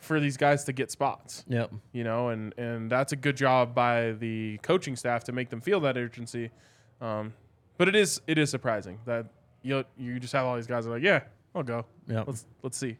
for 0.00 0.20
these 0.20 0.36
guys 0.36 0.64
to 0.64 0.72
get 0.74 0.90
spots 0.90 1.44
Yep. 1.48 1.72
you 1.92 2.04
know, 2.04 2.28
and 2.28 2.52
and 2.58 2.90
that's 2.90 3.12
a 3.12 3.16
good 3.16 3.36
job 3.36 3.74
by 3.74 4.12
the 4.12 4.58
coaching 4.62 4.96
staff 4.96 5.24
to 5.24 5.32
make 5.32 5.48
them 5.48 5.60
feel 5.62 5.80
that 5.80 5.96
urgency. 5.96 6.50
Um, 7.00 7.32
but 7.78 7.88
it 7.88 7.96
is 7.96 8.20
it 8.26 8.36
is 8.38 8.50
surprising 8.50 8.98
that 9.06 9.26
you 9.62 9.82
you 9.96 10.20
just 10.20 10.32
have 10.34 10.44
all 10.46 10.56
these 10.56 10.66
guys 10.66 10.84
that 10.84 10.90
are 10.90 10.94
like, 10.94 11.02
yeah, 11.02 11.20
I'll 11.54 11.62
go. 11.62 11.86
Yeah. 12.06 12.24
Let's 12.26 12.44
let's 12.62 12.76
see. 12.76 12.98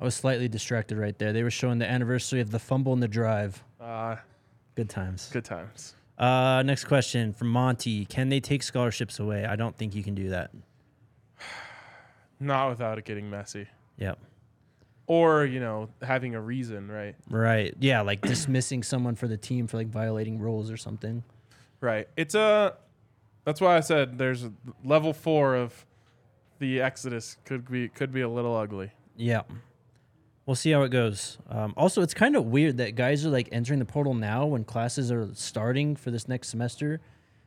I 0.00 0.04
was 0.04 0.14
slightly 0.14 0.48
distracted 0.48 0.96
right 0.96 1.18
there. 1.18 1.32
They 1.32 1.42
were 1.42 1.50
showing 1.50 1.78
the 1.78 1.90
anniversary 1.90 2.40
of 2.40 2.50
the 2.50 2.58
fumble 2.58 2.92
and 2.92 3.02
the 3.02 3.08
drive. 3.08 3.62
Uh, 3.80 4.16
Good 4.76 4.88
times. 4.88 5.28
good 5.32 5.44
times. 5.44 5.96
Uh, 6.16 6.62
next 6.64 6.84
question 6.84 7.32
from 7.32 7.48
Monty. 7.48 8.04
Can 8.04 8.28
they 8.28 8.38
take 8.40 8.62
scholarships 8.62 9.18
away? 9.18 9.44
I 9.44 9.56
don't 9.56 9.76
think 9.76 9.94
you 9.94 10.02
can 10.04 10.14
do 10.14 10.28
that. 10.30 10.50
Not 12.40 12.70
without 12.70 12.98
it 12.98 13.04
getting 13.04 13.28
messy, 13.30 13.66
Yep. 13.98 14.18
or 15.06 15.44
you 15.44 15.60
know, 15.60 15.88
having 16.02 16.34
a 16.34 16.40
reason, 16.40 16.88
right? 16.90 17.14
Right. 17.28 17.74
Yeah, 17.80 18.02
like 18.02 18.20
dismissing 18.20 18.82
someone 18.82 19.14
for 19.16 19.26
the 19.28 19.36
team 19.36 19.66
for 19.66 19.76
like 19.76 19.88
violating 19.88 20.38
rules 20.38 20.70
or 20.70 20.76
something. 20.76 21.22
Right. 21.80 22.08
It's 22.16 22.34
a. 22.34 22.74
That's 23.44 23.60
why 23.60 23.76
I 23.76 23.80
said 23.80 24.18
there's 24.18 24.44
a 24.44 24.52
level 24.84 25.12
four 25.12 25.56
of 25.56 25.86
the 26.58 26.80
Exodus 26.80 27.36
could 27.44 27.70
be 27.70 27.88
could 27.88 28.12
be 28.12 28.20
a 28.20 28.28
little 28.28 28.54
ugly. 28.56 28.90
Yeah. 29.16 29.42
We'll 30.46 30.54
see 30.54 30.70
how 30.70 30.82
it 30.82 30.88
goes. 30.90 31.36
Um, 31.50 31.74
also, 31.76 32.00
it's 32.00 32.14
kind 32.14 32.34
of 32.34 32.46
weird 32.46 32.78
that 32.78 32.94
guys 32.94 33.26
are 33.26 33.28
like 33.28 33.48
entering 33.52 33.80
the 33.80 33.84
portal 33.84 34.14
now 34.14 34.46
when 34.46 34.64
classes 34.64 35.12
are 35.12 35.28
starting 35.34 35.94
for 35.94 36.10
this 36.10 36.26
next 36.26 36.48
semester. 36.48 37.00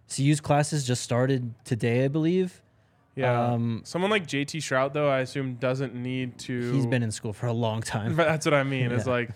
CU's 0.07 0.39
classes 0.39 0.85
just 0.85 1.01
started 1.01 1.53
today, 1.65 2.05
I 2.05 2.09
believe. 2.09 2.61
Yeah. 3.15 3.51
Um, 3.53 3.81
Someone 3.83 4.09
like 4.11 4.25
JT 4.25 4.59
Shrout, 4.59 4.93
though, 4.93 5.09
I 5.09 5.19
assume 5.19 5.55
doesn't 5.55 5.93
need 5.93 6.37
to. 6.39 6.71
He's 6.71 6.85
been 6.85 7.03
in 7.03 7.11
school 7.11 7.33
for 7.33 7.47
a 7.47 7.53
long 7.53 7.81
time. 7.81 8.15
But 8.15 8.25
that's 8.27 8.45
what 8.45 8.53
I 8.53 8.63
mean. 8.63 8.91
It's 8.91 9.05
like 9.05 9.29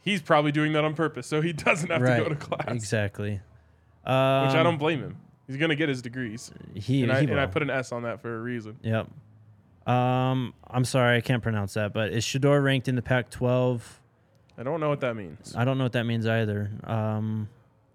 he's 0.00 0.22
probably 0.22 0.52
doing 0.52 0.72
that 0.74 0.84
on 0.84 0.94
purpose, 0.94 1.26
so 1.26 1.40
he 1.40 1.52
doesn't 1.54 1.90
have 1.90 2.00
right. 2.02 2.18
to 2.18 2.22
go 2.22 2.28
to 2.30 2.36
class. 2.36 2.68
Exactly. 2.68 3.32
Which 3.32 3.42
I 4.06 4.58
Um, 4.58 4.64
don't 4.64 4.78
blame 4.78 5.00
him. 5.00 5.16
He's 5.48 5.56
gonna 5.56 5.76
get 5.76 5.88
his 5.88 6.02
degrees, 6.02 6.50
He, 6.74 7.02
and 7.04 7.12
I, 7.12 7.20
he 7.22 7.30
and 7.30 7.38
I 7.40 7.46
put 7.46 7.62
an 7.62 7.70
S 7.70 7.92
on 7.92 8.02
that 8.02 8.20
for 8.20 8.36
a 8.36 8.40
reason. 8.40 8.78
Yep. 8.82 9.08
Um, 9.86 10.54
I'm 10.68 10.84
sorry, 10.84 11.16
I 11.16 11.20
can't 11.20 11.42
pronounce 11.42 11.74
that, 11.74 11.92
but 11.92 12.12
is 12.12 12.24
Shedeur 12.24 12.62
ranked 12.62 12.88
in 12.88 12.96
the 12.96 13.02
Pac-12? 13.02 13.80
I 14.58 14.62
don't 14.64 14.80
know 14.80 14.88
what 14.88 15.00
that 15.02 15.14
means. 15.14 15.54
I 15.56 15.64
don't 15.64 15.78
know 15.78 15.84
what 15.84 15.92
that 15.92 16.04
means 16.04 16.26
either. 16.26 16.70
Um, 16.82 17.48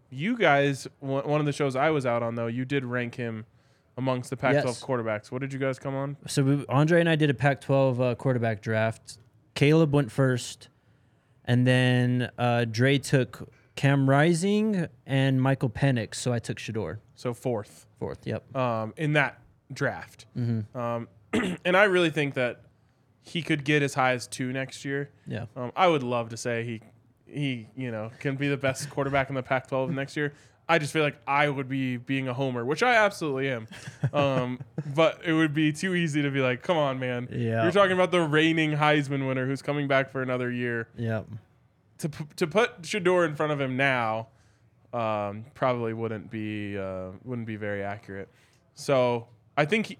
You 0.10 0.38
guys, 0.38 0.88
one 1.02 1.42
of 1.42 1.46
the 1.46 1.52
shows 1.52 1.76
I 1.76 1.90
was 1.90 2.06
out 2.06 2.24
on 2.24 2.36
though, 2.36 2.48
you 2.48 2.64
did 2.64 2.86
rank 2.86 3.16
him 3.16 3.46
amongst 3.98 4.30
the 4.30 4.38
Pac-12 4.38 4.64
Yes. 4.66 4.84
quarterbacks. 4.84 5.32
What 5.32 5.42
did 5.42 5.54
you 5.54 5.60
guys 5.60 5.78
come 5.80 5.96
on? 5.96 6.18
so 6.28 6.44
we, 6.44 6.66
Andre 6.70 7.00
and 7.00 7.10
I 7.10 7.16
did 7.16 7.30
a 7.30 7.34
Pac-12 7.34 8.00
uh, 8.12 8.16
quarterback 8.16 8.62
draft. 8.62 9.18
Caleb 9.56 9.94
went 9.94 10.12
first, 10.12 10.70
and 11.46 11.68
then 11.68 12.30
uh, 12.38 12.66
Dre 12.66 12.98
took 12.98 13.50
Cam 13.76 14.10
Rising 14.10 14.88
and 15.06 15.42
Michael 15.42 15.70
Penix. 15.70 16.16
So 16.16 16.32
I 16.34 16.40
took 16.40 16.58
Shedeur 16.58 17.00
So 17.16 17.34
fourth 17.34 17.86
fourth. 18.00 18.26
Yep. 18.26 18.56
um, 18.56 18.94
in 18.98 19.14
that 19.14 19.40
draft, 19.74 20.26
Mm-hmm. 20.38 20.78
um, 20.78 21.08
and 21.66 21.78
I 21.78 21.84
really 21.86 22.10
think 22.10 22.34
that 22.36 22.62
he 23.22 23.42
could 23.42 23.64
get 23.64 23.82
as 23.84 23.94
high 23.94 24.12
as 24.14 24.28
two 24.28 24.52
next 24.52 24.84
year. 24.84 25.10
Yeah. 25.28 25.46
Um, 25.56 25.72
I 25.76 25.88
would 25.88 26.04
love 26.04 26.30
to 26.30 26.38
say 26.38 26.64
he 26.64 26.82
he 27.26 27.68
you 27.78 27.92
know 27.92 28.12
can 28.20 28.36
be 28.36 28.48
the 28.50 28.58
best 28.58 28.90
quarterback 28.90 29.30
in 29.30 29.36
the 29.36 29.44
Pac-12 29.44 29.92
next 29.92 30.18
year. 30.18 30.34
I 30.68 30.80
just 30.80 30.94
feel 30.94 31.04
like 31.04 31.18
I 31.28 31.50
would 31.50 31.68
be 31.68 31.98
being 31.98 32.28
a 32.28 32.34
homer, 32.34 32.64
which 32.64 32.82
I 32.82 32.96
absolutely 32.96 33.50
am. 33.50 33.68
Um, 34.14 34.60
but 34.96 35.22
it 35.26 35.34
would 35.34 35.54
be 35.54 35.74
too 35.74 35.96
easy 35.96 36.22
to 36.22 36.32
be 36.32 36.40
like, 36.40 36.62
"Come 36.62 36.78
on, 36.78 37.00
man! 37.00 37.28
Yeah. 37.32 37.64
You're 37.64 37.72
talking 37.72 37.92
about 37.94 38.12
the 38.12 38.22
reigning 38.22 38.72
Heisman 38.72 39.28
winner 39.28 39.46
who's 39.46 39.62
coming 39.62 39.88
back 39.88 40.12
for 40.12 40.22
another 40.22 40.50
year. 40.50 40.88
Yep. 40.98 41.28
To 42.00 42.10
p- 42.10 42.26
to 42.38 42.48
put 42.48 42.82
Shedeur 42.84 43.26
in 43.26 43.36
front 43.36 43.52
of 43.52 43.60
him 43.60 43.76
now, 43.76 44.30
um, 44.94 45.46
probably 45.54 45.94
wouldn't 45.94 46.30
be 46.30 46.78
uh, 46.78 47.10
wouldn't 47.24 47.48
be 47.48 47.56
very 47.56 47.84
accurate. 47.84 48.30
So 48.74 49.28
I 49.58 49.66
think 49.66 49.88
he, 49.88 49.98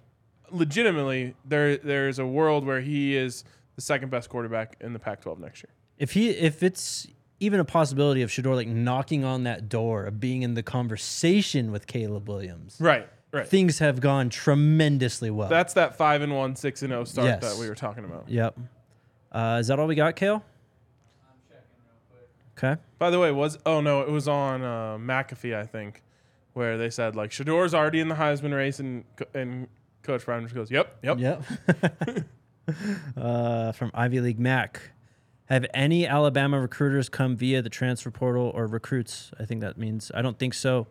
legitimately 0.52 1.36
there 1.46 1.78
there's 1.78 2.20
a 2.20 2.26
world 2.26 2.66
where 2.66 2.82
he 2.82 3.16
is 3.16 3.44
the 3.76 3.82
second 3.82 4.10
best 4.10 4.30
quarterback 4.30 4.76
in 4.82 4.94
the 4.94 5.00
Pac-12 5.00 5.40
next 5.40 5.64
year. 5.64 5.74
If 5.98 6.14
he 6.14 6.30
if 6.30 6.64
it's 6.64 7.08
even 7.42 7.60
a 7.60 7.66
possibility 7.66 8.22
of 8.22 8.30
Shedeur 8.30 8.56
like 8.56 8.68
knocking 8.70 9.26
on 9.26 9.44
that 9.44 9.68
door 9.68 10.06
of 10.06 10.20
being 10.22 10.44
in 10.44 10.54
the 10.54 10.64
conversation 10.64 11.72
with 11.72 11.88
Caleb 11.88 12.30
Williams, 12.30 12.78
Right, 12.80 13.10
right. 13.34 13.48
things 13.48 13.80
have 13.80 14.00
gone 14.00 14.30
tremendously 14.30 15.30
well. 15.32 15.50
That's 15.50 15.74
that 15.74 15.98
five 15.98 16.22
and 16.22 16.34
one, 16.36 16.56
six 16.56 16.82
and 16.84 16.92
zero 16.92 17.04
start 17.04 17.26
Yes. 17.28 17.42
that 17.42 17.60
we 17.60 17.68
were 17.68 17.76
talking 17.76 18.06
about. 18.06 18.30
yep. 18.30 18.58
Uh, 19.32 19.58
is 19.60 19.68
that 19.68 19.80
all 19.80 19.88
we 19.88 19.96
got, 19.96 20.16
Kale? 20.16 20.36
I'm 20.36 21.36
checking 21.50 21.64
real 21.86 22.20
quick. 22.56 22.74
Okay. 22.76 22.82
By 23.00 23.10
the 23.10 23.20
way, 23.20 23.32
was 23.32 23.58
oh 23.66 23.82
no, 23.82 24.02
it 24.02 24.10
was 24.10 24.28
on 24.28 24.62
uh, 24.62 24.98
McAfee, 24.98 25.56
I 25.56 25.66
think, 25.66 26.04
where 26.54 26.78
they 26.78 26.90
said 26.90 27.16
like 27.16 27.32
Shedeur's 27.32 27.74
already 27.74 28.00
in 28.02 28.08
the 28.08 28.16
Heisman 28.16 28.56
race, 28.56 28.80
and 28.80 29.04
and 29.34 29.68
Coach 30.04 30.26
Brown 30.26 30.44
just 30.44 30.54
goes, 30.54 30.70
"Yep, 30.70 30.98
yep." 31.02 31.18
Yep. 31.20 31.44
uh, 33.18 33.72
from 33.72 33.92
Ivy 33.94 34.20
League 34.22 34.40
Mac. 34.40 34.82
Have 35.52 35.66
any 35.74 36.08
Alabama 36.08 36.62
recruiters 36.62 37.10
come 37.10 37.36
via 37.36 37.62
the 37.62 37.70
transfer 37.70 38.10
portal 38.10 38.54
or 38.56 38.68
recruits? 38.68 39.32
I 39.38 39.44
think 39.44 39.60
that 39.60 39.78
means 39.78 40.10
I 40.16 40.22
don't 40.22 40.40
think 40.40 40.54
so. 40.54 40.88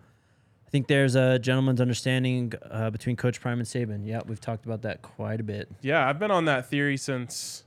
I 0.66 0.70
think 0.70 0.86
there's 0.86 1.14
a 1.14 1.38
gentleman's 1.38 1.80
understanding 1.80 2.52
uh, 2.70 2.90
between 2.90 3.16
Coach 3.16 3.40
Prime 3.40 3.58
and 3.58 3.66
Saban. 3.66 4.06
Yeah, 4.06 4.20
we've 4.26 4.38
talked 4.38 4.66
about 4.66 4.82
that 4.82 5.00
quite 5.00 5.40
a 5.40 5.42
bit. 5.42 5.70
Yeah, 5.80 6.06
I've 6.06 6.18
been 6.18 6.30
on 6.30 6.44
that 6.44 6.68
theory 6.68 6.98
since 6.98 7.64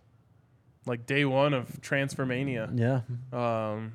like 0.85 1.07
day 1.07 1.25
one 1.25 1.55
of 1.55 1.81
Transfermania. 1.81 2.69
Yeah. 2.77 3.01
Um, 3.33 3.93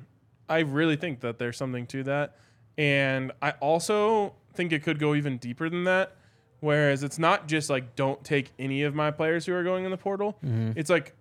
I 0.49 0.59
really 0.59 0.97
think 0.97 1.21
that 1.21 1.39
there's 1.39 1.55
something 1.55 1.87
to 1.87 2.03
that. 2.03 2.35
And 2.77 3.31
I 3.41 3.51
also 3.61 4.33
think 4.55 4.73
it 4.73 4.83
could 4.83 4.99
go 4.99 5.15
even 5.15 5.37
deeper 5.37 5.69
than 5.69 5.85
that. 5.85 6.17
Whereas 6.59 7.03
it's 7.03 7.17
not 7.17 7.47
just 7.47 7.69
like, 7.69 7.95
don't 7.95 8.21
take 8.25 8.51
any 8.59 8.83
of 8.83 8.93
my 8.93 9.09
players 9.11 9.45
who 9.45 9.53
are 9.53 9.63
going 9.63 9.85
in 9.85 9.91
the 9.91 9.97
portal. 9.97 10.37
Mhm. 10.45 10.73
It's 10.75 10.89
like 10.89 11.15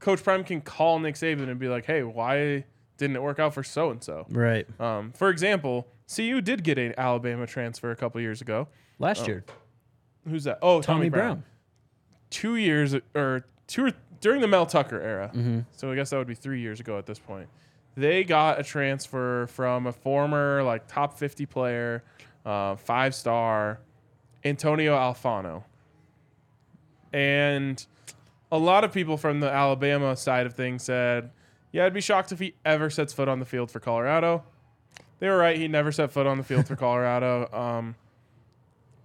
Coach 0.00 0.22
Prime 0.24 0.42
can 0.44 0.60
call 0.60 0.98
Nick 0.98 1.14
Saban 1.14 1.48
and 1.48 1.58
be 1.58 1.68
like, 1.68 1.84
hey, 1.86 2.02
why 2.02 2.64
didn't 2.96 3.16
it 3.16 3.22
work 3.22 3.38
out 3.38 3.54
for 3.54 3.62
so 3.62 3.90
and 3.90 4.02
so? 4.02 4.26
Right. 4.30 4.66
Um, 4.80 5.12
For 5.12 5.28
example, 5.30 5.86
CU 6.14 6.40
did 6.40 6.64
get 6.64 6.78
an 6.78 6.94
Alabama 6.98 7.46
transfer 7.46 7.90
a 7.90 7.96
couple 7.96 8.20
years 8.20 8.40
ago. 8.40 8.68
Last 8.98 9.22
Oh, 9.22 9.26
year, 9.26 9.44
Who's 10.28 10.44
that? 10.44 10.58
Oh, 10.62 10.80
Tommy, 10.82 10.98
Tommy, 11.00 11.08
Brown. 11.10 11.44
Two 12.30 12.56
years 12.56 12.94
or 13.14 13.44
two 13.66 13.86
or 13.86 13.92
during 14.20 14.40
the 14.42 14.48
Mel 14.48 14.66
Tucker 14.66 15.00
era. 15.00 15.30
Mhm. 15.34 15.64
So 15.72 15.90
I 15.90 15.94
guess 15.94 16.10
that 16.10 16.18
would 16.18 16.26
be 16.26 16.34
three 16.34 16.60
years 16.60 16.78
ago 16.80 16.98
at 16.98 17.06
this 17.06 17.18
point. 17.18 17.48
They 17.94 18.22
got 18.24 18.60
a 18.60 18.62
transfer 18.62 19.46
from 19.46 19.86
a 19.86 19.92
former 19.92 20.62
like 20.62 20.86
top 20.86 21.16
50 21.18 21.46
player, 21.46 22.04
uh, 22.44 22.76
five 22.76 23.14
star, 23.14 23.80
Antonio 24.44 24.94
Alfano. 24.96 25.64
And 27.12 27.84
a 28.52 28.58
lot 28.58 28.84
of 28.84 28.92
people 28.92 29.16
from 29.16 29.40
the 29.40 29.50
Alabama 29.50 30.16
side 30.16 30.46
of 30.46 30.54
things 30.54 30.82
said, 30.82 31.30
yeah, 31.72 31.86
I'd 31.86 31.94
be 31.94 32.00
shocked 32.00 32.32
if 32.32 32.38
he 32.38 32.54
ever 32.64 32.90
sets 32.90 33.12
foot 33.12 33.28
on 33.28 33.38
the 33.38 33.44
field 33.44 33.70
for 33.70 33.80
Colorado. 33.80 34.42
They 35.20 35.28
were 35.28 35.36
right. 35.36 35.56
He 35.56 35.68
never 35.68 35.92
set 35.92 36.10
foot 36.10 36.26
on 36.26 36.38
the 36.38 36.44
field 36.44 36.66
for 36.66 36.76
Colorado. 36.76 37.48
Um, 37.52 37.94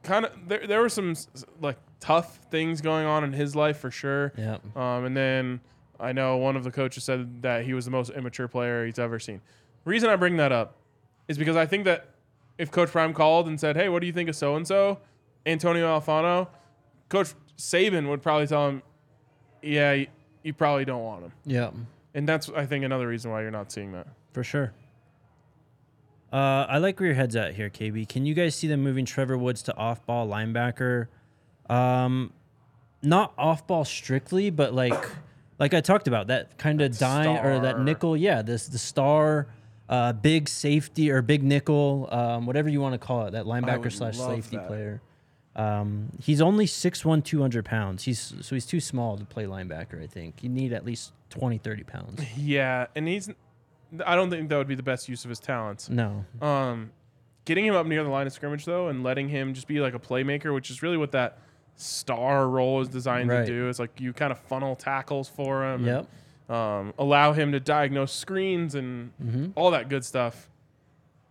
kind 0.03 0.25
of, 0.25 0.31
there, 0.47 0.65
there 0.65 0.81
were 0.81 0.89
some 0.89 1.15
like 1.61 1.77
tough 1.99 2.39
things 2.49 2.81
going 2.81 3.05
on 3.05 3.23
in 3.23 3.33
his 3.33 3.55
life 3.55 3.77
for 3.77 3.91
sure. 3.91 4.33
Yeah. 4.37 4.57
Um, 4.75 5.05
and 5.05 5.15
then 5.15 5.59
I 5.99 6.11
know 6.11 6.37
one 6.37 6.55
of 6.55 6.63
the 6.63 6.71
coaches 6.71 7.03
said 7.03 7.41
that 7.43 7.65
he 7.65 7.73
was 7.73 7.85
the 7.85 7.91
most 7.91 8.09
immature 8.11 8.47
player 8.47 8.85
he's 8.85 8.99
ever 8.99 9.19
seen. 9.19 9.41
reason 9.83 10.09
I 10.09 10.15
bring 10.15 10.37
that 10.37 10.51
up 10.51 10.77
is 11.27 11.37
because 11.37 11.55
I 11.55 11.65
think 11.65 11.85
that 11.85 12.09
if 12.57 12.71
Coach 12.71 12.89
Prime 12.89 13.13
called 13.13 13.47
and 13.47 13.59
said, 13.59 13.75
"Hey, 13.75 13.89
what 13.89 13.99
do 13.99 14.07
you 14.07 14.13
think 14.13 14.29
of 14.29 14.35
so 14.35 14.55
and 14.55 14.65
so, 14.65 14.99
Antonio 15.45 15.87
Alfano?" 15.99 16.47
Coach 17.09 17.33
Saban 17.57 18.07
would 18.09 18.21
probably 18.21 18.47
tell 18.47 18.69
him, 18.69 18.81
"Yeah, 19.65 19.93
you, 19.93 20.07
you 20.43 20.53
probably 20.53 20.85
don't 20.85 21.03
want 21.03 21.23
him." 21.23 21.31
Yeah. 21.45 21.71
And 22.13 22.27
that's 22.27 22.49
I 22.49 22.65
think 22.65 22.85
another 22.85 23.07
reason 23.07 23.31
why 23.31 23.41
you're 23.41 23.51
not 23.51 23.71
seeing 23.71 23.91
that. 23.91 24.07
For 24.31 24.43
sure. 24.43 24.73
Uh, 26.31 26.65
I 26.67 26.79
like 26.79 26.99
where 26.99 27.07
your 27.07 27.15
head's 27.15 27.35
at 27.35 27.55
here, 27.55 27.69
KB. 27.69 28.07
Can 28.09 28.25
you 28.25 28.33
guys 28.33 28.55
see 28.55 28.67
them 28.67 28.81
moving 28.81 29.05
Trevor 29.05 29.37
Woods 29.37 29.63
to 29.63 29.75
off 29.77 30.05
ball 30.05 30.27
linebacker? 30.27 31.07
Um, 31.69 32.33
not 33.01 33.33
off 33.37 33.65
ball 33.67 33.85
strictly, 33.85 34.49
but 34.49 34.73
like 34.73 35.09
like 35.59 35.73
I 35.73 35.81
talked 35.81 36.07
about 36.07 36.27
that 36.27 36.57
kind 36.57 36.81
of 36.81 36.97
dime 36.97 37.45
or 37.45 37.59
that 37.59 37.79
nickel. 37.79 38.17
Yeah, 38.17 38.41
this 38.41 38.67
the 38.67 38.77
star, 38.77 39.47
uh, 39.87 40.13
big 40.13 40.49
safety 40.49 41.11
or 41.11 41.21
big 41.21 41.43
nickel, 41.43 42.09
um, 42.11 42.45
whatever 42.45 42.69
you 42.69 42.81
want 42.81 42.93
to 42.93 42.99
call 42.99 43.27
it. 43.27 43.31
That 43.31 43.45
linebacker 43.45 43.91
slash 43.91 44.17
safety 44.17 44.57
that. 44.57 44.67
player. 44.67 45.01
Um, 45.55 46.09
he's 46.21 46.41
only 46.41 46.65
6'1", 46.65 47.23
200 47.23 47.63
pounds. 47.65 48.03
He's 48.03 48.33
so 48.41 48.55
he's 48.55 48.65
too 48.65 48.79
small 48.81 49.17
to 49.17 49.25
play 49.25 49.45
linebacker. 49.45 50.03
I 50.03 50.07
think 50.07 50.43
you 50.43 50.49
need 50.49 50.73
at 50.73 50.85
least 50.85 51.13
20, 51.29 51.57
30 51.59 51.83
pounds. 51.83 52.21
Yeah, 52.37 52.87
and 52.95 53.07
he's. 53.07 53.29
I 54.05 54.15
don't 54.15 54.29
think 54.29 54.49
that 54.49 54.57
would 54.57 54.67
be 54.67 54.75
the 54.75 54.83
best 54.83 55.07
use 55.07 55.23
of 55.23 55.29
his 55.29 55.39
talents. 55.39 55.89
No, 55.89 56.25
Um, 56.41 56.91
getting 57.45 57.65
him 57.65 57.75
up 57.75 57.85
near 57.85 58.03
the 58.03 58.09
line 58.09 58.27
of 58.27 58.33
scrimmage 58.33 58.65
though, 58.65 58.89
and 58.89 59.03
letting 59.03 59.29
him 59.29 59.53
just 59.53 59.67
be 59.67 59.79
like 59.79 59.93
a 59.93 59.99
playmaker, 59.99 60.53
which 60.53 60.69
is 60.69 60.81
really 60.83 60.97
what 60.97 61.11
that 61.13 61.37
star 61.77 62.47
role 62.49 62.81
is 62.81 62.89
designed 62.89 63.29
Right. 63.29 63.45
to 63.45 63.51
do. 63.51 63.69
It's 63.69 63.79
like 63.79 64.01
you 64.01 64.11
kind 64.11 64.31
of 64.31 64.39
funnel 64.39 64.75
tackles 64.75 65.29
for 65.29 65.63
him. 65.71 65.85
Yep. 65.85 66.07
And, 66.49 66.55
um, 66.57 66.93
allow 66.99 67.33
him 67.33 67.51
to 67.53 67.59
diagnose 67.59 68.11
screens 68.11 68.75
and 68.75 69.11
Mm-hmm. 69.23 69.45
all 69.55 69.71
that 69.71 69.87
good 69.87 70.03
stuff. 70.03 70.49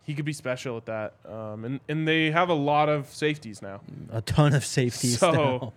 He 0.05 0.15
could 0.15 0.25
be 0.25 0.33
special 0.33 0.77
at 0.77 0.87
that. 0.87 1.15
Um, 1.27 1.65
and 1.65 1.81
and 1.89 2.07
they 2.07 2.31
have 2.31 2.49
a 2.49 2.55
lot 2.55 2.89
of 2.89 3.07
safeties 3.09 3.63
now. 3.63 3.81
a 4.11 4.21
ton 4.21 4.55
of 4.55 4.65
safeties. 4.65 5.19
So- 5.19 5.33
now. 5.33 5.73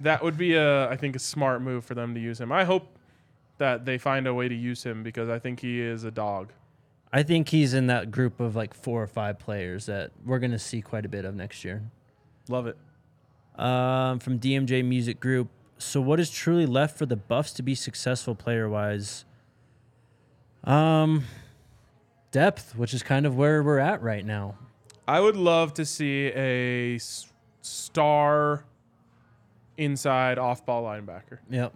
That 0.00 0.22
would 0.22 0.36
be 0.36 0.54
a 0.54 0.90
I 0.90 0.96
think 0.96 1.16
a 1.16 1.18
smart 1.18 1.62
move 1.62 1.84
for 1.84 1.94
them 1.94 2.14
to 2.14 2.20
use 2.20 2.38
him. 2.38 2.52
I 2.52 2.64
hope 2.64 2.86
that 3.58 3.86
they 3.86 3.96
find 3.96 4.26
a 4.26 4.34
way 4.34 4.48
to 4.48 4.54
use 4.54 4.82
him 4.82 5.02
because 5.02 5.30
I 5.30 5.38
think 5.38 5.60
he 5.60 5.80
is 5.80 6.04
a 6.04 6.10
dog. 6.10 6.52
I 7.12 7.22
think 7.22 7.48
he's 7.48 7.72
in 7.72 7.86
that 7.86 8.10
group 8.10 8.40
of 8.40 8.54
like 8.54 8.74
four 8.74 9.02
or 9.02 9.06
five 9.06 9.38
players 9.38 9.86
that 9.86 10.10
we're 10.24 10.38
going 10.38 10.50
to 10.50 10.58
see 10.58 10.82
quite 10.82 11.06
a 11.06 11.08
bit 11.08 11.24
of 11.24 11.34
next 11.34 11.64
year. 11.64 11.82
Love 12.48 12.66
it. 12.66 12.76
Um, 13.58 14.18
from 14.18 14.38
DMJ 14.38 14.84
Music 14.84 15.18
Group. 15.18 15.48
So, 15.78 16.00
what 16.00 16.20
is 16.20 16.30
truly 16.30 16.66
left 16.66 16.98
for 16.98 17.06
the 17.06 17.16
Buffs 17.16 17.52
to 17.54 17.62
be 17.62 17.74
successful 17.74 18.34
player 18.34 18.68
wise? 18.68 19.24
Um, 20.64 21.24
depth, 22.30 22.76
which 22.76 22.92
is 22.94 23.02
kind 23.02 23.26
of 23.26 23.36
where 23.36 23.62
we're 23.62 23.78
at 23.78 24.02
right 24.02 24.24
now. 24.24 24.56
I 25.08 25.20
would 25.20 25.36
love 25.36 25.74
to 25.74 25.84
see 25.84 26.26
a 26.34 26.96
s- 26.96 27.26
star 27.62 28.64
inside 29.76 30.38
off-ball 30.38 30.82
linebacker. 30.84 31.38
Yep. 31.50 31.74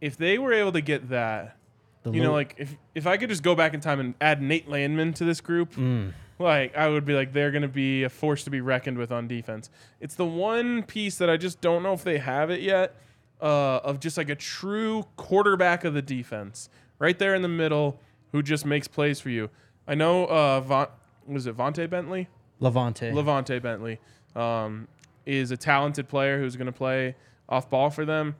If 0.00 0.16
they 0.16 0.38
were 0.38 0.52
able 0.52 0.72
to 0.72 0.80
get 0.80 1.10
that, 1.10 1.56
The 2.02 2.10
you 2.12 2.22
know, 2.22 2.32
like 2.32 2.54
if 2.58 2.74
if 2.94 3.06
I 3.06 3.16
could 3.16 3.28
just 3.28 3.42
go 3.42 3.54
back 3.54 3.74
in 3.74 3.80
time 3.80 4.00
and 4.00 4.14
add 4.20 4.42
Nate 4.42 4.68
Landman 4.68 5.12
to 5.14 5.24
this 5.24 5.40
group, 5.40 5.74
Mm, 5.74 6.12
like 6.38 6.76
I 6.76 6.88
would 6.88 7.04
be 7.04 7.14
like 7.14 7.32
they're 7.32 7.52
going 7.52 7.62
to 7.62 7.68
be 7.68 8.02
a 8.02 8.08
force 8.08 8.42
to 8.44 8.50
be 8.50 8.60
reckoned 8.60 8.98
with 8.98 9.12
on 9.12 9.28
defense. 9.28 9.70
It's 10.00 10.14
the 10.16 10.24
one 10.24 10.82
piece 10.82 11.18
that 11.18 11.30
I 11.30 11.36
just 11.36 11.60
don't 11.60 11.82
know 11.84 11.92
if 11.92 12.02
they 12.02 12.18
have 12.18 12.50
it 12.50 12.60
yet 12.60 12.96
uh, 13.40 13.78
of 13.84 14.00
just 14.00 14.16
like 14.16 14.28
a 14.28 14.34
true 14.34 15.04
quarterback 15.16 15.84
of 15.84 15.94
the 15.94 16.02
defense, 16.02 16.68
right 16.98 17.18
there 17.18 17.34
in 17.34 17.42
the 17.42 17.48
middle, 17.48 18.00
who 18.32 18.42
just 18.42 18.66
makes 18.66 18.88
plays 18.88 19.20
for 19.20 19.30
you. 19.30 19.50
I 19.86 19.94
know 19.94 20.26
uh, 20.26 20.60
Von, 20.60 20.86
was 21.26 21.46
it 21.46 21.56
Vontae 21.56 21.88
Bentley? 21.88 22.28
Levante. 22.60 23.10
LaVonta 23.10 23.60
Bentley 23.60 23.98
um, 24.36 24.86
is 25.26 25.50
a 25.50 25.56
talented 25.56 26.08
player 26.08 26.38
who's 26.38 26.56
going 26.56 26.66
to 26.66 26.72
play 26.72 27.16
off 27.48 27.68
ball 27.68 27.90
for 27.90 28.04
them. 28.04 28.36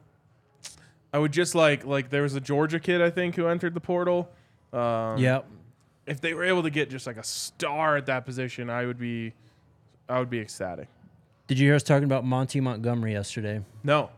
I 1.13 1.19
would 1.19 1.33
just 1.33 1.55
like 1.55 1.85
like 1.85 2.09
there 2.09 2.23
was 2.23 2.35
a 2.35 2.41
Georgia 2.41 2.81
kid 2.81 3.03
I 3.03 3.11
think 3.11 3.35
who 3.35 3.47
entered 3.47 3.75
the 3.75 3.81
portal. 3.81 4.31
Um, 4.73 5.19
yep. 5.19 5.47
If 6.07 6.21
they 6.21 6.35
were 6.35 6.45
able 6.45 6.63
to 6.63 6.71
get 6.71 6.89
just 6.89 7.07
like 7.07 7.17
a 7.17 7.25
star 7.25 7.97
at 7.97 8.07
that 8.07 8.25
position, 8.25 8.71
I 8.71 8.87
would 8.87 8.99
be, 8.99 9.35
I 10.09 10.19
would 10.19 10.31
be 10.31 10.41
ecstatic. 10.41 10.89
Did 11.47 11.59
you 11.59 11.69
hear 11.69 11.75
us 11.75 11.83
talking 11.83 12.05
about 12.05 12.25
Monty 12.25 12.61
Montgomery 12.61 13.13
yesterday? 13.13 13.61
No, 13.85 14.11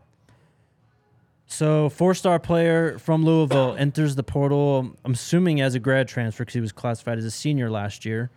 So, 1.47 1.89
four 1.89 2.13
star 2.15 2.39
player 2.39 2.97
from 2.97 3.23
Louisville 3.23 3.75
enters 3.77 4.15
the 4.15 4.23
portal, 4.23 4.95
I'm 5.05 5.13
assuming 5.13 5.61
as 5.61 5.75
a 5.75 5.79
grad 5.79 6.07
transfer 6.07 6.43
because 6.43 6.55
he 6.55 6.61
was 6.61 6.71
classified 6.71 7.17
as 7.17 7.25
a 7.25 7.31
senior 7.31 7.69
last 7.69 8.03
year. 8.03 8.31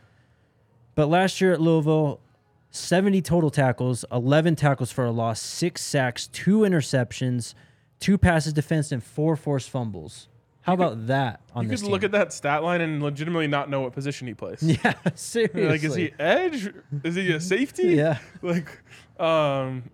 But 0.95 1.07
last 1.09 1.41
year 1.41 1.53
at 1.53 1.61
Louisville, 1.61 2.21
70 2.71 3.23
total 3.23 3.51
tackles, 3.51 4.05
11 4.13 4.57
tackles 4.57 4.93
for 4.93 5.05
a 5.05 5.11
loss, 5.11 5.41
six 5.41 5.81
sacks, 5.83 6.27
two 6.29 6.59
interceptions, 6.61 7.55
two 7.99 8.19
passes 8.19 8.53
defensed, 8.53 8.93
and 8.93 9.03
four 9.03 9.37
forced 9.37 9.71
fumbles. 9.71 10.29
How 10.63 10.75
about 10.75 11.07
that 11.07 11.41
on 11.55 11.65
you 11.65 11.71
this 11.71 11.81
could 11.81 11.91
look 11.91 12.05
at 12.05 12.13
that 12.13 12.31
stat 12.31 12.63
line 12.63 12.83
and 12.83 13.03
legitimately 13.03 13.47
not 13.47 13.71
know 13.71 13.81
what 13.81 13.95
position 13.95 14.27
he 14.27 14.35
plays. 14.35 14.63
Yeah, 14.85 14.93
seriously. 15.15 15.67
like, 15.67 15.83
is 15.83 15.95
he 15.95 16.13
edge? 16.19 16.71
Is 17.05 17.15
he 17.15 17.33
a 17.33 17.41
safety? 17.41 17.85
Yeah. 17.95 18.19
Like, 18.43 18.69
um, 19.19 19.85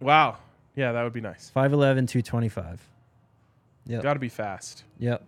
wow. 0.00 0.36
Yeah, 0.76 0.92
that 0.92 1.02
would 1.02 1.12
be 1.12 1.20
nice. 1.20 1.50
5'11, 1.54 2.06
225. 2.08 2.88
Yep. 3.86 4.02
Got 4.02 4.14
to 4.14 4.20
be 4.20 4.28
fast. 4.28 4.84
Yep. 4.98 5.24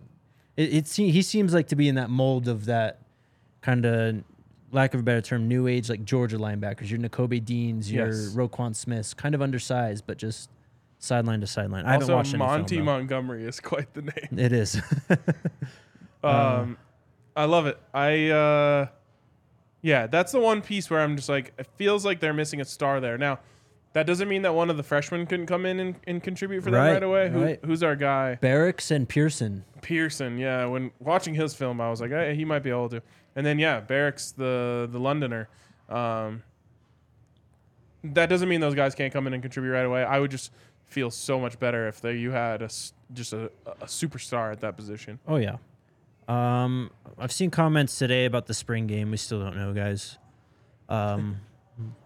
It, 0.55 0.73
it 0.73 0.87
se- 0.87 1.09
he 1.11 1.21
seems 1.21 1.53
like 1.53 1.67
to 1.67 1.75
be 1.75 1.87
in 1.89 1.95
that 1.95 2.09
mold 2.09 2.47
of 2.47 2.65
that 2.65 2.99
kind 3.61 3.85
of, 3.85 4.23
lack 4.71 4.93
of 4.93 5.01
a 5.01 5.03
better 5.03 5.21
term, 5.21 5.47
new 5.47 5.67
age 5.67 5.89
like 5.89 6.03
Georgia 6.05 6.37
linebackers. 6.37 6.89
Your 6.89 6.99
Nakobe 6.99 7.43
Deans, 7.43 7.91
your 7.91 8.07
Yes. 8.07 8.33
Roquan 8.35 8.75
Smiths, 8.75 9.13
kind 9.13 9.35
of 9.35 9.41
undersized, 9.41 10.05
but 10.07 10.17
just 10.17 10.49
sideline 10.99 11.41
to 11.41 11.47
sideline. 11.47 11.85
I 11.85 11.91
haven't 11.93 12.11
watched 12.13 12.35
Monty 12.35 12.75
film. 12.77 12.85
Montgomery 12.85 13.43
is 13.45 13.59
quite 13.59 13.93
the 13.93 14.01
name. 14.03 14.37
It 14.39 14.51
is. 14.53 14.81
Um, 16.23 16.77
I 17.35 17.43
love 17.45 17.65
it. 17.65 17.77
I 17.93 18.29
uh, 18.29 18.87
yeah, 19.81 20.07
that's 20.07 20.31
the 20.31 20.39
one 20.39 20.61
piece 20.61 20.89
where 20.89 21.01
I'm 21.01 21.17
just 21.17 21.27
like, 21.27 21.51
it 21.57 21.67
feels 21.75 22.05
like 22.05 22.21
they're 22.21 22.33
missing 22.33 22.61
a 22.61 22.65
star 22.65 23.01
there. 23.01 23.17
Now, 23.17 23.39
that 23.93 24.05
doesn't 24.07 24.27
mean 24.27 24.41
that 24.41 24.53
one 24.55 24.69
of 24.69 24.77
the 24.77 24.83
freshmen 24.83 25.25
couldn't 25.25 25.45
come 25.45 25.65
in 25.65 25.79
and, 25.79 25.95
and 26.07 26.21
contribute 26.23 26.63
for 26.63 26.71
them 26.71 26.79
Right, 26.81 26.93
right 26.93 27.03
away. 27.03 27.29
Who, 27.29 27.43
right. 27.43 27.59
Who's 27.65 27.83
our 27.83 27.95
guy? 27.95 28.35
Barracks 28.41 28.91
and 28.91 29.07
Pearson. 29.07 29.63
Pearson. 29.81 30.37
Yeah, 30.37 30.65
when 30.65 30.91
watching 30.99 31.33
his 31.35 31.53
film, 31.53 31.79
I 31.79 31.89
was 31.89 32.01
like, 32.01 32.11
hey, 32.11 32.35
he 32.35 32.43
might 32.45 32.63
be 32.63 32.69
able 32.69 32.89
to. 32.89 33.01
And 33.35 33.45
then 33.45 33.59
yeah, 33.59 33.79
Barracks, 33.79 34.31
the 34.31 34.87
the 34.91 34.99
Londoner. 34.99 35.47
Um, 35.89 36.43
that 38.03 38.27
doesn't 38.27 38.49
mean 38.49 38.61
those 38.61 38.75
guys 38.75 38.95
can't 38.95 39.13
come 39.13 39.27
in 39.27 39.33
and 39.33 39.41
contribute 39.41 39.71
right 39.71 39.85
away. 39.85 40.03
I 40.03 40.19
would 40.19 40.31
just 40.31 40.51
feel 40.85 41.09
so 41.09 41.39
much 41.39 41.57
better 41.59 41.87
if 41.87 42.01
they, 42.01 42.15
you 42.15 42.31
had 42.31 42.61
a 42.61 42.65
s- 42.65 42.93
just 43.13 43.33
a, 43.33 43.45
a 43.65 43.85
superstar 43.85 44.51
at 44.51 44.59
that 44.61 44.75
position. 44.75 45.19
Oh 45.27 45.37
yeah. 45.37 45.57
Um, 46.27 46.89
I've 47.17 47.31
seen 47.31 47.49
comments 47.51 47.97
today 47.97 48.25
about 48.25 48.47
the 48.47 48.53
spring 48.53 48.87
game. 48.87 49.11
We 49.11 49.17
still 49.17 49.39
don't 49.41 49.55
know, 49.57 49.73
guys. 49.73 50.17
Um, 50.89 51.37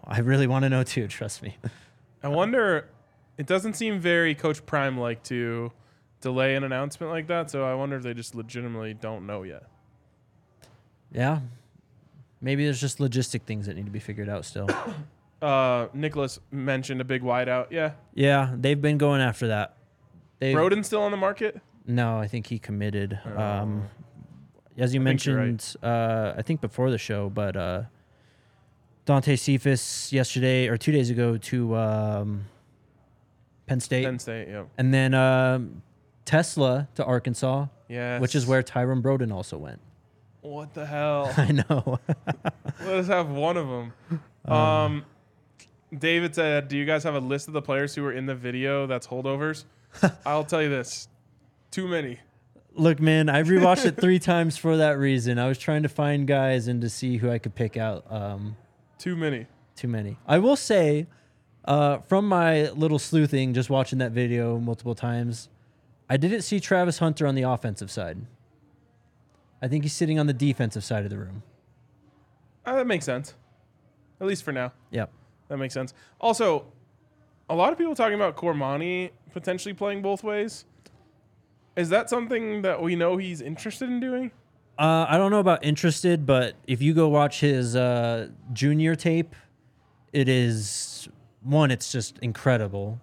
I 0.04 0.20
really 0.20 0.46
want 0.46 0.64
to 0.64 0.68
know 0.68 0.82
too. 0.82 1.08
Trust 1.08 1.42
me. 1.42 1.56
I 2.22 2.28
wonder. 2.28 2.88
It 3.36 3.46
doesn't 3.46 3.74
seem 3.74 4.00
very 4.00 4.34
Coach 4.34 4.64
Prime 4.66 4.98
like 4.98 5.22
to 5.24 5.70
delay 6.20 6.56
an 6.56 6.64
announcement 6.64 7.12
like 7.12 7.28
that. 7.28 7.50
So 7.50 7.64
I 7.64 7.74
wonder 7.74 7.96
if 7.96 8.02
they 8.02 8.14
just 8.14 8.34
legitimately 8.34 8.94
don't 8.94 9.26
know 9.26 9.44
yet. 9.44 9.64
Yeah. 11.12 11.40
Maybe 12.40 12.64
there's 12.64 12.80
just 12.80 12.98
logistic 12.98 13.42
things 13.42 13.66
that 13.66 13.76
need 13.76 13.86
to 13.86 13.90
be 13.90 14.00
figured 14.00 14.28
out 14.28 14.44
still. 14.44 14.68
Uh, 15.40 15.86
Nicholas 15.94 16.40
mentioned 16.50 17.00
a 17.00 17.04
big 17.04 17.22
wideout. 17.22 17.68
Yeah, 17.70 17.92
yeah, 18.12 18.52
they've 18.56 18.82
been 18.82 18.98
going 18.98 19.20
after 19.20 19.46
that. 19.46 19.76
They 20.40 20.52
Broden 20.52 20.84
still 20.84 21.02
on 21.02 21.12
the 21.12 21.16
market. 21.16 21.60
no, 21.86 22.18
I 22.18 22.26
think 22.26 22.48
he 22.48 22.58
committed. 22.58 23.20
Oh. 23.24 23.40
Um, 23.40 23.88
as 24.76 24.92
you 24.92 25.00
I 25.00 25.04
think 25.04 25.26
right. 25.26 25.34
mentioned, 25.36 25.76
uh, 25.80 26.34
I 26.36 26.42
think 26.42 26.60
before 26.60 26.90
the 26.90 26.98
show, 26.98 27.30
but 27.30 27.56
uh, 27.56 27.82
Dante 29.08 29.36
Cephas 29.36 30.12
yesterday 30.12 30.68
or 30.68 30.76
two 30.76 30.92
days 30.92 31.08
ago 31.08 31.38
to 31.38 31.74
um, 31.76 32.44
Penn 33.66 33.80
State, 33.80 34.04
Penn 34.04 34.18
State. 34.18 34.48
Yep. 34.48 34.68
and 34.76 34.92
then 34.92 35.14
um, 35.14 35.80
TeSlaa 36.26 36.88
to 36.96 37.04
Arkansas, 37.06 37.68
Yeah. 37.88 38.18
which 38.18 38.34
is 38.34 38.46
where 38.46 38.62
Tyrone 38.62 39.02
Broden 39.02 39.32
also 39.32 39.56
went. 39.56 39.80
What 40.42 40.74
the 40.74 40.84
hell? 40.84 41.32
I 41.38 41.52
know. 41.52 41.98
Let 42.84 42.96
us 42.98 43.06
have 43.06 43.30
one 43.30 43.56
of 43.56 43.66
them. 43.66 43.92
Um, 44.44 45.06
David 45.98 46.34
said, 46.34 46.68
"Do 46.68 46.76
you 46.76 46.84
guys 46.84 47.02
have 47.04 47.14
a 47.14 47.18
list 47.20 47.48
of 47.48 47.54
the 47.54 47.62
players 47.62 47.94
who 47.94 48.02
were 48.02 48.12
in 48.12 48.26
the 48.26 48.34
video 48.34 48.86
that's 48.86 49.06
holdovers?" 49.06 49.64
I'll 50.26 50.44
tell 50.44 50.60
you 50.62 50.68
this: 50.68 51.08
too 51.70 51.88
many. 51.88 52.18
Look, 52.74 53.00
man, 53.00 53.30
I 53.30 53.42
rewatched 53.42 53.86
it 53.86 53.96
three 53.98 54.18
times 54.18 54.58
for 54.58 54.76
that 54.76 54.98
reason. 54.98 55.38
I 55.38 55.48
was 55.48 55.56
trying 55.56 55.82
to 55.84 55.88
find 55.88 56.26
guys 56.26 56.68
and 56.68 56.82
to 56.82 56.90
see 56.90 57.16
who 57.16 57.30
I 57.30 57.38
could 57.38 57.54
pick 57.54 57.78
out. 57.78 58.04
Um, 58.12 58.56
Too 58.98 59.16
many. 59.16 59.46
too 59.76 59.88
many. 59.88 60.16
I 60.26 60.38
will 60.38 60.56
say, 60.56 61.06
uh, 61.64 61.98
from 61.98 62.26
my 62.28 62.70
little 62.70 62.98
sleuthing, 62.98 63.54
just 63.54 63.70
watching 63.70 63.98
that 64.00 64.10
video 64.12 64.58
multiple 64.58 64.94
times, 64.96 65.48
I 66.10 66.16
didn't 66.16 66.42
see 66.42 66.58
Travis 66.58 66.98
Hunter 66.98 67.26
on 67.26 67.34
the 67.36 67.42
offensive 67.42 67.90
side. 67.90 68.18
I 69.62 69.68
think 69.68 69.84
he's 69.84 69.92
sitting 69.92 70.18
on 70.18 70.26
the 70.26 70.32
defensive 70.32 70.82
side 70.84 71.04
of 71.04 71.10
the 71.10 71.18
room. 71.18 71.42
Uh, 72.66 72.74
that 72.76 72.86
makes 72.86 73.04
sense. 73.04 73.34
At 74.20 74.26
least 74.26 74.42
for 74.42 74.52
now, 74.52 74.72
Yep. 74.90 75.10
that 75.48 75.56
makes 75.58 75.74
sense. 75.74 75.94
Also, 76.20 76.64
a 77.48 77.54
lot 77.54 77.70
of 77.72 77.78
people 77.78 77.94
talking 77.94 78.14
about 78.16 78.36
Cormani 78.36 79.10
potentially 79.32 79.74
playing 79.74 80.02
both 80.02 80.24
ways. 80.24 80.64
Is 81.76 81.88
that 81.90 82.10
something 82.10 82.62
that 82.62 82.82
we 82.82 82.96
know 82.96 83.16
he's 83.16 83.40
interested 83.40 83.88
in 83.88 84.00
doing? 84.00 84.32
Uh, 84.78 85.06
I 85.08 85.18
don't 85.18 85.32
know 85.32 85.40
about 85.40 85.64
interested, 85.64 86.24
but 86.24 86.54
if 86.68 86.80
you 86.80 86.94
go 86.94 87.08
watch 87.08 87.40
his 87.40 87.74
uh, 87.74 88.28
junior 88.52 88.94
tape, 88.94 89.34
it 90.12 90.28
is 90.28 91.08
one. 91.42 91.72
It's 91.72 91.90
just 91.90 92.16
incredible. 92.22 93.00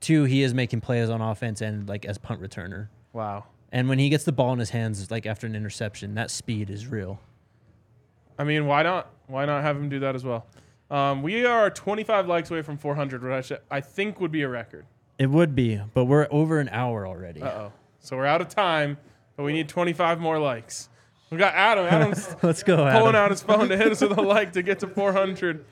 Two, 0.00 0.24
he 0.24 0.42
is 0.42 0.54
making 0.54 0.80
plays 0.80 1.10
on 1.10 1.20
offense 1.20 1.60
and 1.60 1.86
like 1.86 2.06
as 2.06 2.16
punt 2.16 2.40
returner. 2.40 2.88
Wow. 3.12 3.44
And 3.72 3.90
when 3.90 3.98
he 3.98 4.08
gets 4.08 4.24
the 4.24 4.32
ball 4.32 4.54
in 4.54 4.58
his 4.58 4.70
hands, 4.70 5.10
like 5.10 5.26
after 5.26 5.46
an 5.46 5.54
interception, 5.54 6.14
that 6.14 6.30
speed 6.30 6.70
is 6.70 6.86
real. 6.86 7.20
I 8.38 8.44
mean, 8.44 8.66
why 8.66 8.82
not? 8.82 9.10
Why 9.26 9.44
not 9.44 9.62
have 9.62 9.76
him 9.76 9.90
do 9.90 9.98
that 9.98 10.14
as 10.14 10.24
well? 10.24 10.46
Um, 10.90 11.22
we 11.22 11.44
are 11.44 11.68
25 11.68 12.26
likes 12.26 12.50
away 12.50 12.62
from 12.62 12.78
400, 12.78 13.22
which 13.22 13.52
I, 13.70 13.80
think 13.82 14.20
would 14.20 14.32
be 14.32 14.40
a 14.42 14.48
record. 14.48 14.86
It 15.18 15.28
would 15.28 15.54
be, 15.54 15.78
but 15.92 16.06
we're 16.06 16.26
over 16.30 16.60
an 16.60 16.70
hour 16.70 17.06
already. 17.06 17.42
Uh 17.42 17.50
oh. 17.50 17.72
So 18.00 18.16
we're 18.16 18.24
out 18.24 18.40
of 18.40 18.48
time, 18.48 18.96
but 19.36 19.42
we 19.42 19.52
need 19.52 19.68
25 19.68 20.18
more 20.20 20.38
likes. 20.38 20.88
We 21.30 21.36
got 21.38 21.54
Adam. 21.54 21.84
Adam's 21.90 22.34
Let's 22.42 22.62
go. 22.62 22.76
pulling 22.76 22.88
Adam. 22.90 23.14
out 23.16 23.30
his 23.30 23.42
phone 23.42 23.68
to 23.68 23.76
hit 23.76 23.92
us 23.92 24.00
with 24.00 24.16
a 24.16 24.22
like 24.22 24.52
to 24.54 24.62
get 24.62 24.78
to 24.80 24.88
400. 24.88 25.64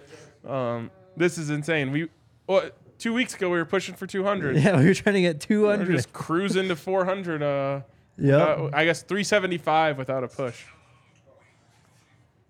Um, 0.46 0.90
this 1.16 1.38
is 1.38 1.50
insane. 1.50 1.90
We 1.92 2.08
what 2.46 2.76
two 2.98 3.12
weeks 3.14 3.34
ago 3.34 3.48
we 3.50 3.56
were 3.58 3.64
pushing 3.64 3.94
for 3.94 4.06
200. 4.06 4.56
Yeah, 4.56 4.78
we 4.78 4.86
were 4.86 4.94
trying 4.94 5.14
to 5.14 5.20
get 5.22 5.40
200. 5.40 5.88
We're 5.88 5.94
just 5.94 6.12
cruising 6.12 6.68
to 6.68 6.76
400. 6.76 7.42
Uh, 7.42 7.80
Yep. 8.18 8.40
uh, 8.58 8.70
I 8.72 8.86
guess 8.86 9.02
375 9.02 9.98
without 9.98 10.24
a 10.24 10.28
push. 10.28 10.64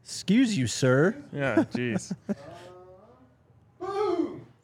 Excuse 0.05 0.57
you, 0.57 0.69
sir. 0.69 1.17
Yeah, 1.33 1.65
jeez. 1.73 2.15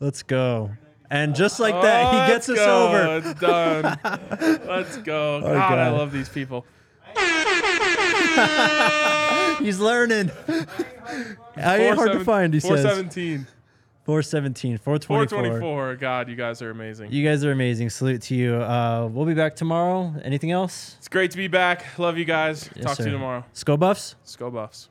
Let's 0.00 0.22
go. 0.22 0.70
And 1.10 1.34
just 1.34 1.60
like 1.60 1.74
that, 1.82 2.06
Oh, 2.06 2.20
he 2.22 2.32
gets 2.32 2.48
let's 2.48 2.60
go. 2.60 2.88
over. 2.88 3.16
It's 3.28 3.40
done. 3.40 3.98
let's 4.66 4.96
go. 4.98 5.40
God, 5.42 5.78
I 5.78 5.90
love 5.90 6.10
these 6.12 6.28
people. 6.28 6.64
He's 9.58 9.78
learning. 9.78 10.30
I 11.56 11.78
ain't 11.78 11.96
hard 11.96 12.12
to 12.12 12.24
find, 12.24 12.52
he 12.54 12.60
says. 12.60 12.82
417. 12.82 13.46
417, 14.04 14.78
424. 14.78 15.28
424. 15.28 15.96
God, 15.96 16.28
you 16.28 16.34
guys 16.34 16.60
are 16.60 16.70
amazing. 16.70 17.12
You 17.12 17.24
guys 17.24 17.44
are 17.44 17.52
amazing. 17.52 17.88
Salute 17.90 18.22
to 18.22 18.34
you. 18.34 18.56
Uh, 18.56 19.08
we'll 19.12 19.26
be 19.26 19.34
back 19.34 19.54
tomorrow. 19.54 20.12
Anything 20.24 20.50
else? 20.50 20.96
It's 20.98 21.08
great 21.08 21.30
to 21.30 21.36
be 21.36 21.46
back. 21.46 21.98
Love 21.98 22.18
you 22.18 22.24
guys. 22.24 22.68
Yes, 22.74 22.84
Talk 22.84 22.96
to 22.96 23.04
you 23.04 23.10
tomorrow. 23.12 23.44
Sko 23.54 23.78
Buffs? 23.78 24.16
Go 24.38 24.50
Buffs. 24.50 24.88